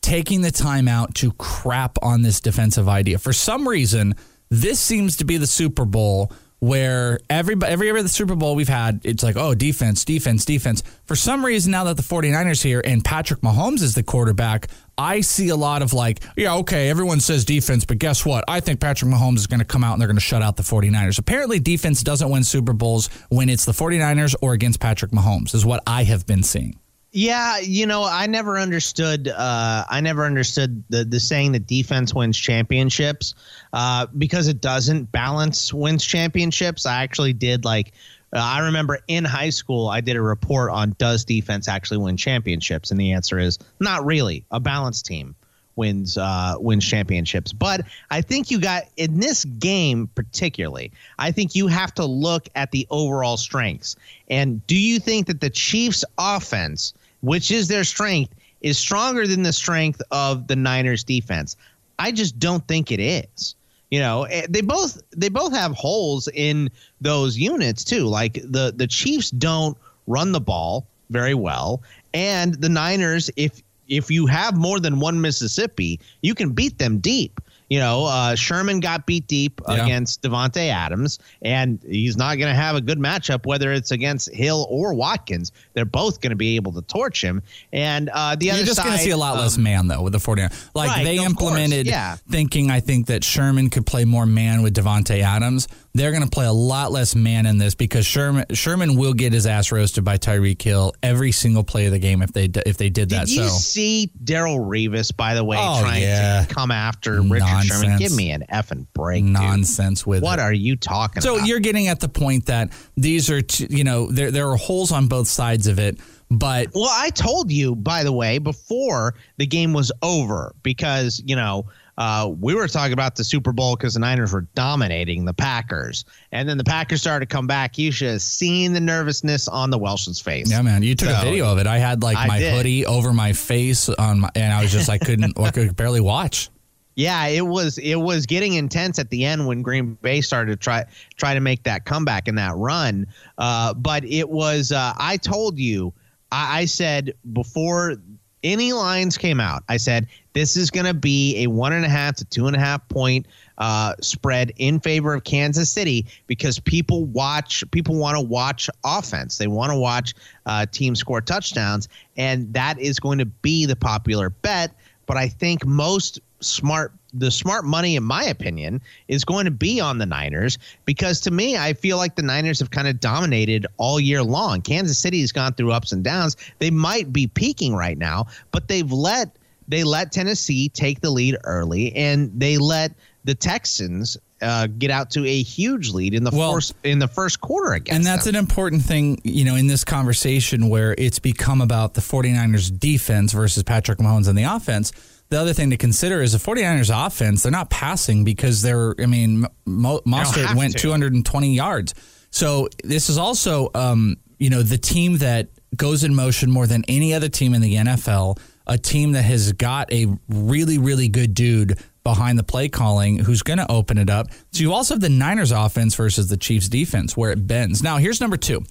taking 0.00 0.40
the 0.42 0.50
time 0.50 0.88
out 0.88 1.14
to 1.16 1.32
crap 1.32 1.98
on 2.02 2.22
this 2.22 2.40
defensive 2.40 2.88
idea. 2.88 3.18
For 3.18 3.32
some 3.32 3.68
reason, 3.68 4.14
this 4.50 4.80
seems 4.80 5.16
to 5.18 5.24
be 5.24 5.36
the 5.36 5.46
Super 5.46 5.84
Bowl 5.84 6.32
where 6.60 7.20
every 7.30 7.54
every 7.64 8.02
the 8.02 8.08
Super 8.08 8.34
Bowl 8.34 8.56
we've 8.56 8.68
had, 8.68 9.00
it's 9.04 9.22
like, 9.22 9.36
oh, 9.36 9.54
defense, 9.54 10.04
defense, 10.04 10.44
defense. 10.44 10.82
For 11.04 11.14
some 11.14 11.44
reason, 11.44 11.70
now 11.70 11.84
that 11.84 11.96
the 11.96 12.02
49ers 12.02 12.62
here 12.62 12.82
and 12.84 13.04
Patrick 13.04 13.40
Mahomes 13.40 13.82
is 13.82 13.94
the 13.94 14.02
quarterback, 14.02 14.68
I 14.96 15.20
see 15.20 15.50
a 15.50 15.56
lot 15.56 15.82
of 15.82 15.92
like, 15.92 16.20
yeah, 16.36 16.56
okay, 16.56 16.88
everyone 16.88 17.20
says 17.20 17.44
defense, 17.44 17.84
but 17.84 17.98
guess 17.98 18.26
what? 18.26 18.44
I 18.48 18.60
think 18.60 18.80
Patrick 18.80 19.10
Mahomes 19.10 19.36
is 19.36 19.46
going 19.46 19.60
to 19.60 19.64
come 19.64 19.84
out 19.84 19.92
and 19.92 20.00
they're 20.00 20.08
going 20.08 20.16
to 20.16 20.20
shut 20.20 20.42
out 20.42 20.56
the 20.56 20.64
49ers. 20.64 21.18
Apparently, 21.18 21.60
defense 21.60 22.02
doesn't 22.02 22.28
win 22.28 22.42
Super 22.42 22.72
Bowls 22.72 23.08
when 23.28 23.48
it's 23.48 23.64
the 23.64 23.72
49ers 23.72 24.34
or 24.42 24.52
against 24.52 24.80
Patrick 24.80 25.12
Mahomes, 25.12 25.54
is 25.54 25.64
what 25.64 25.82
I 25.86 26.02
have 26.04 26.26
been 26.26 26.42
seeing. 26.42 26.78
Yeah, 27.18 27.58
you 27.58 27.84
know, 27.84 28.04
I 28.04 28.28
never 28.28 28.60
understood. 28.60 29.26
Uh, 29.26 29.84
I 29.90 30.00
never 30.00 30.24
understood 30.24 30.84
the 30.88 31.04
the 31.04 31.18
saying 31.18 31.50
that 31.50 31.66
defense 31.66 32.14
wins 32.14 32.38
championships 32.38 33.34
uh, 33.72 34.06
because 34.16 34.46
it 34.46 34.60
doesn't. 34.60 35.10
Balance 35.10 35.74
wins 35.74 36.04
championships. 36.04 36.86
I 36.86 37.02
actually 37.02 37.32
did 37.32 37.64
like. 37.64 37.92
Uh, 38.32 38.38
I 38.38 38.60
remember 38.60 39.00
in 39.08 39.24
high 39.24 39.50
school, 39.50 39.88
I 39.88 40.00
did 40.00 40.14
a 40.14 40.22
report 40.22 40.70
on 40.70 40.94
does 40.98 41.24
defense 41.24 41.66
actually 41.66 41.98
win 41.98 42.16
championships, 42.16 42.92
and 42.92 43.00
the 43.00 43.10
answer 43.10 43.40
is 43.40 43.58
not 43.80 44.06
really. 44.06 44.44
A 44.52 44.60
balanced 44.60 45.04
team 45.04 45.34
wins 45.74 46.16
uh, 46.16 46.54
wins 46.60 46.86
championships. 46.86 47.52
But 47.52 47.80
I 48.12 48.20
think 48.20 48.48
you 48.48 48.60
got 48.60 48.84
in 48.96 49.18
this 49.18 49.44
game 49.44 50.08
particularly. 50.14 50.92
I 51.18 51.32
think 51.32 51.56
you 51.56 51.66
have 51.66 51.92
to 51.94 52.04
look 52.04 52.48
at 52.54 52.70
the 52.70 52.86
overall 52.90 53.38
strengths. 53.38 53.96
And 54.28 54.64
do 54.68 54.76
you 54.76 55.00
think 55.00 55.26
that 55.26 55.40
the 55.40 55.50
Chiefs' 55.50 56.04
offense, 56.16 56.94
which 57.20 57.50
is 57.50 57.68
their 57.68 57.84
strength, 57.84 58.34
is 58.60 58.78
stronger 58.78 59.26
than 59.26 59.42
the 59.42 59.52
strength 59.52 60.02
of 60.10 60.46
the 60.46 60.56
Niners' 60.56 61.04
defense? 61.04 61.56
I 61.98 62.12
just 62.12 62.38
don't 62.38 62.66
think 62.68 62.90
it 62.90 63.00
is. 63.00 63.54
You 63.90 64.00
know, 64.00 64.24
eh, 64.24 64.46
they 64.48 64.60
both 64.60 65.00
they 65.16 65.28
both 65.28 65.52
have 65.54 65.72
holes 65.72 66.28
in 66.34 66.70
those 67.00 67.38
units 67.38 67.84
too. 67.84 68.04
Like 68.04 68.34
the 68.34 68.72
the 68.76 68.86
Chiefs 68.86 69.30
don't 69.30 69.76
run 70.06 70.32
the 70.32 70.40
ball 70.40 70.86
very 71.10 71.34
well, 71.34 71.82
and 72.12 72.54
the 72.54 72.68
Niners, 72.68 73.30
if 73.36 73.62
if 73.88 74.10
you 74.10 74.26
have 74.26 74.56
more 74.56 74.78
than 74.78 75.00
one 75.00 75.20
Mississippi, 75.20 75.98
you 76.22 76.34
can 76.34 76.52
beat 76.52 76.78
them 76.78 76.98
deep. 76.98 77.40
You 77.68 77.78
know, 77.80 78.06
uh, 78.06 78.34
Sherman 78.34 78.80
got 78.80 79.06
beat 79.06 79.26
deep 79.26 79.60
Yeah. 79.68 79.84
against 79.84 80.22
Davante 80.22 80.68
Adams, 80.70 81.18
and 81.42 81.78
he's 81.86 82.16
not 82.16 82.38
going 82.38 82.50
to 82.50 82.60
have 82.60 82.76
a 82.76 82.80
good 82.80 82.98
matchup 82.98 83.44
whether 83.46 83.72
it's 83.72 83.90
against 83.90 84.32
Hill 84.32 84.66
or 84.70 84.94
Watkins. 84.94 85.52
They're 85.74 85.84
both 85.84 86.20
going 86.20 86.30
to 86.30 86.36
be 86.36 86.56
able 86.56 86.72
to 86.72 86.82
torch 86.82 87.22
him. 87.22 87.42
And 87.72 88.08
uh, 88.12 88.36
the 88.36 88.50
other 88.50 88.60
You're 88.60 88.66
just 88.66 88.82
going 88.82 88.96
to 88.96 89.02
see 89.02 89.10
a 89.10 89.16
lot 89.16 89.34
um, 89.34 89.40
less 89.40 89.58
man 89.58 89.86
though 89.88 90.02
with 90.02 90.12
the 90.12 90.18
49ers. 90.18 90.68
Like 90.74 90.90
Right, 90.90 91.04
they 91.04 91.18
implemented 91.18 91.86
yeah. 91.86 92.16
thinking 92.30 92.70
I 92.70 92.80
think 92.80 93.06
that 93.06 93.22
Sherman 93.24 93.70
could 93.70 93.86
play 93.86 94.04
more 94.04 94.26
man 94.26 94.62
with 94.62 94.74
Davante 94.74 95.20
Adams. 95.22 95.68
They're 95.98 96.12
going 96.12 96.22
to 96.22 96.30
play 96.30 96.46
a 96.46 96.52
lot 96.52 96.92
less 96.92 97.14
man 97.14 97.44
in 97.46 97.58
this 97.58 97.74
because 97.74 98.06
Sherman 98.06 98.44
Sherman 98.54 98.96
will 98.96 99.12
get 99.14 99.32
his 99.32 99.46
ass 99.46 99.72
roasted 99.72 100.04
by 100.04 100.16
Tyreek 100.16 100.62
Hill 100.62 100.94
every 101.02 101.32
single 101.32 101.64
play 101.64 101.86
of 101.86 101.92
the 101.92 101.98
game 101.98 102.22
if 102.22 102.32
they 102.32 102.44
if 102.66 102.76
they 102.78 102.88
did 102.88 103.10
that. 103.10 103.26
Did 103.26 103.36
you 103.36 103.42
so 103.44 103.48
see 103.48 104.12
Darrelle 104.24 104.60
Revis, 104.66 105.14
by 105.14 105.34
the 105.34 105.42
way, 105.44 105.56
Oh, 105.60 105.80
trying 105.82 106.02
yeah. 106.02 106.44
to 106.48 106.54
come 106.54 106.70
after 106.70 107.20
Richard 107.20 107.64
Sherman? 107.64 107.98
Give 107.98 108.14
me 108.14 108.30
an 108.30 108.44
effing 108.52 108.86
break. 108.94 109.24
dude. 109.24 109.32
nonsense 109.32 110.06
with 110.06 110.22
What 110.22 110.38
it. 110.38 110.42
are 110.42 110.52
you 110.52 110.76
talking 110.76 111.20
So 111.20 111.36
about? 111.36 111.48
you're 111.48 111.60
getting 111.60 111.88
at 111.88 112.00
the 112.00 112.08
point 112.08 112.46
that 112.46 112.70
these 112.96 113.28
are 113.30 113.42
t- 113.42 113.66
you 113.68 113.82
know 113.84 114.10
there 114.10 114.30
there 114.30 114.48
are 114.50 114.56
holes 114.56 114.92
on 114.92 115.08
both 115.08 115.26
sides 115.28 115.66
of 115.66 115.78
it, 115.78 115.98
but 116.30 116.68
Well, 116.74 116.88
I 116.90 117.10
told 117.10 117.50
you, 117.50 117.74
by 117.74 118.04
the 118.04 118.12
way, 118.12 118.38
before 118.38 119.14
the 119.38 119.46
game 119.46 119.72
was 119.72 119.90
over, 120.02 120.54
because 120.62 121.20
you 121.26 121.34
know 121.34 121.66
uh, 121.98 122.32
we 122.40 122.54
were 122.54 122.68
talking 122.68 122.92
about 122.92 123.16
the 123.16 123.24
Super 123.24 123.52
Bowl 123.52 123.74
because 123.74 123.94
the 123.94 124.00
Niners 124.00 124.32
were 124.32 124.46
dominating 124.54 125.24
the 125.24 125.34
Packers, 125.34 126.04
and 126.30 126.48
then 126.48 126.56
the 126.56 126.64
Packers 126.64 127.00
started 127.00 127.28
to 127.28 127.34
come 127.34 127.48
back. 127.48 127.76
You 127.76 127.90
should 127.90 128.08
have 128.08 128.22
seen 128.22 128.72
the 128.72 128.80
nervousness 128.80 129.48
on 129.48 129.70
the 129.70 129.78
Welsh's 129.78 130.20
face. 130.20 130.48
Yeah, 130.48 130.62
man, 130.62 130.84
you 130.84 130.94
took 130.94 131.08
a 131.08 131.24
video 131.24 131.50
of 131.50 131.58
it. 131.58 131.66
I 131.66 131.78
had 131.78 132.04
like 132.04 132.16
I 132.16 132.28
my 132.28 132.38
did. 132.38 132.54
hoodie 132.54 132.86
over 132.86 133.12
my 133.12 133.32
face 133.32 133.88
on 133.88 134.20
my, 134.20 134.30
and 134.36 134.52
I 134.52 134.62
was 134.62 134.70
just 134.70 134.88
I 134.88 134.98
couldn't 134.98 135.38
I 135.40 135.50
could 135.50 135.74
barely 135.74 136.00
watch. 136.00 136.50
Yeah, 136.94 137.26
it 137.26 137.46
was 137.46 137.78
it 137.78 137.96
was 137.96 138.26
getting 138.26 138.54
intense 138.54 139.00
at 139.00 139.10
the 139.10 139.24
end 139.24 139.48
when 139.48 139.62
Green 139.62 139.94
Bay 139.94 140.20
started 140.20 140.52
to 140.52 140.56
try 140.56 140.84
try 141.16 141.34
to 141.34 141.40
make 141.40 141.64
that 141.64 141.84
comeback 141.84 142.28
and 142.28 142.38
that 142.38 142.54
run. 142.54 143.08
Uh, 143.38 143.74
but 143.74 144.04
it 144.04 144.28
was 144.28 144.70
uh, 144.70 144.94
I 144.98 145.16
told 145.16 145.58
you 145.58 145.92
I, 146.30 146.60
I 146.60 146.64
said 146.66 147.12
before 147.32 147.96
any 148.44 148.72
lines 148.72 149.18
came 149.18 149.40
out, 149.40 149.64
I 149.68 149.78
said 149.78 150.06
this 150.38 150.56
is 150.56 150.70
going 150.70 150.86
to 150.86 150.94
be 150.94 151.42
a 151.42 151.48
one 151.48 151.72
and 151.72 151.84
a 151.84 151.88
half 151.88 152.14
to 152.14 152.24
two 152.24 152.46
and 152.46 152.54
a 152.54 152.60
half 152.60 152.88
point 152.88 153.26
uh, 153.58 153.92
spread 154.00 154.52
in 154.58 154.78
favor 154.78 155.12
of 155.12 155.24
Kansas 155.24 155.68
City 155.68 156.06
because 156.28 156.60
people 156.60 157.06
watch 157.06 157.68
people 157.72 157.96
want 157.96 158.16
to 158.16 158.22
watch 158.22 158.70
offense. 158.84 159.38
They 159.38 159.48
want 159.48 159.72
to 159.72 159.76
watch 159.76 160.14
uh, 160.46 160.66
teams 160.70 161.00
score 161.00 161.20
touchdowns, 161.20 161.88
and 162.16 162.52
that 162.54 162.78
is 162.78 163.00
going 163.00 163.18
to 163.18 163.26
be 163.26 163.66
the 163.66 163.74
popular 163.74 164.30
bet. 164.30 164.70
But 165.06 165.16
I 165.16 165.26
think 165.26 165.66
most 165.66 166.20
smart 166.38 166.92
the 167.14 167.32
smart 167.32 167.64
money 167.64 167.96
in 167.96 168.04
my 168.04 168.22
opinion 168.22 168.80
is 169.08 169.24
going 169.24 169.46
to 169.46 169.50
be 169.50 169.80
on 169.80 169.98
the 169.98 170.06
Niners 170.06 170.56
because 170.84 171.20
to 171.22 171.32
me 171.32 171.56
I 171.56 171.72
feel 171.72 171.96
like 171.96 172.14
the 172.14 172.22
Niners 172.22 172.60
have 172.60 172.70
kind 172.70 172.86
of 172.86 173.00
dominated 173.00 173.66
all 173.76 173.98
year 173.98 174.22
long. 174.22 174.60
Kansas 174.60 174.98
City 174.98 175.20
has 175.22 175.32
gone 175.32 175.54
through 175.54 175.72
ups 175.72 175.90
and 175.90 176.04
downs. 176.04 176.36
They 176.60 176.70
might 176.70 177.12
be 177.12 177.26
peaking 177.26 177.74
right 177.74 177.98
now, 177.98 178.26
but 178.52 178.68
they've 178.68 178.92
let 178.92 179.37
they 179.68 179.84
let 179.84 180.10
Tennessee 180.12 180.68
take 180.70 181.00
the 181.00 181.10
lead 181.10 181.36
early 181.44 181.94
and 181.94 182.30
they 182.34 182.58
let 182.58 182.92
the 183.24 183.34
Texans 183.34 184.16
uh, 184.40 184.68
get 184.78 184.90
out 184.90 185.10
to 185.10 185.26
a 185.26 185.42
huge 185.42 185.90
lead 185.90 186.14
in 186.14 186.22
the 186.24 186.30
Well- 186.32 186.52
first 186.54 186.74
in 186.84 186.98
the 187.00 187.08
first 187.08 187.40
quarter 187.40 187.72
against 187.72 187.96
And 187.96 188.06
that's 188.06 188.24
them. 188.24 188.34
an 188.36 188.38
important 188.38 188.82
thing, 188.82 189.20
you 189.24 189.44
know, 189.44 189.56
in 189.56 189.66
this 189.66 189.84
conversation 189.84 190.68
where 190.68 190.94
it's 190.96 191.18
become 191.18 191.60
about 191.60 191.94
the 191.94 192.00
49ers 192.00 192.70
defense 192.78 193.32
versus 193.32 193.62
Patrick 193.64 193.98
Mahomes 193.98 194.28
and 194.28 194.38
the 194.38 194.44
offense. 194.44 194.92
The 195.30 195.38
other 195.38 195.52
thing 195.52 195.70
to 195.70 195.76
consider 195.76 196.22
is 196.22 196.32
the 196.32 196.38
49ers 196.38 196.88
offense, 197.06 197.42
they're 197.42 197.52
not 197.52 197.68
passing 197.68 198.24
because 198.24 198.62
they're, 198.62 198.94
I 198.98 199.06
mean, 199.06 199.44
Mo- 199.66 200.00
Mostert 200.06 200.54
went 200.54 200.72
to. 200.74 200.78
220 200.78 201.52
yards. 201.54 201.94
So 202.30 202.68
this 202.84 203.10
is 203.10 203.18
also, 203.18 203.70
um, 203.74 204.16
you 204.38 204.48
know, 204.50 204.62
the 204.62 204.78
team 204.78 205.18
that 205.18 205.48
goes 205.76 206.04
in 206.04 206.14
motion 206.14 206.50
more 206.50 206.66
than 206.66 206.84
any 206.88 207.12
other 207.12 207.28
team 207.28 207.52
in 207.54 207.60
the 207.60 207.74
NFL, 207.74 208.38
a 208.68 208.78
team 208.78 209.12
that 209.12 209.22
has 209.22 209.52
got 209.52 209.92
a 209.92 210.06
really, 210.28 210.78
really 210.78 211.08
good 211.08 211.34
dude 211.34 211.78
behind 212.04 212.38
the 212.38 212.42
play 212.42 212.68
calling 212.68 213.18
who's 213.18 213.42
going 213.42 213.58
to 213.58 213.70
open 213.70 213.98
it 213.98 214.08
up. 214.08 214.28
So 214.52 214.60
you 214.62 214.72
also 214.72 214.94
have 214.94 215.00
the 215.00 215.08
Niners 215.08 215.52
offense 215.52 215.94
versus 215.94 216.28
the 216.28 216.36
Chiefs 216.36 216.68
defense 216.68 217.16
where 217.16 217.30
it 217.30 217.46
bends. 217.46 217.82
Now, 217.82 217.98
here's 217.98 218.20
number 218.20 218.36
two. 218.36 218.64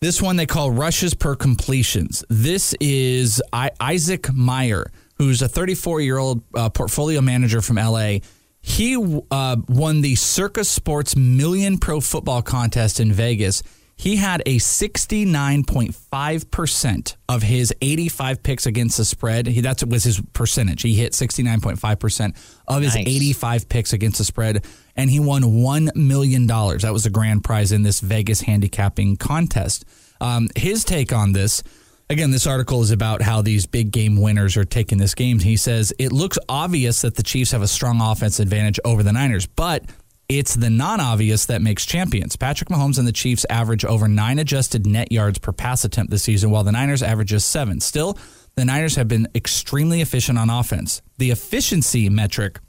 This 0.00 0.22
one 0.22 0.36
they 0.36 0.46
call 0.46 0.70
rushes 0.70 1.12
per 1.12 1.36
completions. 1.36 2.24
This 2.30 2.74
is 2.80 3.42
I- 3.52 3.72
Isaac 3.80 4.32
Meyer, 4.32 4.90
who's 5.16 5.42
a 5.42 5.48
34 5.48 6.00
year 6.00 6.16
old 6.16 6.42
uh, 6.54 6.70
portfolio 6.70 7.20
manager 7.20 7.60
from 7.60 7.76
LA. 7.76 8.18
He 8.62 8.96
uh, 9.30 9.56
won 9.68 10.00
the 10.00 10.14
Circa 10.14 10.64
Sports 10.64 11.16
Million 11.16 11.76
Pro 11.78 12.00
Football 12.00 12.42
Contest 12.42 12.98
in 13.00 13.12
Vegas. 13.12 13.62
He 14.00 14.16
had 14.16 14.42
a 14.46 14.56
69.5% 14.56 17.16
of 17.28 17.42
his 17.42 17.74
85 17.82 18.42
picks 18.42 18.64
against 18.64 18.96
the 18.96 19.04
spread. 19.04 19.46
He, 19.46 19.60
that 19.60 19.86
was 19.86 20.04
his 20.04 20.22
percentage. 20.32 20.80
He 20.80 20.94
hit 20.94 21.12
69.5% 21.12 22.34
of 22.66 22.80
his 22.80 22.94
Nice. 22.94 23.06
85 23.06 23.68
picks 23.68 23.92
against 23.92 24.16
the 24.16 24.24
spread, 24.24 24.64
and 24.96 25.10
he 25.10 25.20
won 25.20 25.42
$1 25.42 25.94
million. 25.94 26.46
That 26.46 26.94
was 26.94 27.04
the 27.04 27.10
grand 27.10 27.44
prize 27.44 27.72
in 27.72 27.82
this 27.82 28.00
Vegas 28.00 28.40
handicapping 28.40 29.18
contest. 29.18 29.84
Um, 30.18 30.48
his 30.56 30.82
take 30.82 31.12
on 31.12 31.32
this 31.32 31.62
again, 32.08 32.30
this 32.30 32.46
article 32.46 32.80
is 32.80 32.90
about 32.90 33.20
how 33.20 33.42
these 33.42 33.66
big 33.66 33.92
game 33.92 34.18
winners 34.18 34.56
are 34.56 34.64
taking 34.64 34.96
this 34.96 35.14
game. 35.14 35.40
He 35.40 35.58
says 35.58 35.92
it 35.98 36.10
looks 36.10 36.38
obvious 36.48 37.02
that 37.02 37.16
the 37.16 37.22
Chiefs 37.22 37.52
have 37.52 37.60
a 37.60 37.68
strong 37.68 38.00
offense 38.00 38.40
advantage 38.40 38.80
over 38.82 39.02
the 39.02 39.12
Niners, 39.12 39.46
but 39.46 39.84
it's 40.30 40.54
the 40.54 40.70
non 40.70 41.00
obvious 41.00 41.46
that 41.46 41.60
makes 41.60 41.84
champions. 41.84 42.36
Patrick 42.36 42.68
Mahomes 42.70 42.98
and 42.98 43.06
the 43.06 43.12
Chiefs 43.12 43.44
average 43.50 43.84
over 43.84 44.06
nine 44.06 44.38
adjusted 44.38 44.86
net 44.86 45.10
yards 45.10 45.38
per 45.38 45.50
pass 45.50 45.84
attempt 45.84 46.12
this 46.12 46.22
season, 46.22 46.50
while 46.50 46.62
the 46.62 46.70
Niners 46.70 47.02
average 47.02 47.30
just 47.30 47.50
seven. 47.50 47.80
Still, 47.80 48.16
the 48.54 48.64
Niners 48.64 48.94
have 48.94 49.08
been 49.08 49.26
extremely 49.34 50.00
efficient 50.00 50.38
on 50.38 50.48
offense. 50.48 51.02
The 51.18 51.32
efficiency 51.32 52.08
metric 52.08 52.60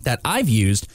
that 0.00 0.20
I've 0.22 0.50
used 0.50 0.86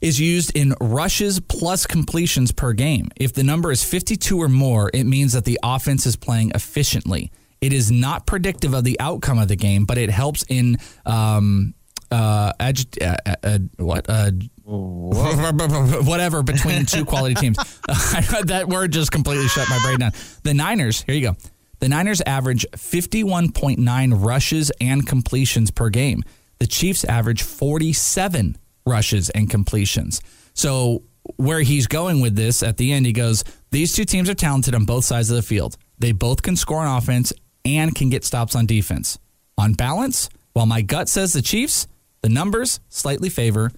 is 0.00 0.18
used 0.18 0.56
in 0.56 0.74
rushes 0.80 1.38
plus 1.38 1.86
completions 1.86 2.50
per 2.50 2.72
game. 2.72 3.10
If 3.16 3.34
the 3.34 3.44
number 3.44 3.70
is 3.70 3.84
52 3.84 4.40
or 4.40 4.48
more, 4.48 4.90
it 4.94 5.04
means 5.04 5.34
that 5.34 5.44
the 5.44 5.58
offense 5.62 6.06
is 6.06 6.16
playing 6.16 6.52
efficiently. 6.54 7.30
It 7.60 7.74
is 7.74 7.90
not 7.90 8.24
predictive 8.24 8.72
of 8.72 8.84
the 8.84 8.98
outcome 9.00 9.38
of 9.38 9.48
the 9.48 9.56
game, 9.56 9.84
but 9.84 9.98
it 9.98 10.08
helps 10.08 10.44
in 10.48 10.78
um, 11.04 11.74
uh, 12.10 12.52
agi- 12.54 13.02
uh, 13.02 13.16
uh, 13.26 13.36
uh, 13.42 13.58
what 13.76 14.06
uh, 14.08 14.30
whatever 16.02 16.42
between 16.42 16.84
two 16.84 17.04
quality 17.04 17.34
teams. 17.34 17.56
that 17.86 18.66
word 18.68 18.92
just 18.92 19.10
completely 19.10 19.48
shut 19.48 19.68
my 19.70 19.78
brain 19.82 19.98
down. 19.98 20.12
The 20.42 20.54
Niners, 20.54 21.02
here 21.02 21.14
you 21.14 21.22
go. 21.22 21.36
The 21.80 21.88
Niners 21.88 22.20
average 22.26 22.66
51.9 22.72 24.24
rushes 24.24 24.72
and 24.80 25.06
completions 25.06 25.70
per 25.70 25.88
game. 25.90 26.24
The 26.58 26.66
Chiefs 26.66 27.04
average 27.04 27.42
47 27.42 28.58
rushes 28.84 29.30
and 29.30 29.48
completions. 29.48 30.20
So, 30.54 31.04
where 31.36 31.60
he's 31.60 31.86
going 31.86 32.20
with 32.20 32.34
this 32.36 32.62
at 32.62 32.78
the 32.78 32.92
end, 32.92 33.06
he 33.06 33.12
goes, 33.12 33.44
These 33.70 33.94
two 33.94 34.04
teams 34.04 34.28
are 34.28 34.34
talented 34.34 34.74
on 34.74 34.84
both 34.84 35.04
sides 35.04 35.30
of 35.30 35.36
the 35.36 35.42
field. 35.42 35.76
They 35.98 36.12
both 36.12 36.42
can 36.42 36.56
score 36.56 36.80
on 36.80 36.98
offense 36.98 37.32
and 37.64 37.94
can 37.94 38.10
get 38.10 38.24
stops 38.24 38.56
on 38.56 38.66
defense. 38.66 39.18
On 39.56 39.74
balance, 39.74 40.28
while 40.52 40.66
my 40.66 40.82
gut 40.82 41.08
says 41.08 41.32
the 41.32 41.42
Chiefs, 41.42 41.86
the 42.22 42.28
numbers 42.28 42.80
slightly 42.88 43.28
favor 43.28 43.70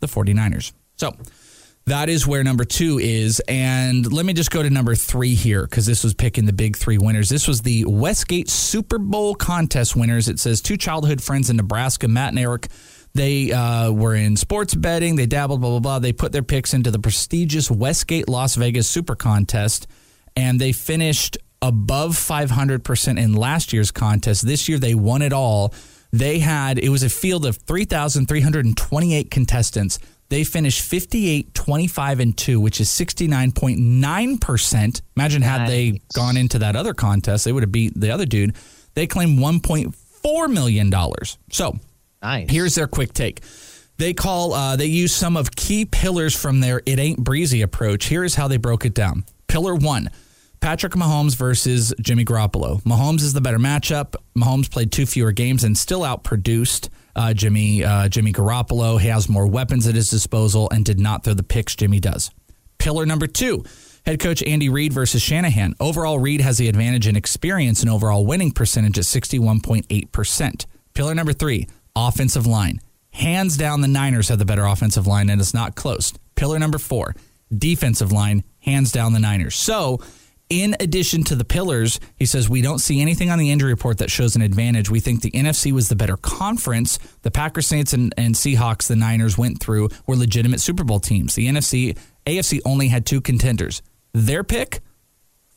the 0.00 0.06
49ers. 0.06 0.72
So, 0.96 1.16
that 1.86 2.08
is 2.08 2.26
where 2.26 2.42
number 2.42 2.64
two 2.64 2.98
is. 2.98 3.42
And 3.46 4.10
let 4.10 4.24
me 4.24 4.32
just 4.32 4.50
go 4.50 4.62
to 4.62 4.70
number 4.70 4.94
three 4.94 5.34
here 5.34 5.64
because 5.64 5.84
this 5.84 6.02
was 6.02 6.14
picking 6.14 6.46
the 6.46 6.52
big 6.52 6.76
three 6.76 6.96
winners. 6.96 7.28
This 7.28 7.46
was 7.46 7.60
the 7.60 7.84
Westgate 7.84 8.48
Super 8.48 8.98
Bowl 8.98 9.34
contest 9.34 9.94
winners. 9.94 10.28
It 10.28 10.40
says 10.40 10.62
two 10.62 10.78
childhood 10.78 11.22
friends 11.22 11.50
in 11.50 11.56
Nebraska, 11.56 12.08
Matt 12.08 12.30
and 12.30 12.38
Eric. 12.38 12.68
They 13.12 13.52
uh, 13.52 13.92
were 13.92 14.14
in 14.14 14.36
sports 14.36 14.74
betting. 14.74 15.16
They 15.16 15.26
dabbled, 15.26 15.60
blah, 15.60 15.70
blah, 15.70 15.80
blah. 15.80 15.98
They 15.98 16.12
put 16.12 16.32
their 16.32 16.42
picks 16.42 16.74
into 16.74 16.90
the 16.90 16.98
prestigious 16.98 17.70
Westgate 17.70 18.28
Las 18.28 18.56
Vegas 18.56 18.88
Super 18.88 19.14
Contest, 19.14 19.86
and 20.34 20.60
they 20.60 20.72
finished 20.72 21.36
above 21.62 22.16
500% 22.16 23.22
in 23.22 23.34
last 23.34 23.72
year's 23.72 23.90
contest. 23.90 24.46
This 24.46 24.68
year, 24.68 24.78
they 24.78 24.94
won 24.94 25.22
it 25.22 25.32
all. 25.32 25.72
They 26.14 26.38
had, 26.38 26.78
it 26.78 26.90
was 26.90 27.02
a 27.02 27.08
field 27.08 27.44
of 27.44 27.56
3,328 27.56 29.32
contestants. 29.32 29.98
They 30.28 30.44
finished 30.44 30.82
58, 30.82 31.52
25, 31.54 32.20
and 32.20 32.38
2, 32.38 32.60
which 32.60 32.80
is 32.80 32.88
69.9%. 32.88 35.02
Imagine 35.16 35.42
had 35.42 35.68
they 35.68 36.00
gone 36.14 36.36
into 36.36 36.60
that 36.60 36.76
other 36.76 36.94
contest, 36.94 37.44
they 37.44 37.50
would 37.50 37.64
have 37.64 37.72
beat 37.72 37.98
the 37.98 38.12
other 38.12 38.26
dude. 38.26 38.54
They 38.94 39.08
claimed 39.08 39.40
$1.4 39.40 40.52
million. 40.52 40.92
So 41.50 41.80
nice. 42.22 42.48
here's 42.48 42.76
their 42.76 42.86
quick 42.86 43.12
take. 43.12 43.42
They 43.96 44.14
call, 44.14 44.54
uh, 44.54 44.76
they 44.76 44.86
use 44.86 45.12
some 45.12 45.36
of 45.36 45.50
key 45.50 45.84
pillars 45.84 46.40
from 46.40 46.60
their 46.60 46.80
It 46.86 47.00
Ain't 47.00 47.18
Breezy 47.18 47.62
approach. 47.62 48.04
Here 48.04 48.22
is 48.22 48.36
how 48.36 48.46
they 48.46 48.58
broke 48.58 48.84
it 48.84 48.94
down. 48.94 49.24
Pillar 49.48 49.74
one 49.74 50.10
Patrick 50.64 50.94
Mahomes 50.94 51.36
versus 51.36 51.92
Jimmy 52.00 52.24
Garoppolo. 52.24 52.80
Mahomes 52.84 53.20
is 53.20 53.34
the 53.34 53.42
better 53.42 53.58
matchup. 53.58 54.14
Mahomes 54.34 54.70
played 54.70 54.90
two 54.90 55.04
fewer 55.04 55.30
games 55.30 55.62
and 55.62 55.76
still 55.76 56.00
outproduced 56.00 56.88
uh, 57.14 57.34
Jimmy 57.34 57.84
uh, 57.84 58.08
Jimmy 58.08 58.32
Garoppolo. 58.32 58.98
He 58.98 59.08
has 59.08 59.28
more 59.28 59.46
weapons 59.46 59.86
at 59.86 59.94
his 59.94 60.08
disposal 60.08 60.70
and 60.70 60.82
did 60.82 60.98
not 60.98 61.22
throw 61.22 61.34
the 61.34 61.42
picks 61.42 61.76
Jimmy 61.76 62.00
does. 62.00 62.30
Pillar 62.78 63.04
number 63.04 63.26
two. 63.26 63.62
Head 64.06 64.20
coach 64.20 64.42
Andy 64.42 64.70
Reid 64.70 64.94
versus 64.94 65.20
Shanahan. 65.20 65.74
Overall, 65.80 66.18
Reid 66.18 66.40
has 66.40 66.56
the 66.56 66.70
advantage 66.70 67.06
in 67.06 67.14
experience 67.14 67.82
and 67.82 67.90
overall 67.90 68.24
winning 68.24 68.50
percentage 68.50 68.96
at 68.96 69.04
61.8%. 69.04 70.66
Pillar 70.94 71.14
number 71.14 71.34
three, 71.34 71.68
offensive 71.94 72.46
line. 72.46 72.80
Hands 73.10 73.54
down, 73.54 73.82
the 73.82 73.88
Niners 73.88 74.30
have 74.30 74.38
the 74.38 74.46
better 74.46 74.64
offensive 74.64 75.06
line, 75.06 75.28
and 75.28 75.42
it's 75.42 75.52
not 75.52 75.74
close. 75.74 76.14
Pillar 76.36 76.58
number 76.58 76.78
four, 76.78 77.14
defensive 77.54 78.12
line. 78.12 78.44
Hands 78.60 78.90
down, 78.90 79.12
the 79.12 79.20
Niners. 79.20 79.56
So, 79.56 80.00
in 80.50 80.76
addition 80.78 81.24
to 81.24 81.36
the 81.36 81.44
pillars, 81.44 81.98
he 82.16 82.26
says, 82.26 82.48
we 82.48 82.60
don't 82.60 82.78
see 82.78 83.00
anything 83.00 83.30
on 83.30 83.38
the 83.38 83.50
injury 83.50 83.70
report 83.72 83.98
that 83.98 84.10
shows 84.10 84.36
an 84.36 84.42
advantage. 84.42 84.90
We 84.90 85.00
think 85.00 85.22
the 85.22 85.30
NFC 85.30 85.72
was 85.72 85.88
the 85.88 85.96
better 85.96 86.16
conference. 86.16 86.98
The 87.22 87.30
Packers, 87.30 87.66
Saints, 87.66 87.92
and, 87.92 88.14
and 88.16 88.34
Seahawks, 88.34 88.86
the 88.86 88.96
Niners 88.96 89.38
went 89.38 89.60
through, 89.60 89.88
were 90.06 90.16
legitimate 90.16 90.60
Super 90.60 90.84
Bowl 90.84 91.00
teams. 91.00 91.34
The 91.34 91.48
NFC, 91.48 91.96
AFC 92.26 92.60
only 92.64 92.88
had 92.88 93.06
two 93.06 93.20
contenders. 93.20 93.82
Their 94.12 94.44
pick, 94.44 94.80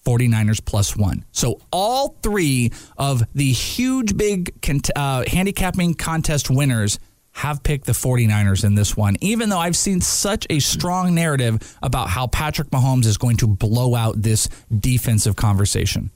49ers 0.05 0.63
plus 0.63 0.95
one. 0.95 1.25
So 1.33 1.59
all 1.71 2.15
three 2.23 2.71
of 2.97 3.23
the 3.35 3.51
huge, 3.51 4.15
big 4.15 4.61
cont- 4.61 4.89
uh, 4.95 5.25
handicapping 5.27 5.95
contest 5.95 6.49
winners 6.49 6.97
have 7.37 7.61
picked 7.61 7.85
the 7.85 7.91
49ers 7.91 8.65
in 8.65 8.73
this 8.73 8.97
one, 8.97 9.15
even 9.21 9.49
though 9.49 9.59
I've 9.59 9.75
seen 9.75 10.01
such 10.01 10.47
a 10.49 10.57
strong 10.57 11.13
narrative 11.13 11.77
about 11.83 12.09
how 12.09 12.25
Patrick 12.25 12.71
Mahomes 12.71 13.05
is 13.05 13.15
going 13.15 13.37
to 13.37 13.47
blow 13.47 13.93
out 13.93 14.19
this 14.19 14.49
defensive 14.79 15.35
conversation. 15.35 16.09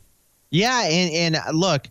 Yeah, 0.50 0.82
and, 0.84 1.36
and 1.36 1.56
look, 1.56 1.88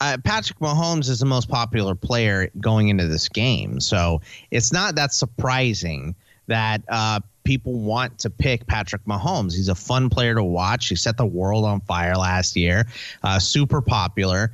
uh, 0.00 0.18
Patrick 0.24 0.58
Mahomes 0.58 1.08
is 1.08 1.20
the 1.20 1.26
most 1.26 1.48
popular 1.48 1.94
player 1.94 2.50
going 2.58 2.88
into 2.88 3.06
this 3.06 3.28
game, 3.28 3.78
so 3.78 4.20
it's 4.50 4.72
not 4.72 4.96
that 4.96 5.14
surprising 5.14 6.16
that 6.48 6.82
uh, 6.88 7.20
people 7.44 7.74
want 7.74 8.18
to 8.18 8.28
pick 8.28 8.66
Patrick 8.66 9.04
Mahomes. 9.04 9.54
He's 9.54 9.68
a 9.68 9.74
fun 9.76 10.10
player 10.10 10.34
to 10.34 10.42
watch. 10.42 10.88
He 10.88 10.96
set 10.96 11.16
the 11.16 11.24
world 11.24 11.64
on 11.64 11.80
fire 11.82 12.16
last 12.16 12.56
year, 12.56 12.88
uh, 13.22 13.38
super 13.38 13.80
popular, 13.80 14.50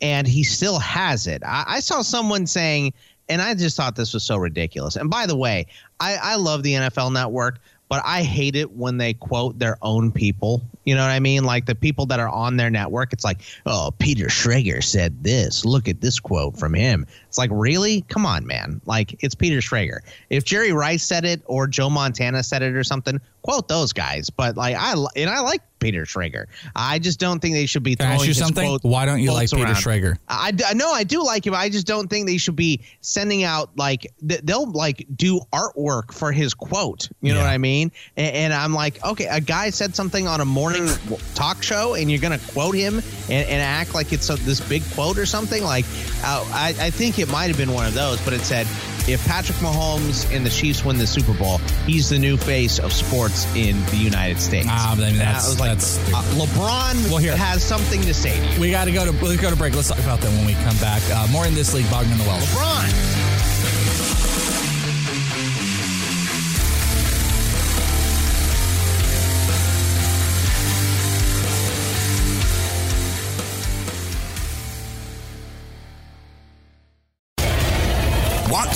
and 0.00 0.26
he 0.28 0.44
still 0.44 0.78
has 0.78 1.26
it. 1.26 1.42
I, 1.44 1.64
I 1.66 1.80
saw 1.80 2.02
someone 2.02 2.46
saying, 2.46 2.92
and 3.28 3.42
I 3.42 3.54
just 3.54 3.76
thought 3.76 3.96
this 3.96 4.14
was 4.14 4.22
so 4.22 4.36
ridiculous. 4.36 4.96
And 4.96 5.10
by 5.10 5.26
the 5.26 5.36
way, 5.36 5.66
I, 6.00 6.16
I 6.22 6.36
love 6.36 6.62
the 6.62 6.74
NFL 6.74 7.12
Network, 7.12 7.60
but 7.88 8.02
I 8.04 8.22
hate 8.22 8.56
it 8.56 8.72
when 8.72 8.98
they 8.98 9.14
quote 9.14 9.58
their 9.58 9.78
own 9.82 10.10
people. 10.10 10.62
You 10.84 10.94
know 10.94 11.02
what 11.02 11.10
I 11.10 11.20
mean? 11.20 11.44
Like 11.44 11.66
the 11.66 11.74
people 11.74 12.06
that 12.06 12.20
are 12.20 12.28
on 12.28 12.56
their 12.56 12.70
network. 12.70 13.12
It's 13.12 13.24
like, 13.24 13.42
oh, 13.64 13.92
Peter 13.98 14.26
Schrager 14.26 14.82
said 14.82 15.22
this. 15.22 15.64
Look 15.64 15.88
at 15.88 16.00
this 16.00 16.18
quote 16.18 16.56
from 16.58 16.74
him. 16.74 17.06
It's 17.28 17.38
like, 17.38 17.50
really? 17.52 18.02
Come 18.02 18.26
on, 18.26 18.46
man. 18.46 18.80
Like, 18.86 19.16
it's 19.22 19.34
Peter 19.34 19.58
Schrager. 19.58 20.00
If 20.30 20.44
Jerry 20.44 20.72
Rice 20.72 21.04
said 21.04 21.24
it 21.24 21.42
or 21.46 21.66
Joe 21.66 21.90
Montana 21.90 22.42
said 22.42 22.62
it 22.62 22.74
or 22.74 22.84
something, 22.84 23.20
quote 23.42 23.68
those 23.68 23.92
guys. 23.92 24.30
But 24.30 24.56
like, 24.56 24.76
I 24.76 24.94
and 25.14 25.30
I 25.30 25.40
like 25.40 25.62
Peter 25.78 26.04
Schrager. 26.04 26.46
I 26.74 26.98
just 26.98 27.18
don't 27.20 27.40
think 27.40 27.54
they 27.54 27.66
should 27.66 27.82
be 27.82 27.96
Can 27.96 28.06
I 28.06 28.08
throwing 28.16 28.20
ask 28.20 28.28
you 28.28 28.34
something? 28.34 28.66
quote- 28.66 28.82
Why 28.84 29.04
don't 29.06 29.20
you 29.20 29.30
like 29.32 29.50
quotes 29.50 29.52
Peter 29.52 29.64
around. 29.66 29.74
Schrager? 29.76 30.16
I, 30.28 30.52
know 30.74 30.90
I 30.90 31.04
do 31.04 31.22
like 31.24 31.46
him. 31.46 31.54
I 31.54 31.68
just 31.68 31.86
don't 31.86 32.08
think 32.08 32.26
they 32.26 32.38
should 32.38 32.56
be 32.56 32.80
sending 33.00 33.44
out 33.44 33.70
like 33.76 34.06
they'll 34.22 34.70
like 34.70 35.06
do 35.14 35.40
artwork 35.52 36.12
for 36.12 36.32
his 36.32 36.54
quote. 36.54 37.08
You 37.20 37.32
know 37.34 37.40
Yeah. 37.40 37.46
what 37.46 37.52
I 37.52 37.58
mean? 37.58 37.92
And, 38.16 38.34
and 38.36 38.54
I'm 38.54 38.72
like, 38.74 39.04
okay, 39.04 39.26
a 39.26 39.40
guy 39.40 39.70
said 39.70 39.94
something 39.94 40.26
on 40.26 40.40
a 40.40 40.44
morning 40.44 40.88
talk 41.34 41.62
show, 41.62 41.94
and 41.94 42.10
you're 42.10 42.20
gonna 42.20 42.38
quote 42.52 42.74
him 42.74 42.94
and, 43.28 43.48
and 43.48 43.62
act 43.62 43.94
like 43.94 44.12
it's 44.12 44.30
a, 44.30 44.36
this 44.36 44.60
big 44.68 44.82
quote 44.92 45.18
or 45.18 45.26
something. 45.26 45.62
Like, 45.62 45.84
uh, 46.24 46.44
I, 46.52 46.74
I 46.80 46.90
think 46.90 47.18
it 47.18 47.30
might 47.30 47.48
have 47.48 47.56
been 47.56 47.72
one 47.72 47.86
of 47.86 47.94
those, 47.94 48.20
but 48.24 48.32
it 48.32 48.40
said. 48.40 48.66
If 49.08 49.24
Patrick 49.26 49.58
Mahomes 49.58 50.34
and 50.34 50.44
the 50.44 50.50
Chiefs 50.50 50.84
win 50.84 50.98
the 50.98 51.06
Super 51.06 51.32
Bowl, 51.32 51.58
he's 51.86 52.08
the 52.08 52.18
new 52.18 52.36
face 52.36 52.80
of 52.80 52.92
sports 52.92 53.46
in 53.54 53.80
the 53.86 53.96
United 53.96 54.40
States. 54.40 54.66
Ah, 54.68 54.92
I 54.92 54.94
mean, 54.96 55.16
that's- 55.16 55.46
was 55.46 55.60
like, 55.60 55.78
that's- 55.78 55.98
uh, 56.12 56.22
LeBron 56.34 57.08
Well, 57.08 57.18
here. 57.18 57.36
has 57.36 57.62
something 57.62 58.02
to 58.02 58.12
say 58.14 58.36
to 58.36 58.54
you. 58.54 58.60
We 58.60 58.70
got 58.72 58.86
to 58.86 58.92
go 58.92 59.04
to 59.04 59.12
let's 59.24 59.40
go 59.40 59.50
to 59.50 59.56
break. 59.56 59.74
Let's 59.76 59.88
talk 59.88 59.98
about 60.00 60.20
that 60.22 60.30
when 60.32 60.44
we 60.44 60.54
come 60.54 60.76
back. 60.78 61.02
Uh, 61.10 61.26
more 61.30 61.46
in 61.46 61.54
this 61.54 61.72
league, 61.72 61.86
Bogman 61.86 62.18
the 62.18 62.24
Welsh. 62.24 62.44
LeBron. 62.50 63.25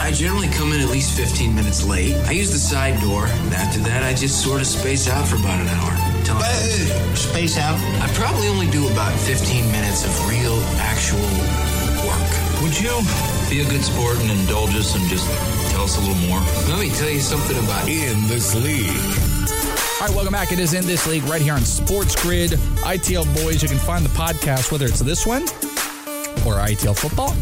I 0.00 0.12
generally 0.12 0.48
come 0.48 0.72
in 0.72 0.80
at 0.80 0.88
least 0.88 1.14
15 1.14 1.54
minutes 1.54 1.84
late. 1.84 2.16
I 2.24 2.32
use 2.32 2.50
the 2.50 2.58
side 2.58 2.98
door, 3.02 3.26
and 3.26 3.52
after 3.52 3.80
that, 3.80 4.02
I 4.02 4.14
just 4.14 4.42
sort 4.42 4.62
of 4.62 4.66
space 4.66 5.10
out 5.10 5.28
for 5.28 5.36
about 5.36 5.60
an 5.60 5.68
hour. 5.68 5.92
Till 6.24 6.36
I 6.40 6.50
space 7.14 7.58
out? 7.58 7.78
I 8.00 8.08
probably 8.14 8.48
only 8.48 8.66
do 8.70 8.88
about 8.88 9.12
15 9.20 9.70
minutes 9.70 10.06
of 10.06 10.12
real, 10.26 10.56
actual 10.80 11.20
work. 12.08 12.30
Would 12.64 12.80
you 12.80 12.96
be 13.52 13.60
a 13.60 13.68
good 13.68 13.84
sport 13.84 14.16
and 14.20 14.30
indulge 14.32 14.74
us 14.74 14.96
and 14.96 15.06
just 15.10 15.28
tell 15.70 15.84
us 15.84 15.98
a 15.98 16.00
little 16.00 16.28
more? 16.28 16.40
Let 16.72 16.80
me 16.80 16.88
tell 16.96 17.10
you 17.10 17.20
something 17.20 17.58
about 17.58 17.86
In 17.86 18.26
this 18.26 18.54
league. 18.56 18.88
All 20.00 20.08
right, 20.08 20.16
welcome 20.16 20.32
back. 20.32 20.50
It 20.50 20.60
is 20.60 20.72
in 20.72 20.86
this 20.86 21.06
league 21.06 21.24
right 21.24 21.42
here 21.42 21.54
on 21.54 21.60
Sports 21.60 22.16
Grid. 22.16 22.52
ITL 22.88 23.28
Boys. 23.44 23.62
You 23.62 23.68
can 23.68 23.78
find 23.78 24.02
the 24.02 24.16
podcast 24.16 24.72
whether 24.72 24.86
it's 24.86 25.00
this 25.00 25.26
one 25.26 25.42
or 26.48 26.56
ITL 26.56 26.96
football 26.96 27.36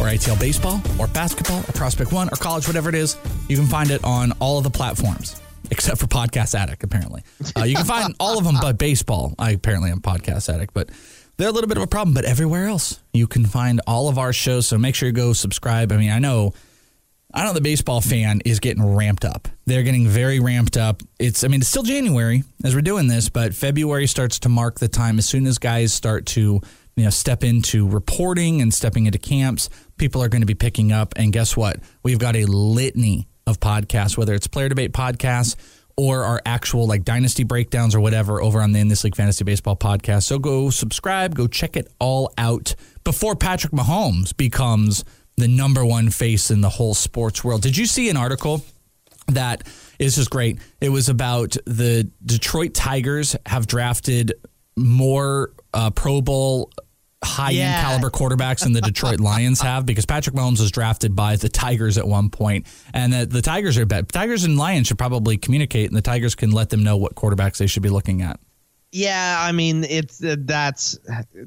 or 0.00 0.06
ITL 0.06 0.38
baseball 0.38 0.80
or 0.98 1.06
basketball 1.08 1.60
or 1.60 1.72
Prospect 1.72 2.12
One 2.12 2.28
or 2.28 2.36
college, 2.36 2.66
whatever 2.66 2.88
it 2.88 2.94
is. 2.94 3.16
You 3.48 3.56
can 3.56 3.66
find 3.66 3.90
it 3.90 4.02
on 4.04 4.32
all 4.40 4.58
of 4.58 4.64
the 4.64 4.70
platforms 4.70 5.40
except 5.70 5.98
for 5.98 6.06
Podcast 6.06 6.54
Addict. 6.54 6.82
Apparently, 6.84 7.22
uh, 7.56 7.64
you 7.64 7.76
can 7.76 7.84
find 7.96 8.14
all 8.20 8.38
of 8.38 8.44
them 8.44 8.56
but 8.60 8.78
baseball. 8.78 9.34
I 9.38 9.52
apparently 9.52 9.90
am 9.90 10.00
Podcast 10.00 10.52
Addict, 10.52 10.72
but 10.74 10.90
they're 11.36 11.48
a 11.48 11.52
little 11.52 11.68
bit 11.68 11.76
of 11.76 11.82
a 11.82 11.86
problem. 11.86 12.14
But 12.14 12.24
everywhere 12.24 12.66
else, 12.66 13.00
you 13.12 13.26
can 13.26 13.46
find 13.46 13.80
all 13.86 14.08
of 14.08 14.18
our 14.18 14.32
shows. 14.32 14.66
So 14.66 14.78
make 14.78 14.94
sure 14.94 15.06
you 15.06 15.12
go 15.12 15.32
subscribe. 15.32 15.92
I 15.92 15.96
mean, 15.96 16.10
I 16.10 16.18
know. 16.18 16.52
I 17.34 17.44
know 17.44 17.52
the 17.52 17.60
baseball 17.60 18.00
fan 18.00 18.40
is 18.46 18.58
getting 18.58 18.82
ramped 18.82 19.22
up. 19.22 19.48
They're 19.66 19.82
getting 19.82 20.08
very 20.08 20.40
ramped 20.40 20.78
up. 20.78 21.02
It's, 21.18 21.44
I 21.44 21.48
mean, 21.48 21.60
it's 21.60 21.68
still 21.68 21.82
January 21.82 22.42
as 22.64 22.74
we're 22.74 22.80
doing 22.80 23.06
this, 23.06 23.28
but 23.28 23.54
February 23.54 24.06
starts 24.06 24.38
to 24.40 24.48
mark 24.48 24.78
the 24.78 24.88
time 24.88 25.18
as 25.18 25.26
soon 25.26 25.46
as 25.46 25.58
guys 25.58 25.92
start 25.92 26.24
to, 26.28 26.62
you 26.96 27.04
know, 27.04 27.10
step 27.10 27.44
into 27.44 27.86
reporting 27.86 28.62
and 28.62 28.72
stepping 28.72 29.04
into 29.04 29.18
camps. 29.18 29.68
People 29.98 30.22
are 30.22 30.28
going 30.28 30.42
to 30.42 30.46
be 30.46 30.54
picking 30.54 30.92
up. 30.92 31.14
And 31.16 31.32
guess 31.32 31.56
what? 31.56 31.80
We've 32.02 32.18
got 32.18 32.36
a 32.36 32.46
litany 32.46 33.28
of 33.46 33.60
podcasts, 33.60 34.16
whether 34.16 34.34
it's 34.34 34.46
player 34.46 34.68
debate 34.68 34.92
podcasts 34.92 35.56
or 35.96 36.22
our 36.22 36.40
actual 36.46 36.86
like 36.86 37.04
dynasty 37.04 37.42
breakdowns 37.42 37.94
or 37.94 38.00
whatever 38.00 38.40
over 38.40 38.62
on 38.62 38.72
the 38.72 38.78
In 38.78 38.86
This 38.86 39.02
League 39.02 39.16
Fantasy 39.16 39.42
Baseball 39.42 39.74
podcast. 39.74 40.22
So 40.22 40.38
go 40.38 40.70
subscribe, 40.70 41.34
go 41.34 41.48
check 41.48 41.76
it 41.76 41.92
all 41.98 42.32
out 42.38 42.74
before 43.02 43.34
Patrick 43.34 43.72
Mahomes 43.72 44.34
becomes 44.36 45.04
the 45.36 45.48
number 45.48 45.84
one 45.84 46.10
face 46.10 46.50
in 46.50 46.60
the 46.60 46.68
whole 46.68 46.94
sports 46.94 47.42
world. 47.42 47.62
Did 47.62 47.76
you 47.76 47.86
see 47.86 48.08
an 48.10 48.16
article 48.16 48.64
that 49.26 49.66
is 49.98 50.14
just 50.14 50.30
great? 50.30 50.60
It 50.80 50.90
was 50.90 51.08
about 51.08 51.56
the 51.64 52.08
Detroit 52.24 52.74
Tigers 52.74 53.34
have 53.46 53.66
drafted 53.66 54.34
more 54.76 55.52
uh, 55.74 55.90
Pro 55.90 56.20
Bowl 56.20 56.70
high 57.24 57.48
end 57.48 57.56
Yeah. 57.56 57.82
caliber 57.82 58.10
quarterbacks 58.10 58.60
than 58.60 58.72
the 58.72 58.80
Detroit 58.80 59.20
Lions 59.20 59.60
have 59.60 59.84
because 59.86 60.06
Patrick 60.06 60.36
Mahomes 60.36 60.60
was 60.60 60.70
drafted 60.70 61.16
by 61.16 61.36
the 61.36 61.48
Tigers 61.48 61.98
at 61.98 62.06
one 62.06 62.30
point, 62.30 62.66
and 62.94 63.12
the, 63.12 63.26
the 63.26 63.42
Tigers 63.42 63.76
are 63.76 63.86
bad. 63.86 64.08
Tigers 64.08 64.44
and 64.44 64.56
Lions 64.56 64.86
should 64.86 64.98
probably 64.98 65.36
communicate, 65.36 65.88
and 65.88 65.96
the 65.96 66.02
Tigers 66.02 66.34
can 66.34 66.50
let 66.52 66.70
them 66.70 66.82
know 66.82 66.96
what 66.96 67.14
quarterbacks 67.14 67.58
they 67.58 67.66
should 67.66 67.82
be 67.82 67.90
looking 67.90 68.22
at. 68.22 68.38
Yeah, 68.92 69.36
I 69.40 69.52
mean, 69.52 69.84
it's 69.84 70.22
uh, 70.22 70.36
that's 70.38 70.98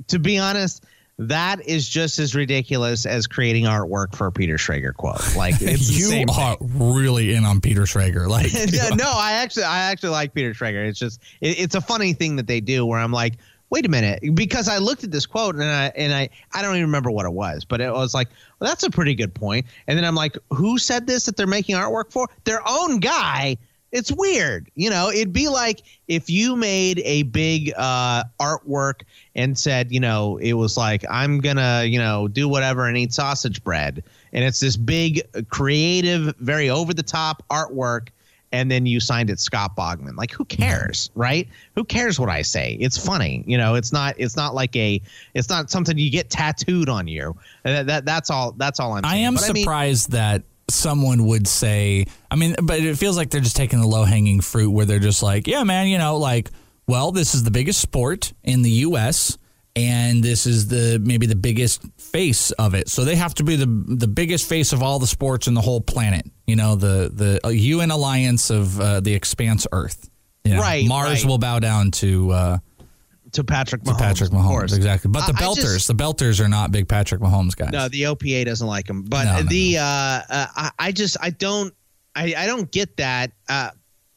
to 0.08 0.20
be 0.20 0.38
honest, 0.38 0.86
that 1.18 1.68
is 1.68 1.88
just 1.88 2.20
as 2.20 2.36
ridiculous 2.36 3.06
as 3.06 3.28
creating 3.28 3.66
artwork 3.66 4.16
for 4.16 4.28
a 4.28 4.32
Peter 4.32 4.56
Schrager 4.56 4.94
quote. 4.94 5.36
Like 5.36 5.56
it's 5.60 5.90
you 6.12 6.26
are 6.36 6.58
really 6.62 7.34
in 7.34 7.46
on 7.46 7.62
Peter 7.62 7.82
Schrager, 7.82 8.28
like 8.28 8.52
yeah, 8.72 8.90
no, 8.96 9.12
I 9.14 9.34
actually, 9.34 9.64
I 9.64 9.92
actually 9.92 10.10
like 10.10 10.34
Peter 10.34 10.54
Schrager. 10.54 10.88
It's 10.88 11.00
just, 11.00 11.22
it, 11.42 11.60
it's 11.60 11.76
a 11.76 11.82
funny 11.82 12.14
thing 12.14 12.36
that 12.38 12.48
they 12.48 12.60
do 12.60 12.86
where 12.86 13.00
I'm 13.00 13.12
like, 13.12 13.36
wait 13.72 13.86
a 13.86 13.90
minute, 13.90 14.20
because 14.36 14.68
I 14.68 14.78
looked 14.78 15.04
at 15.04 15.12
this 15.12 15.26
quote 15.26 15.56
and 15.56 15.64
I, 15.64 15.92
and 15.96 16.14
I, 16.14 16.30
I 16.54 16.62
don't 16.62 16.76
even 16.76 16.86
remember 16.86 17.10
what 17.10 17.26
it 17.26 17.34
was, 17.34 17.66
but 17.66 17.82
it 17.82 17.92
was 17.92 18.14
like, 18.14 18.28
well, 18.60 18.70
that's 18.70 18.84
a 18.84 18.92
pretty 18.92 19.16
good 19.16 19.34
point. 19.34 19.66
And 19.88 19.98
then 19.98 20.06
I'm 20.06 20.14
like, 20.14 20.38
who 20.52 20.78
said 20.78 21.08
this 21.08 21.26
that 21.26 21.38
they're 21.38 21.48
making 21.48 21.76
artwork 21.76 22.12
for? 22.12 22.28
Their 22.44 22.62
own 22.68 23.00
guy. 23.00 23.58
It's 23.94 24.12
weird, 24.12 24.70
you 24.76 24.90
know. 24.90 25.10
It'd 25.10 25.34
be 25.34 25.50
like 25.50 25.82
if 26.08 26.30
you 26.30 26.56
made 26.56 27.00
a 27.04 27.24
big 27.24 27.74
uh, 27.76 28.24
artwork 28.40 29.02
and 29.36 29.58
said, 29.58 29.92
you 29.92 30.00
know, 30.00 30.38
it 30.38 30.54
was 30.54 30.78
like 30.78 31.04
I'm 31.10 31.40
gonna, 31.40 31.84
you 31.84 32.00
know, 32.00 32.30
do 32.30 32.48
whatever 32.48 32.88
and 32.88 32.98
eat 32.98 33.14
sausage 33.14 33.62
bread, 33.66 34.02
and 34.32 34.46
it's 34.46 34.62
this 34.62 34.78
big, 34.78 35.22
creative, 35.50 36.34
very 36.38 36.70
over 36.70 36.94
the 36.94 37.04
top 37.04 37.44
artwork, 37.50 38.08
and 38.52 38.70
then 38.70 38.86
you 38.86 39.00
signed 39.00 39.30
it 39.30 39.40
Scott 39.40 39.76
Bogman. 39.76 40.16
Like, 40.16 40.32
who 40.32 40.46
cares, 40.46 41.10
right? 41.16 41.48
Who 41.76 41.84
cares 41.84 42.20
what 42.20 42.30
I 42.30 42.42
say? 42.42 42.78
It's 42.80 42.98
funny, 42.98 43.44
you 43.48 43.58
know. 43.58 43.76
It's 43.76 43.94
not. 43.94 44.16
It's 44.18 44.36
not 44.36 44.54
like 44.54 44.76
a. 44.76 45.02
It's 45.34 45.50
not 45.50 45.70
something 45.72 45.98
you 45.98 46.12
get 46.12 46.30
tattooed 46.30 46.90
on 46.90 47.08
you. 47.08 47.36
That, 47.64 47.88
that 47.88 48.06
that's 48.06 48.30
all. 48.30 48.52
That's 48.54 48.80
all 48.80 48.94
I'm. 48.94 49.06
I 49.06 49.18
am 49.18 49.36
But 49.36 49.54
mean- 49.54 49.64
surprised 49.64 50.12
that 50.12 50.44
someone 50.70 51.26
would 51.26 51.48
say, 51.48 52.06
I 52.30 52.36
mean, 52.38 52.56
but 52.64 52.80
it 52.80 52.98
feels 52.98 53.18
like 53.18 53.30
they're 53.30 53.42
just 53.42 53.58
taking 53.58 53.82
the 53.82 53.88
low 53.88 54.06
hanging 54.06 54.40
fruit 54.40 54.72
where 54.72 54.86
they're 54.86 55.00
just 55.00 55.22
like, 55.22 55.46
yeah, 55.46 55.64
man, 55.66 55.88
you 55.88 55.98
know, 55.98 56.16
like, 56.18 56.50
well, 56.88 57.12
this 57.12 57.36
is 57.36 57.44
the 57.44 57.52
biggest 57.52 57.82
sport 57.82 58.32
in 58.44 58.62
the 58.62 58.70
U.S. 58.70 59.38
and 59.76 60.24
this 60.24 60.46
is 60.46 60.68
the 60.68 61.00
maybe 61.04 61.26
the 61.26 61.36
biggest 61.36 61.82
face 61.98 62.52
of 62.52 62.74
it. 62.74 62.90
So 62.90 63.06
they 63.06 63.16
have 63.16 63.34
to 63.36 63.44
be 63.44 63.56
the 63.56 63.66
the 63.66 64.08
biggest 64.08 64.48
face 64.50 64.74
of 64.74 64.84
all 64.84 65.00
the 65.00 65.08
sports 65.08 65.48
in 65.48 65.54
the 65.54 65.62
whole 65.62 65.82
planet. 65.82 66.26
You 66.48 66.56
know, 66.56 66.76
the 66.76 67.10
the 67.14 67.40
uh, 67.46 67.50
UN 67.50 67.92
alliance 67.92 68.50
of 68.50 68.80
uh, 68.80 69.00
the 69.00 69.14
expanse 69.14 69.66
Earth. 69.72 70.10
You 70.44 70.56
know, 70.56 70.62
Right, 70.62 70.86
Mars 70.88 71.24
right. 71.24 71.26
will 71.30 71.38
bow 71.38 71.60
down 71.60 71.92
to 71.92 72.32
uh, 72.32 72.58
to 73.34 73.44
Patrick 73.44 73.84
to 73.84 73.92
Mahomes. 73.92 73.98
Patrick 74.00 74.30
Mahomes. 74.32 74.76
Exactly. 74.76 75.10
But 75.10 75.26
the 75.28 75.34
I- 75.34 75.46
I 75.46 75.48
Belters, 75.48 75.74
just- 75.76 75.88
the 75.88 75.96
Belters 75.96 76.44
are 76.44 76.50
not 76.50 76.72
big 76.72 76.88
Patrick 76.90 77.22
Mahomes 77.22 77.56
guys. 77.56 77.72
No, 77.72 77.88
the 77.88 78.04
OPA 78.04 78.46
doesn't 78.46 78.68
like 78.68 78.90
him. 78.90 79.04
But 79.04 79.24
No, 79.26 79.36
no, 79.38 79.44
the 79.44 79.78
Uh, 79.78 79.84
uh, 79.84 80.22
I, 80.30 80.72
I 80.80 80.92
just 80.92 81.16
I 81.22 81.30
don't 81.30 81.74
I, 82.16 82.34
I 82.38 82.46
don't 82.46 82.70
get 82.72 82.98
that. 82.98 83.32
Uh, 83.48 83.70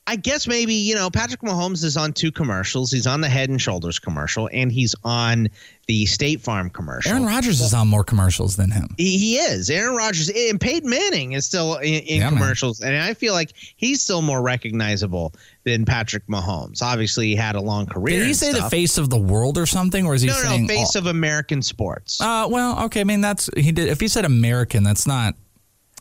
I 0.06 0.16
guess 0.16 0.46
maybe 0.46 0.74
you 0.74 0.94
know 0.94 1.08
Patrick 1.08 1.40
Mahomes 1.40 1.82
is 1.82 1.96
on 1.96 2.12
two 2.12 2.30
commercials. 2.30 2.90
He's 2.92 3.06
on 3.06 3.22
the 3.22 3.28
Head 3.28 3.48
and 3.48 3.58
Shoulders 3.60 3.98
commercial, 3.98 4.50
and 4.52 4.70
he's 4.70 4.94
on 5.02 5.48
the 5.86 6.04
State 6.04 6.42
Farm 6.42 6.68
commercial. 6.68 7.10
Aaron 7.10 7.24
Rodgers 7.24 7.62
is 7.62 7.72
on 7.72 7.88
more 7.88 8.04
commercials 8.04 8.54
than 8.56 8.70
him. 8.70 8.88
He, 8.98 9.16
he 9.16 9.36
is. 9.36 9.70
Aaron 9.70 9.96
Rodgers 9.96 10.28
and 10.30 10.60
Peyton 10.60 10.90
Manning 10.90 11.32
is 11.32 11.46
still 11.46 11.76
in, 11.76 11.94
in 12.04 12.18
Yeah, 12.20 12.28
man. 12.30 12.38
commercials, 12.38 12.82
and 12.82 12.94
I 12.96 13.14
feel 13.14 13.32
like 13.32 13.52
he's 13.56 14.02
still 14.02 14.20
more 14.20 14.42
recognizable 14.42 15.32
than 15.64 15.86
Patrick 15.86 16.26
Mahomes. 16.26 16.82
Obviously, 16.82 17.28
he 17.28 17.34
had 17.36 17.54
a 17.56 17.60
long 17.62 17.86
career. 17.86 18.18
Did 18.18 18.26
he 18.26 18.34
say 18.34 18.52
the 18.52 18.68
face 18.68 18.98
of 18.98 19.08
the 19.08 19.18
world 19.18 19.56
or 19.56 19.64
something, 19.64 20.04
or 20.06 20.14
is 20.14 20.20
he 20.20 20.28
No, 20.28 20.34
saying 20.34 20.62
no, 20.66 20.68
face 20.68 20.96
all- 20.96 21.00
of 21.00 21.06
American 21.06 21.62
sports. 21.62 22.20
Uh, 22.20 22.46
well, 22.50 22.84
okay. 22.84 23.00
I 23.00 23.04
mean, 23.04 23.22
that's 23.22 23.48
he 23.56 23.72
did. 23.72 23.88
If 23.88 24.00
he 24.00 24.08
said 24.08 24.26
American, 24.26 24.82
that's 24.84 25.06
not. 25.06 25.34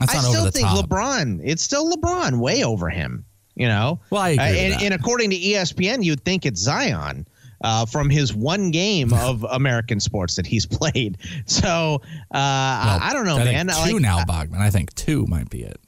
That's 0.01 0.11
I 0.11 0.15
not 0.15 0.23
still 0.25 0.35
over 0.41 0.45
the 0.47 0.51
think 0.51 0.67
top. 0.67 0.85
LeBron. 0.89 1.39
It's 1.43 1.63
still 1.63 1.89
LeBron, 1.89 2.39
way 2.39 2.63
over 2.65 2.89
him. 2.89 3.23
You 3.55 3.67
know. 3.67 3.99
Well, 4.09 4.21
I 4.21 4.29
agree 4.29 4.43
Uh, 4.45 4.49
and, 4.73 4.81
and 4.83 4.93
according 4.93 5.29
to 5.31 5.35
ESPN, 5.37 6.03
you'd 6.03 6.23
think 6.23 6.45
it's 6.45 6.59
Zion. 6.59 7.27
Uh, 7.65 7.85
from 7.85 8.09
his 8.09 8.33
one 8.33 8.71
game 8.71 9.13
of 9.21 9.45
American 9.49 9.97
sports 9.97 10.35
that 10.35 10.45
he's 10.45 10.65
played, 10.65 11.17
so 11.45 12.01
uh, 12.33 12.37
I, 12.37 12.99
I 13.01 13.13
don't 13.13 13.25
know, 13.25 13.37
I 13.37 13.45
man. 13.45 13.67
Two 13.67 13.93
Like, 13.93 14.01
now, 14.01 14.19
Bogman. 14.25 14.57
I 14.57 14.69
think 14.69 14.93
two 14.95 15.25
might 15.27 15.49
be 15.49 15.63
it. 15.63 15.79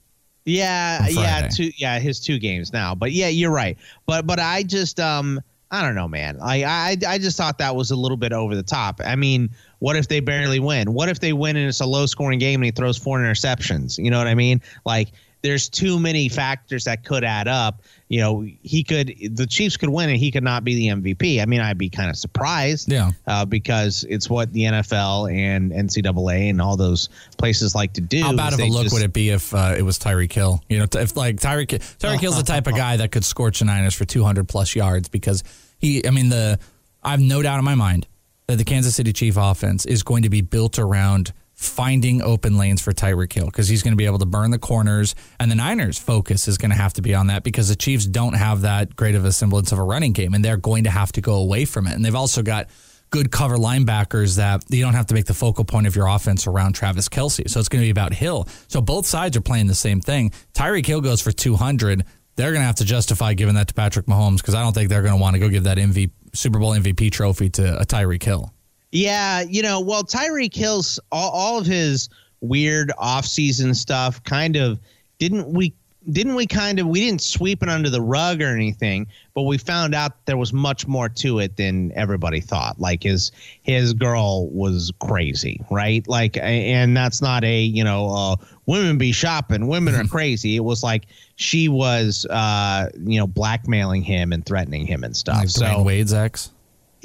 yeah, 0.46 1.06
yeah, 1.10 1.50
two, 1.50 1.72
yeah, 1.76 2.00
his 2.00 2.22
two 2.22 2.40
games 2.40 2.72
now. 2.72 2.96
But 2.96 3.12
yeah, 3.12 3.28
you're 3.28 3.52
right. 3.52 3.78
But 4.06 4.26
but 4.26 4.40
I 4.40 4.64
just 4.64 5.02
um 5.02 5.42
I 5.72 5.82
don't 5.82 5.96
know, 5.96 6.08
man. 6.08 6.38
I 6.42 6.64
I 6.64 6.98
I 7.08 7.18
just 7.18 7.36
thought 7.36 7.58
that 7.58 7.76
was 7.76 7.92
a 7.92 7.96
little 7.96 8.16
bit 8.16 8.32
over 8.32 8.56
the 8.56 8.64
top. 8.64 9.02
I 9.04 9.16
mean, 9.18 9.50
what 9.80 9.96
if 9.98 10.08
they 10.08 10.20
barely 10.22 10.60
win? 10.60 10.94
What 10.94 11.10
if 11.10 11.20
they 11.20 11.34
win 11.34 11.58
and 11.58 11.68
it's 11.68 11.82
a 11.82 11.86
low 11.86 12.06
scoring 12.06 12.40
game 12.40 12.62
and 12.62 12.66
he 12.66 12.72
throws 12.72 12.98
four 12.98 13.20
interceptions? 13.20 13.98
You 14.02 14.12
know 14.12 14.18
what 14.20 14.28
I 14.28 14.36
mean? 14.36 14.62
Like 14.86 15.12
there's 15.46 15.70
too 15.70 16.00
many 16.00 16.28
factors 16.28 16.86
that 16.86 17.06
could 17.06 17.24
add 17.24 17.48
up. 17.48 17.82
You 18.08 18.20
know, 18.20 18.42
he 18.62 18.84
could 18.84 19.14
the 19.32 19.46
Chiefs 19.46 19.78
could 19.78 19.90
win 19.90 20.10
and 20.10 20.18
he 20.18 20.32
could 20.32 20.44
not 20.44 20.64
be 20.64 20.76
the 20.76 20.88
MVP. 20.88 21.42
I 21.42 21.46
mean, 21.46 21.62
I'd 21.62 21.78
be 21.78 21.90
kind 21.90 22.10
of 22.10 22.18
surprised. 22.18 22.92
Yeah. 22.92 23.12
Uh, 23.28 23.46
because 23.46 24.06
it's 24.10 24.30
what 24.30 24.52
the 24.54 24.62
NFL 24.62 25.32
and 25.32 25.72
NCAA 25.72 26.50
and 26.50 26.62
all 26.62 26.76
those 26.76 27.10
places 27.38 27.76
like 27.76 27.94
to 27.94 28.02
do. 28.02 28.22
How 28.24 28.36
bad 28.36 28.54
of 28.54 28.60
a 28.60 28.66
look 28.66 28.84
just- 28.84 28.94
would 28.94 29.04
it 29.04 29.14
be 29.14 29.30
if 29.30 29.54
uh, 29.54 29.76
it 29.78 29.84
was 29.84 30.00
Tyreek 30.00 30.32
Hill? 30.32 30.62
You 30.68 30.80
know, 30.80 30.88
if 30.92 31.16
like 31.16 31.38
Tyreek 31.38 31.68
Tyreek 32.00 32.20
Hill's 32.20 32.38
the 32.38 32.44
type 32.54 32.68
of 32.68 32.76
guy 32.76 32.98
that 32.98 33.12
could 33.12 33.24
scorch 33.24 33.60
the 33.60 33.66
Niners 33.66 33.96
for 33.96 34.06
200 34.06 34.48
plus 34.48 34.76
yards 34.76 35.08
because 35.10 35.44
he. 35.78 36.06
I 36.06 36.12
mean, 36.12 36.30
the 36.30 36.60
I 37.04 37.12
have 37.12 37.22
no 37.22 37.42
doubt 37.42 37.60
in 37.60 37.66
my 37.66 37.76
mind 37.76 38.08
that 38.48 38.58
the 38.58 38.64
Kansas 38.64 38.96
City 38.96 39.14
Chief 39.14 39.38
offense 39.38 39.86
is 39.86 40.04
going 40.04 40.24
to 40.24 40.30
be 40.30 40.42
built 40.42 40.80
around 40.80 41.34
finding 41.66 42.22
open 42.22 42.58
lanes 42.58 42.82
for 42.82 42.92
Tyreek 42.92 43.34
Hill 43.34 43.46
because 43.46 43.68
he's 43.68 43.84
going 43.84 43.94
to 43.94 43.98
be 43.98 44.06
able 44.06 44.20
to 44.20 44.26
burn 44.26 44.52
the 44.52 44.60
corners. 44.60 45.16
And 45.40 45.50
the 45.50 45.56
Niners' 45.56 45.98
focus 45.98 46.48
is 46.48 46.58
going 46.58 46.72
to 46.72 46.78
have 46.78 46.94
to 46.94 47.02
be 47.02 47.14
on 47.14 47.28
that 47.28 47.44
because 47.44 47.70
the 47.70 47.76
Chiefs 47.76 48.06
don't 48.06 48.34
have 48.34 48.62
that 48.62 48.96
great 48.96 49.16
of 49.16 49.26
a 49.26 49.32
semblance 49.32 49.72
of 49.72 49.80
a 49.80 49.84
running 49.84 50.14
game, 50.14 50.34
and 50.34 50.44
they're 50.44 50.58
going 50.58 50.86
to 50.86 50.90
have 50.90 51.12
to 51.14 51.22
go 51.22 51.36
away 51.36 51.66
from 51.66 51.88
it. 51.88 51.94
And 51.94 52.04
they've 52.04 52.16
also 52.16 52.42
got 52.42 52.68
good 53.12 53.32
cover 53.32 53.58
linebackers 53.58 54.38
that 54.38 54.64
you 54.70 54.84
don't 54.84 54.94
have 54.94 55.06
to 55.08 55.14
make 55.14 55.26
the 55.26 55.34
focal 55.34 55.64
point 55.64 55.88
of 55.88 55.96
your 55.96 56.08
offense 56.08 56.48
around 56.48 56.74
Travis 56.74 57.08
Kelce. 57.08 57.50
So 57.50 57.60
it's 57.60 57.70
going 57.70 57.82
to 57.82 57.86
be 57.86 57.92
about 57.92 58.14
Hill. 58.14 58.48
So 58.68 58.82
both 58.82 59.06
sides 59.06 59.38
are 59.38 59.42
playing 59.42 59.68
the 59.68 59.76
same 59.76 60.02
thing. 60.02 60.32
Tyreek 60.54 60.86
Hill 60.86 61.02
goes 61.02 61.22
for 61.22 61.32
200. 61.32 62.04
They're 62.36 62.52
going 62.52 62.62
to 62.62 62.66
have 62.66 62.76
to 62.76 62.86
justify 62.86 63.34
giving 63.34 63.56
that 63.56 63.70
to 63.70 63.74
Patrick 63.74 64.08
Mahomes 64.08 64.38
because 64.38 64.56
I 64.56 64.62
don't 64.62 64.74
think 64.74 64.90
they're 64.90 65.02
going 65.02 65.14
to 65.14 65.22
want 65.22 65.36
to 65.36 65.40
go 65.40 65.48
give 65.48 65.64
that 65.64 65.78
Super 66.34 66.60
Bowl 66.60 66.72
MVP 66.72 67.12
trophy 67.12 67.50
to 67.52 67.80
a 67.80 67.86
Tyreek 67.86 68.24
Hill. 68.24 68.52
Yeah, 68.96 69.42
you 69.42 69.62
know, 69.62 69.82
well, 69.82 70.06
Tyreek 70.06 70.54
kills 70.54 71.02
all, 71.12 71.30
all 71.32 71.60
of 71.60 71.66
his 71.66 72.08
weird 72.40 72.94
offseason 72.98 73.76
stuff 73.76 74.24
kind 74.24 74.56
of 74.56 74.80
didn't 75.20 75.48
we 75.48 75.74
didn't 76.12 76.36
we 76.36 76.46
kind 76.46 76.80
of 76.80 76.88
we 76.88 77.02
didn't 77.02 77.22
sweep 77.22 77.62
it 77.62 77.68
under 77.68 77.90
the 77.90 78.02
rug 78.02 78.42
or 78.42 78.48
anything, 78.48 79.08
but 79.34 79.44
we 79.44 79.58
found 79.58 79.96
out 79.96 80.26
there 80.28 80.38
was 80.38 80.54
much 80.54 80.88
more 80.88 81.10
to 81.10 81.40
it 81.40 81.58
than 81.58 81.92
everybody 81.94 82.40
thought. 82.40 82.80
Like 82.80 83.04
his 83.04 83.34
his 83.64 83.92
girl 83.92 84.48
was 84.50 84.94
crazy, 85.00 85.60
right? 85.70 86.08
Like, 86.08 86.38
and 86.38 86.96
that's 86.96 87.22
not 87.22 87.44
a 87.44 87.62
you 87.62 87.84
know 87.84 88.10
uh, 88.10 88.36
women 88.66 88.98
be 88.98 89.12
shopping, 89.12 89.68
women 89.68 89.96
are 89.96 90.04
crazy. 90.08 90.56
It 90.56 90.64
was 90.64 90.84
like 90.84 91.08
she 91.36 91.68
was 91.68 92.26
uh, 92.30 92.90
you 93.04 93.20
know 93.20 93.28
blackmailing 93.28 94.04
him 94.04 94.32
and 94.32 94.46
threatening 94.46 94.86
him 94.86 95.04
and 95.04 95.16
stuff. 95.18 95.38
Like 95.38 95.50
so 95.50 95.66
Dwyane 95.66 95.86
Wade's 95.86 96.14
ex. 96.14 96.52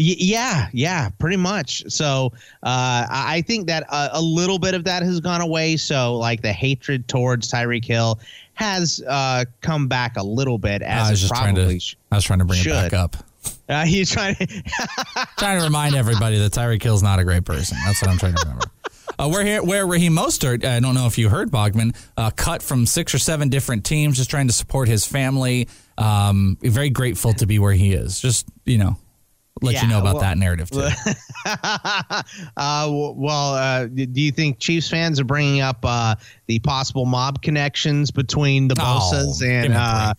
Yeah, 0.01 0.69
yeah, 0.73 1.11
pretty 1.19 1.37
much. 1.37 1.85
So 1.89 2.33
uh, 2.63 3.07
I 3.11 3.43
think 3.47 3.67
that 3.67 3.85
a, 3.91 4.11
a 4.15 4.21
little 4.21 4.59
bit 4.59 4.75
of 4.75 4.85
that 4.85 5.03
has 5.03 5.21
gone 5.21 5.41
away. 5.41 5.77
So 5.77 6.17
like 6.17 6.43
the 6.43 6.53
hatred 6.53 7.07
towards 7.07 7.51
Tyreek 7.51 7.85
Hill 7.85 8.19
has 8.55 9.03
uh, 9.07 9.45
come 9.61 9.89
back 9.89 10.17
a 10.17 10.23
little 10.23 10.59
bit 10.59 10.83
as 10.83 11.07
I 11.07 11.11
was 11.11 11.21
just 11.21 11.35
trying 11.35 11.55
to. 11.55 11.79
sh- 11.79 11.97
I 12.11 12.17
was 12.17 12.25
trying 12.25 12.39
to 12.41 12.45
bring 12.45 12.61
it 12.61 12.67
back 12.67 12.93
up. 12.93 13.17
Uh, 13.69 13.85
he's 13.87 14.11
trying 14.11 14.35
to. 14.37 14.47
trying 15.39 15.59
to 15.59 15.65
remind 15.65 15.95
everybody 15.95 16.39
that 16.39 16.53
Tyreek 16.53 16.83
Hill's 16.83 17.03
not 17.03 17.19
a 17.19 17.25
great 17.25 17.45
person. 17.45 17.77
That's 17.85 18.01
what 18.01 18.11
I'm 18.11 18.19
trying 18.19 18.35
to 18.35 18.43
remember. 18.43 18.67
Uh, 19.19 19.29
where 19.29 19.45
here, 19.45 19.63
where 19.63 19.87
Raheem 19.87 20.15
Mostert, 20.15 20.65
I 20.65 20.81
don't 20.81 20.95
know 20.95 21.07
if 21.07 21.19
you 21.19 21.29
heard 21.29 21.51
Bogman, 21.51 21.95
uh, 22.17 22.31
cut 22.31 22.63
from 22.63 22.87
six 22.87 23.15
or 23.15 23.19
seven 23.19 23.51
different 23.51 23.85
teams, 23.85 24.17
just 24.17 24.31
trying 24.31 24.47
to 24.47 24.53
support 24.53 24.89
his 24.89 25.05
family. 25.05 25.69
Um, 25.99 26.57
very 26.63 26.89
grateful 26.89 27.35
to 27.35 27.47
be 27.47 27.59
where 27.59 27.73
he 27.73 27.93
is. 27.93 28.21
Just 28.21 28.47
you 28.65 28.79
know, 28.79 28.97
let 29.63 29.83
you 29.83 29.89
know 29.89 30.01
about 30.01 30.15
well- 30.15 30.23
that 30.23 30.39
narrative 30.39 30.71
too. 30.71 30.81
uh, 32.57 32.89
well, 32.89 33.55
uh, 33.55 33.87
do 33.87 34.21
you 34.21 34.33
think 34.33 34.59
Chiefs 34.59 34.89
fans 34.89 35.21
are 35.21 35.25
bringing 35.25 35.61
up 35.61 35.79
uh, 35.85 36.15
the 36.47 36.59
possible 36.61 37.07
mob 37.07 37.43
connections 37.43 38.11
between 38.11 38.69
the 38.69 38.75
Oh, 38.79 39.11
Bosas 39.13 39.41
give 39.41 39.51
and? 39.51 39.75
Uh, 39.75 40.15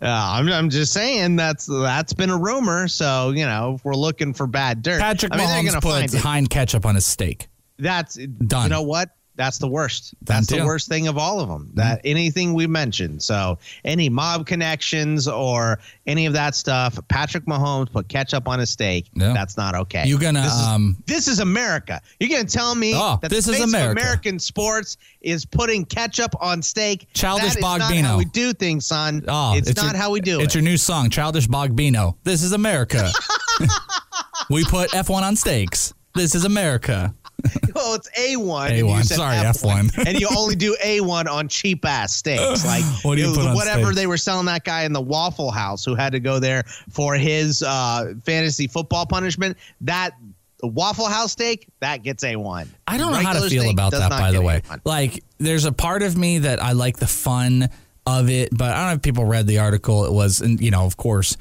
uh, 0.00 0.06
I'm, 0.06 0.48
I'm 0.48 0.68
just 0.68 0.92
saying 0.92 1.36
that's 1.36 1.66
that's 1.66 2.12
been 2.12 2.30
a 2.30 2.36
rumor. 2.36 2.88
So 2.88 3.30
you 3.30 3.44
know, 3.44 3.74
if 3.76 3.84
we're 3.84 3.94
looking 3.94 4.34
for 4.34 4.46
bad 4.46 4.82
dirt, 4.82 5.00
Patrick 5.00 5.32
I 5.32 5.38
mean, 5.38 5.48
Mahomes 5.48 6.10
put 6.10 6.20
find 6.20 6.50
ketchup 6.50 6.84
on 6.84 6.96
his 6.96 7.06
steak. 7.06 7.48
That's 7.78 8.16
Done. 8.16 8.64
You 8.64 8.68
know 8.70 8.82
what? 8.82 9.10
That's 9.34 9.56
the 9.58 9.66
worst. 9.66 10.14
That's 10.22 10.46
the 10.46 10.62
worst 10.64 10.88
thing 10.88 11.08
of 11.08 11.16
all 11.16 11.40
of 11.40 11.48
them. 11.48 11.70
That 11.74 12.02
anything 12.04 12.52
we 12.52 12.66
mentioned. 12.66 13.22
So 13.22 13.58
any 13.84 14.10
mob 14.10 14.46
connections 14.46 15.26
or 15.26 15.78
any 16.06 16.26
of 16.26 16.34
that 16.34 16.54
stuff, 16.54 16.98
Patrick 17.08 17.46
Mahomes 17.46 17.90
put 17.90 18.08
ketchup 18.08 18.46
on 18.46 18.60
a 18.60 18.66
steak. 18.66 19.06
Yeah. 19.14 19.32
That's 19.32 19.56
not 19.56 19.74
okay. 19.74 20.04
You're 20.06 20.18
gonna, 20.18 20.42
This 20.42 20.52
is, 20.52 20.66
um, 20.66 20.96
this 21.06 21.28
is 21.28 21.38
America. 21.40 22.02
You're 22.20 22.28
gonna 22.28 22.44
tell 22.44 22.74
me 22.74 22.92
Oh, 22.94 23.18
that 23.22 23.30
this 23.30 23.48
is 23.48 23.58
America. 23.60 23.98
American 24.00 24.38
sports 24.38 24.98
is 25.22 25.46
putting 25.46 25.86
ketchup 25.86 26.34
on 26.40 26.60
steak. 26.60 27.08
Childish 27.14 27.54
that 27.54 27.56
is 27.56 27.62
not 27.62 27.80
Bogbino. 27.80 28.02
how 28.02 28.18
we 28.18 28.26
do 28.26 28.52
things, 28.52 28.84
son. 28.86 29.24
Oh, 29.28 29.54
it's, 29.56 29.74
not 29.76 29.92
your- 29.92 29.96
how 29.96 30.10
we 30.10 30.20
do 30.20 30.34
It's 30.34 30.42
it. 30.42 30.44
It's 30.44 30.54
your 30.56 30.62
new 30.62 30.76
song, 30.76 31.08
Childish 31.08 31.48
Bogbino. 31.48 32.16
This 32.24 32.42
is 32.42 32.52
America. 32.52 33.10
we 34.50 34.64
put 34.64 34.90
F1 34.90 35.22
on 35.22 35.36
steaks. 35.36 35.94
This 36.14 36.34
is 36.34 36.44
America. 36.44 37.14
oh, 37.76 37.94
it's 37.94 38.08
A1. 38.10 38.70
and 38.70 38.86
A1, 38.86 38.96
you 38.98 39.02
sorry, 39.04 39.36
F1. 39.36 39.90
F1. 39.90 40.06
and 40.06 40.20
you 40.20 40.28
only 40.36 40.54
do 40.54 40.76
A1 40.82 41.26
on 41.26 41.48
cheap 41.48 41.84
ass 41.84 42.14
steaks. 42.14 42.64
Like 42.64 42.84
What 43.02 43.16
do 43.16 43.22
you 43.22 43.36
know, 43.36 43.54
whatever 43.54 43.84
steaks? 43.84 43.96
they 43.96 44.06
were 44.06 44.16
selling 44.16 44.46
that 44.46 44.64
guy 44.64 44.84
in 44.84 44.92
the 44.92 45.00
Waffle 45.00 45.50
House 45.50 45.84
who 45.84 45.94
had 45.94 46.12
to 46.12 46.20
go 46.20 46.38
there 46.38 46.64
for 46.90 47.14
his 47.14 47.62
uh, 47.62 48.14
fantasy 48.24 48.66
football 48.66 49.06
punishment. 49.06 49.56
That 49.80 50.12
the 50.58 50.68
Waffle 50.68 51.06
House 51.06 51.32
steak, 51.32 51.66
that 51.80 52.02
gets 52.02 52.22
A1. 52.24 52.68
I 52.86 52.96
don't 52.96 53.12
know 53.12 53.18
how 53.18 53.32
to 53.32 53.50
feel 53.50 53.68
about 53.68 53.92
that, 53.92 54.10
by 54.10 54.30
the 54.30 54.40
way. 54.40 54.60
A1. 54.60 54.80
Like, 54.84 55.24
there's 55.38 55.64
a 55.64 55.72
part 55.72 56.02
of 56.02 56.16
me 56.16 56.38
that 56.40 56.62
I 56.62 56.72
like 56.72 56.98
the 56.98 57.08
fun 57.08 57.68
of 58.06 58.30
it, 58.30 58.50
but 58.56 58.70
I 58.70 58.76
don't 58.76 58.86
know 58.86 58.94
if 58.94 59.02
people 59.02 59.24
read 59.24 59.46
the 59.46 59.58
article. 59.58 60.04
It 60.04 60.12
was, 60.12 60.40
and 60.40 60.60
you 60.60 60.70
know, 60.70 60.84
of 60.84 60.96
course, 60.96 61.36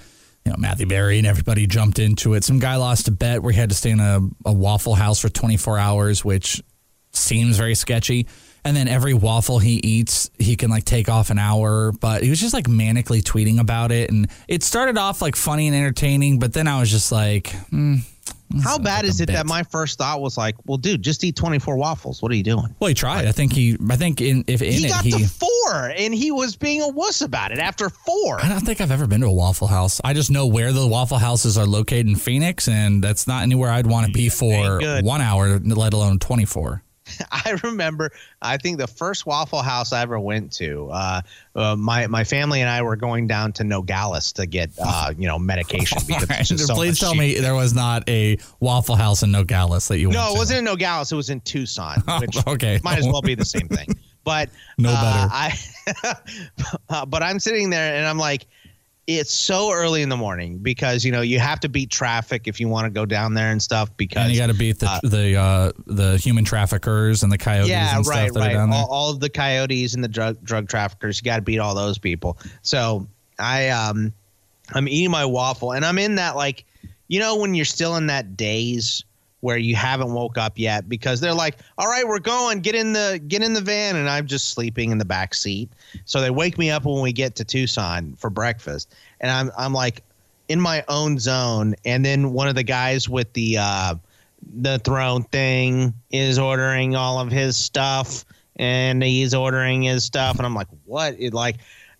you 0.46 0.52
know, 0.52 0.58
Matthew 0.58 0.88
Berry 0.88 1.18
and 1.18 1.28
everybody 1.28 1.68
jumped 1.68 2.00
into 2.00 2.34
it. 2.34 2.44
Some 2.44 2.60
guy 2.60 2.76
lost 2.76 3.08
a 3.08 3.12
bet 3.12 3.44
where 3.44 3.52
he 3.54 3.60
had 3.60 3.70
to 3.70 3.76
stay 3.76 3.92
in 3.92 4.00
a, 4.00 4.20
a 4.46 4.54
Waffle 4.54 4.96
House 4.96 5.20
for 5.20 5.30
24 5.30 5.78
hours, 5.78 6.26
which 6.26 6.62
seems 7.14 7.58
very 7.58 7.76
sketchy. 7.76 8.28
And 8.64 8.78
then 8.78 8.88
every 8.88 9.14
waffle 9.14 9.58
he 9.58 9.76
eats, 9.76 10.30
he 10.38 10.56
can 10.56 10.70
like 10.70 10.86
take 10.86 11.10
off 11.10 11.32
an 11.32 11.40
hour. 11.40 11.92
But 11.92 12.24
he 12.24 12.30
was 12.30 12.40
just 12.40 12.54
like 12.54 12.66
manically 12.66 13.22
tweeting 13.22 13.60
about 13.60 13.92
it. 13.92 14.12
And 14.12 14.30
it 14.48 14.64
started 14.64 14.98
off 14.98 15.22
like 15.22 15.36
funny 15.36 15.68
and 15.68 15.76
entertaining, 15.76 16.40
but 16.40 16.54
then 16.54 16.68
I 16.68 16.80
was 16.80 16.90
just 16.90 17.12
like, 17.12 17.52
hmm, 17.70 17.98
How 18.60 18.78
bad 18.78 19.06
is 19.06 19.22
it 19.22 19.28
bit. 19.28 19.34
that 19.34 19.46
my 19.46 19.64
first 19.64 19.98
thought 19.98 20.22
was 20.22 20.38
like, 20.38 20.56
well, 20.66 20.78
dude, 20.78 21.02
just 21.02 21.24
eat 21.24 21.36
24 21.36 21.78
waffles. 21.78 22.22
What 22.22 22.32
are 22.32 22.36
you 22.36 22.44
doing? 22.44 22.76
well, 22.80 22.88
he 22.88 22.94
tried. 22.94 23.26
I 23.28 23.32
think 23.32 23.54
he, 23.54 23.78
I 23.90 23.96
think 23.96 24.22
in, 24.22 24.44
if 24.48 24.62
in 24.62 24.72
he 24.72 24.86
it, 24.86 24.90
got 24.90 25.04
he, 25.04 25.12
to 25.12 25.28
four 25.28 25.92
and 25.98 26.14
he 26.14 26.32
was 26.32 26.56
being 26.56 26.82
a 26.82 26.88
wuss 26.90 27.22
about 27.22 27.52
it 27.52 27.60
after 27.60 27.90
four. 27.90 28.42
I 28.42 28.50
don't 28.50 28.62
think 28.62 28.82
I've 28.82 28.92
ever 28.92 29.08
been 29.08 29.22
to 29.22 29.28
a 29.28 29.34
Waffle 29.34 29.68
House. 29.68 30.02
I 30.04 30.14
just 30.14 30.32
know 30.32 30.48
where 30.48 30.74
the 30.74 30.88
Waffle 30.88 31.18
Houses 31.18 31.58
are 31.58 31.66
located 31.66 32.08
in 32.08 32.16
Phoenix, 32.16 32.68
and 32.68 33.04
that's 33.04 33.28
not 33.28 33.44
anywhere 33.44 33.72
I'd 33.72 33.88
want 33.88 34.08
to 34.08 34.12
be 34.12 34.30
for 34.30 34.82
one 35.02 35.22
hour, 35.22 35.60
let 35.60 35.94
alone 35.94 36.20
24. 36.20 36.84
I 37.32 37.58
remember, 37.64 38.12
I 38.42 38.58
think 38.58 38.78
the 38.78 38.88
first 38.88 39.26
Waffle 39.26 39.62
House 39.62 39.94
I 39.94 40.02
ever 40.02 40.20
went 40.20 40.52
to, 40.54 40.90
uh, 40.92 41.22
uh, 41.56 41.76
my 41.76 42.08
my 42.08 42.24
family 42.24 42.62
and 42.62 42.70
I 42.70 42.82
were 42.82 42.96
going 42.96 43.28
down 43.28 43.54
to 43.54 43.64
Nogales 43.64 44.32
to 44.34 44.46
get, 44.46 44.72
uh, 44.84 45.14
you 45.18 45.28
know, 45.28 45.40
medication 45.40 45.98
because 46.08 46.50
just 46.50 46.68
so 46.68 46.76
Please 46.76 47.00
tell 47.00 47.14
cheaper. 47.14 47.22
me 47.22 47.40
there 47.40 47.56
was 47.56 47.74
not 47.74 48.08
a 48.08 48.38
Waffle 48.60 48.96
House 48.96 49.24
in 49.24 49.32
Nogales 49.32 49.88
that 49.88 50.00
you 50.00 50.10
went 50.10 50.18
to. 50.18 50.24
No, 50.24 50.30
to. 50.30 50.36
it 50.36 50.38
wasn't 50.38 50.60
in 50.60 50.66
Nogales. 50.66 51.12
It 51.12 51.16
was 51.16 51.30
in 51.30 51.42
Tucson, 51.42 52.02
which 52.20 52.38
okay. 52.48 52.80
might 52.84 53.00
as 53.00 53.06
well 53.06 53.22
be 53.22 53.36
the 53.36 53.46
same 53.46 53.68
thing. 53.68 53.88
But 54.24 54.50
No 54.78 54.92
uh, 54.92 55.02
better. 55.02 55.34
I, 55.34 56.16
uh, 56.90 57.06
but 57.06 57.24
I'm 57.24 57.40
sitting 57.40 57.72
there 57.72 57.96
and 57.96 58.06
I'm 58.06 58.20
like, 58.20 58.46
it's 59.18 59.34
so 59.34 59.72
early 59.72 60.02
in 60.02 60.10
the 60.10 60.18
morning 60.18 60.58
because 60.58 61.04
you 61.06 61.12
know 61.12 61.22
you 61.22 61.40
have 61.40 61.60
to 61.62 61.70
beat 61.70 61.90
traffic 61.90 62.48
if 62.48 62.60
you 62.60 62.68
want 62.68 62.86
to 62.86 62.90
go 62.90 63.06
down 63.06 63.34
there 63.34 63.52
and 63.52 63.62
stuff. 63.62 63.96
Because 63.98 64.24
And 64.24 64.34
you 64.34 64.40
got 64.40 64.48
to 64.48 64.54
beat 64.54 64.80
the 64.80 64.90
uh, 64.90 65.00
the 65.04 65.36
uh, 65.36 65.72
the 65.88 66.18
human 66.18 66.46
traffickers 66.46 67.24
and 67.24 67.32
the 67.32 67.38
coyotes 67.38 67.70
yeah, 67.70 67.96
and 67.96 68.06
stuff 68.06 68.16
right, 68.16 68.34
that 68.34 68.40
right. 68.40 68.52
are 68.52 68.54
down 68.54 68.70
there. 68.70 68.80
All, 68.80 68.88
all 68.90 69.10
of 69.12 69.20
the 69.20 69.30
coyotes 69.30 69.96
and 69.96 70.04
the 70.04 70.08
drug 70.08 70.44
drug 70.44 70.68
traffickers. 70.68 71.20
You 71.20 71.26
got 71.26 71.38
to 71.38 71.42
beat 71.42 71.60
all 71.60 71.76
those 71.76 71.98
people. 71.98 72.38
So 72.62 73.08
I 73.40 73.70
um, 73.70 74.14
I'm 74.74 74.88
eating 74.88 75.12
my 75.12 75.26
waffle 75.26 75.74
and 75.74 75.86
I'm 75.86 75.98
in 75.98 76.16
that 76.16 76.36
like, 76.36 76.66
you 77.08 77.20
know, 77.20 77.38
when 77.38 77.54
you're 77.54 77.66
still 77.66 77.96
in 77.96 78.08
that 78.08 78.38
daze 78.38 79.04
where 79.42 79.58
you 79.58 79.76
haven't 79.76 80.14
woke 80.14 80.38
up 80.38 80.54
yet 80.56 80.88
because 80.88 81.20
they're 81.20 81.34
like, 81.34 81.58
all 81.78 81.88
right, 81.88 82.08
we're 82.08 82.20
going, 82.20 82.62
get 82.62 82.76
in 82.76 82.94
the 82.94 83.22
get 83.28 83.44
in 83.44 83.54
the 83.54 83.62
van, 83.62 83.96
and 83.96 84.10
I'm 84.10 84.26
just 84.26 84.50
sleeping 84.50 84.92
in 84.92 84.98
the 84.98 85.06
back 85.06 85.34
seat. 85.34 85.70
So 86.06 86.22
they 86.22 86.30
wake 86.30 86.58
me 86.58 86.72
up 86.72 86.86
when 86.86 87.02
we 87.02 87.12
get 87.12 87.36
to 87.36 87.44
Tucson 87.44 88.16
for 88.18 88.30
breakfast, 88.30 88.96
and 89.20 89.30
I'm 89.30 89.52
I'm 89.58 89.74
like 89.74 90.04
in 90.48 90.60
my 90.60 90.84
own 90.88 91.20
zone, 91.20 91.76
and 91.86 92.06
then 92.06 92.34
one 92.34 92.48
of 92.48 92.56
the 92.56 92.64
guys 92.64 93.10
with 93.10 93.32
the 93.34 93.58
uh, 93.60 93.96
the 94.62 94.80
throne 94.80 95.24
thing 95.24 95.94
is 96.12 96.40
ordering 96.40 96.96
all 96.96 97.20
of 97.20 97.32
his 97.32 97.58
stuff. 97.58 98.26
And 98.58 99.02
he's 99.02 99.34
ordering 99.34 99.82
his 99.82 100.04
stuff. 100.04 100.38
And 100.38 100.46
I'm 100.46 100.54
like 100.54 100.68
what? 100.86 101.16
It 101.18 101.34
like 101.34 101.56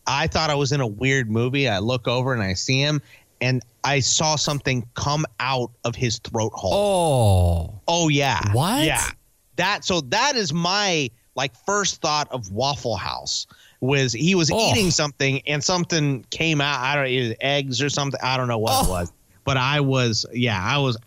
I 0.06 0.28
thought 0.28 0.50
I 0.50 0.56
was 0.56 0.72
in 0.72 0.82
a 0.82 0.86
weird 0.86 1.32
movie. 1.32 1.68
I 1.68 1.80
look 1.80 2.08
over 2.08 2.34
and 2.34 2.44
I 2.44 2.54
see 2.54 2.80
him 2.80 3.02
and 3.42 3.62
I 3.84 4.00
saw 4.00 4.36
something 4.36 4.88
come 4.94 5.26
out 5.40 5.72
of 5.84 5.96
his 5.96 6.20
throat 6.20 6.54
hole 6.54 6.74
oh, 6.74 7.80
oh 7.88 8.08
yeah 8.10 8.40
What? 8.54 8.84
yeah 8.86 9.04
that 9.58 9.84
so 9.84 10.02
that 10.02 10.36
is 10.36 10.54
my 10.54 11.10
like 11.36 11.52
first 11.66 12.02
thought 12.02 12.28
of 12.32 12.52
Waffle 12.52 12.96
House 12.96 13.48
was 13.82 14.14
he 14.14 14.36
was 14.36 14.52
Oh. 14.52 14.72
eating 14.72 14.92
something 14.92 15.42
and 15.48 15.64
something 15.64 16.24
came 16.30 16.62
out 16.62 16.80
I 16.80 16.96
don't 16.96 17.30
know 17.30 17.36
eggs 17.42 17.82
or 17.82 17.90
something 17.90 18.20
I 18.24 18.38
don't 18.38 18.48
know 18.48 18.58
what 18.60 18.84
it 18.84 18.88
Oh. 18.88 18.92
was 18.92 19.12
but 19.44 19.58
I 19.58 19.80
was 19.82 20.26
yeah 20.34 20.62
I 20.62 20.78
was 20.78 20.98